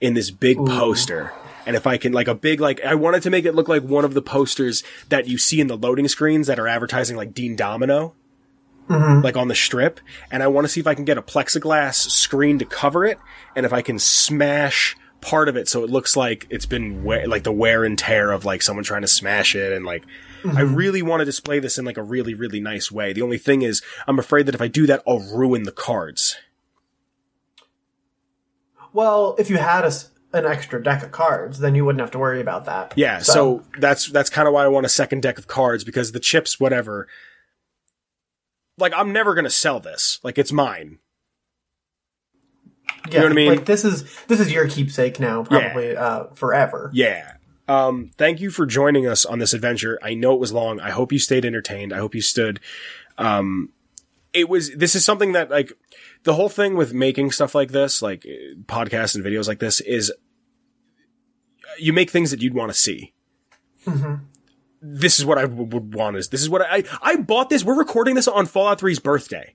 [0.00, 1.32] in this big poster,
[1.66, 3.82] and if I can like a big like I wanted to make it look like
[3.82, 7.34] one of the posters that you see in the loading screens that are advertising like
[7.34, 8.14] Dean Domino.
[9.22, 10.00] Like on the strip,
[10.30, 13.18] and I want to see if I can get a plexiglass screen to cover it,
[13.54, 17.26] and if I can smash part of it so it looks like it's been we-
[17.26, 20.04] like the wear and tear of like someone trying to smash it and like
[20.44, 20.74] I mm-hmm.
[20.76, 23.12] really want to display this in like a really really nice way.
[23.12, 26.36] The only thing is I'm afraid that if I do that I'll ruin the cards.
[28.92, 29.92] Well, if you had a
[30.32, 32.92] an extra deck of cards, then you wouldn't have to worry about that.
[32.96, 36.12] Yeah, so, that's that's kind of why I want a second deck of cards because
[36.12, 37.08] the chips whatever
[38.78, 40.20] like I'm never going to sell this.
[40.22, 40.98] Like it's mine.
[43.10, 43.48] Yeah, know what I mean?
[43.48, 46.90] Like this is this is your keepsake now, probably uh, forever.
[46.92, 47.34] Yeah.
[47.68, 49.98] Um, thank you for joining us on this adventure.
[50.02, 50.80] I know it was long.
[50.80, 51.92] I hope you stayed entertained.
[51.92, 52.60] I hope you stood.
[53.18, 53.70] Um,
[54.32, 55.72] it was, this is something that like
[56.24, 59.80] the whole thing with making stuff like this, like uh, podcasts and videos like this
[59.80, 60.12] is
[61.78, 63.12] you make things that you'd want to see.
[64.80, 67.64] This is what I w- would want is this is what I, I bought this.
[67.64, 69.54] We're recording this on Fallout 3's birthday.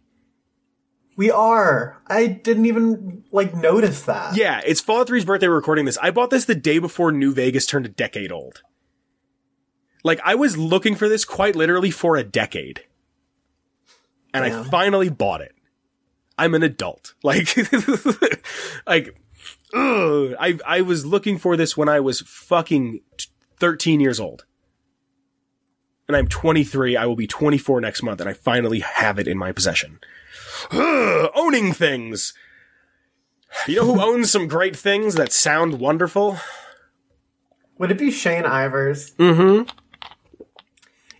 [1.15, 2.01] We are.
[2.07, 4.35] I didn't even like notice that.
[4.35, 5.47] Yeah, it's Fallout 3's birthday.
[5.47, 5.97] We're recording this.
[5.99, 8.63] I bought this the day before New Vegas turned a decade old.
[10.03, 12.83] Like, I was looking for this quite literally for a decade.
[14.33, 15.55] And I finally bought it.
[16.37, 17.13] I'm an adult.
[17.23, 17.55] Like,
[18.87, 19.15] like,
[19.73, 20.35] ugh.
[20.39, 22.99] I, I was looking for this when I was fucking
[23.59, 24.45] 13 years old.
[26.07, 26.97] And I'm 23.
[26.97, 29.99] I will be 24 next month, and I finally have it in my possession.
[31.35, 32.33] Owning things.
[33.67, 36.37] You know who owns some great things that sound wonderful?
[37.77, 39.13] Would it be Shane Ivers?
[39.15, 39.69] Mm-hmm.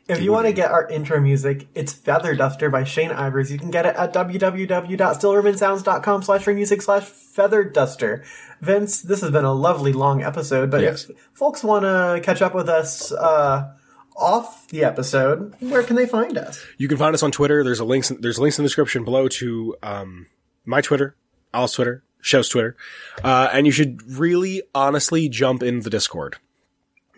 [0.07, 3.49] If you want to get our intro music, it's Feather Duster by Shane Ivers.
[3.49, 8.23] You can get it at www.silvermansounds.com slash music slash feather duster.
[8.61, 11.09] Vince, this has been a lovely long episode, but Yes.
[11.09, 13.73] if folks want to catch up with us uh,
[14.15, 16.63] off the episode, where can they find us?
[16.77, 17.63] You can find us on Twitter.
[17.63, 18.09] There's a links.
[18.19, 20.27] There's links in the description below to um,
[20.65, 21.15] my Twitter,
[21.53, 22.75] Al's Twitter, show's Twitter,
[23.23, 26.37] uh, and you should really, honestly, jump in the Discord.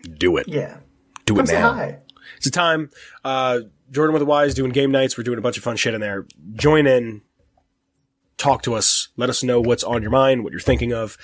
[0.02, 0.48] Do it.
[0.48, 0.78] Yeah.
[1.24, 1.72] Do Come it say now.
[1.72, 1.98] hi.
[2.36, 2.90] It's a time.
[3.24, 3.60] Uh,
[3.90, 5.16] Jordan with the Wise doing game nights.
[5.16, 6.26] We're doing a bunch of fun shit in there.
[6.54, 7.22] Join in.
[8.36, 9.08] Talk to us.
[9.16, 11.16] Let us know what's on your mind, what you're thinking of.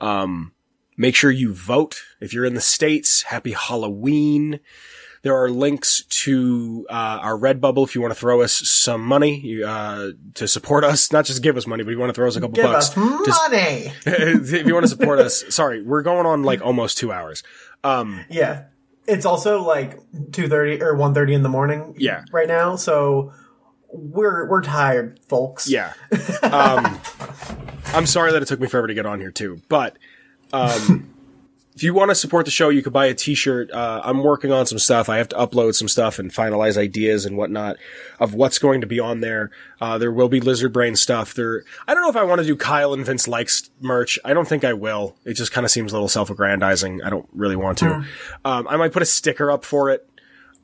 [0.00, 0.52] Um,
[0.96, 2.02] make sure you vote.
[2.20, 4.60] If you're in the States, happy Halloween.
[5.26, 9.40] There are links to, uh, our Redbubble if you want to throw us some money,
[9.40, 11.10] you, uh, to support us.
[11.10, 12.64] Not just give us money, but if you want to throw us a couple Give
[12.66, 12.90] bucks.
[12.90, 13.92] us money.
[14.06, 15.42] if you want to support us.
[15.52, 17.42] Sorry, we're going on like almost two hours.
[17.82, 18.66] Um, Yeah.
[19.08, 19.98] It's also like
[20.30, 22.22] 2.30 or 1.30 in the morning Yeah.
[22.30, 23.32] right now, so
[23.92, 25.68] we're we're tired, folks.
[25.68, 25.92] Yeah.
[26.44, 27.00] Um,
[27.94, 29.96] I'm sorry that it took me forever to get on here too, but
[30.52, 31.12] um,
[31.76, 33.70] if you want to support the show, you could buy a T-shirt.
[33.70, 35.10] Uh, I'm working on some stuff.
[35.10, 37.76] I have to upload some stuff and finalize ideas and whatnot
[38.18, 39.50] of what's going to be on there.
[39.78, 41.34] Uh, there will be Lizard Brain stuff.
[41.34, 44.18] There, I don't know if I want to do Kyle and Vince likes merch.
[44.24, 45.16] I don't think I will.
[45.26, 47.02] It just kind of seems a little self-aggrandizing.
[47.04, 48.06] I don't really want to.
[48.46, 50.08] Um, I might put a sticker up for it.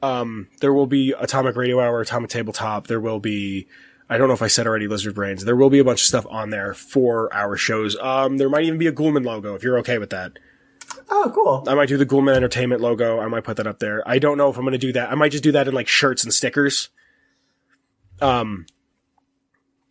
[0.00, 2.86] Um, there will be Atomic Radio Hour, Atomic Tabletop.
[2.86, 3.68] There will be,
[4.08, 5.44] I don't know if I said already, Lizard Brains.
[5.44, 7.96] There will be a bunch of stuff on there for our shows.
[7.98, 10.38] Um, there might even be a Ghoulman logo if you're okay with that.
[11.10, 11.64] Oh, cool.
[11.68, 13.20] I might do the Ghoulman Entertainment logo.
[13.20, 14.02] I might put that up there.
[14.08, 15.10] I don't know if I'm going to do that.
[15.10, 16.88] I might just do that in like shirts and stickers.
[18.20, 18.66] Um,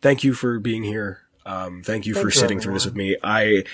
[0.00, 1.20] thank you for being here.
[1.44, 3.16] Um, thank you for you, sitting through this with me.
[3.22, 3.64] I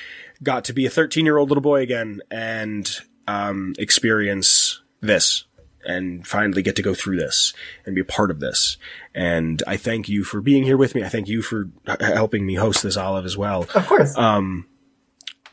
[0.43, 2.91] got to be a 13 year old little boy again and,
[3.27, 5.45] um, experience this
[5.85, 7.53] and finally get to go through this
[7.87, 8.77] and be a part of this.
[9.15, 11.03] And I thank you for being here with me.
[11.05, 14.17] I thank you for h- helping me host this Olive as well Of course.
[14.17, 14.67] Um,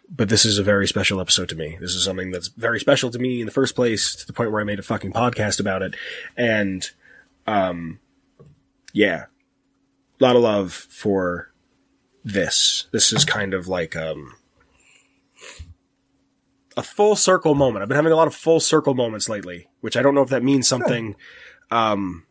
[0.09, 1.77] but this is a very special episode to me.
[1.79, 4.51] This is something that's very special to me in the first place, to the point
[4.51, 5.95] where I made a fucking podcast about it.
[6.37, 6.89] And,
[7.47, 7.99] um,
[8.93, 9.25] yeah,
[10.19, 11.51] a lot of love for
[12.23, 12.87] this.
[12.91, 14.33] This is kind of like, um,
[16.77, 17.81] a full circle moment.
[17.81, 20.29] I've been having a lot of full circle moments lately, which I don't know if
[20.29, 21.15] that means something.
[21.71, 22.25] Um,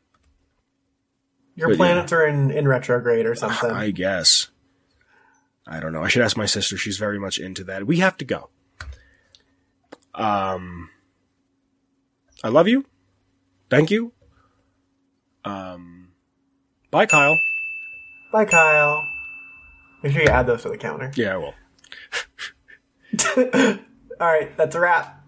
[1.56, 3.70] Your planets are in, in retrograde or something.
[3.70, 4.50] I guess.
[5.66, 6.02] I don't know.
[6.02, 6.76] I should ask my sister.
[6.76, 7.86] She's very much into that.
[7.86, 8.50] We have to go.
[10.14, 10.90] Um,
[12.42, 12.84] I love you.
[13.70, 14.12] Thank you.
[15.44, 16.08] Um,
[16.90, 17.38] bye, Kyle.
[18.32, 19.02] Bye, Kyle.
[20.02, 21.10] Make sure you add those to the counter.
[21.16, 21.54] Yeah, I will.
[24.20, 25.24] All right, that's a wrap.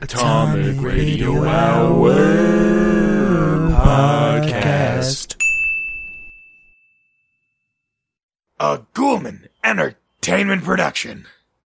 [0.00, 2.14] Atomic Radio Hour
[3.72, 5.34] Podcast.
[8.60, 11.26] A Ghoulman Entertainment production.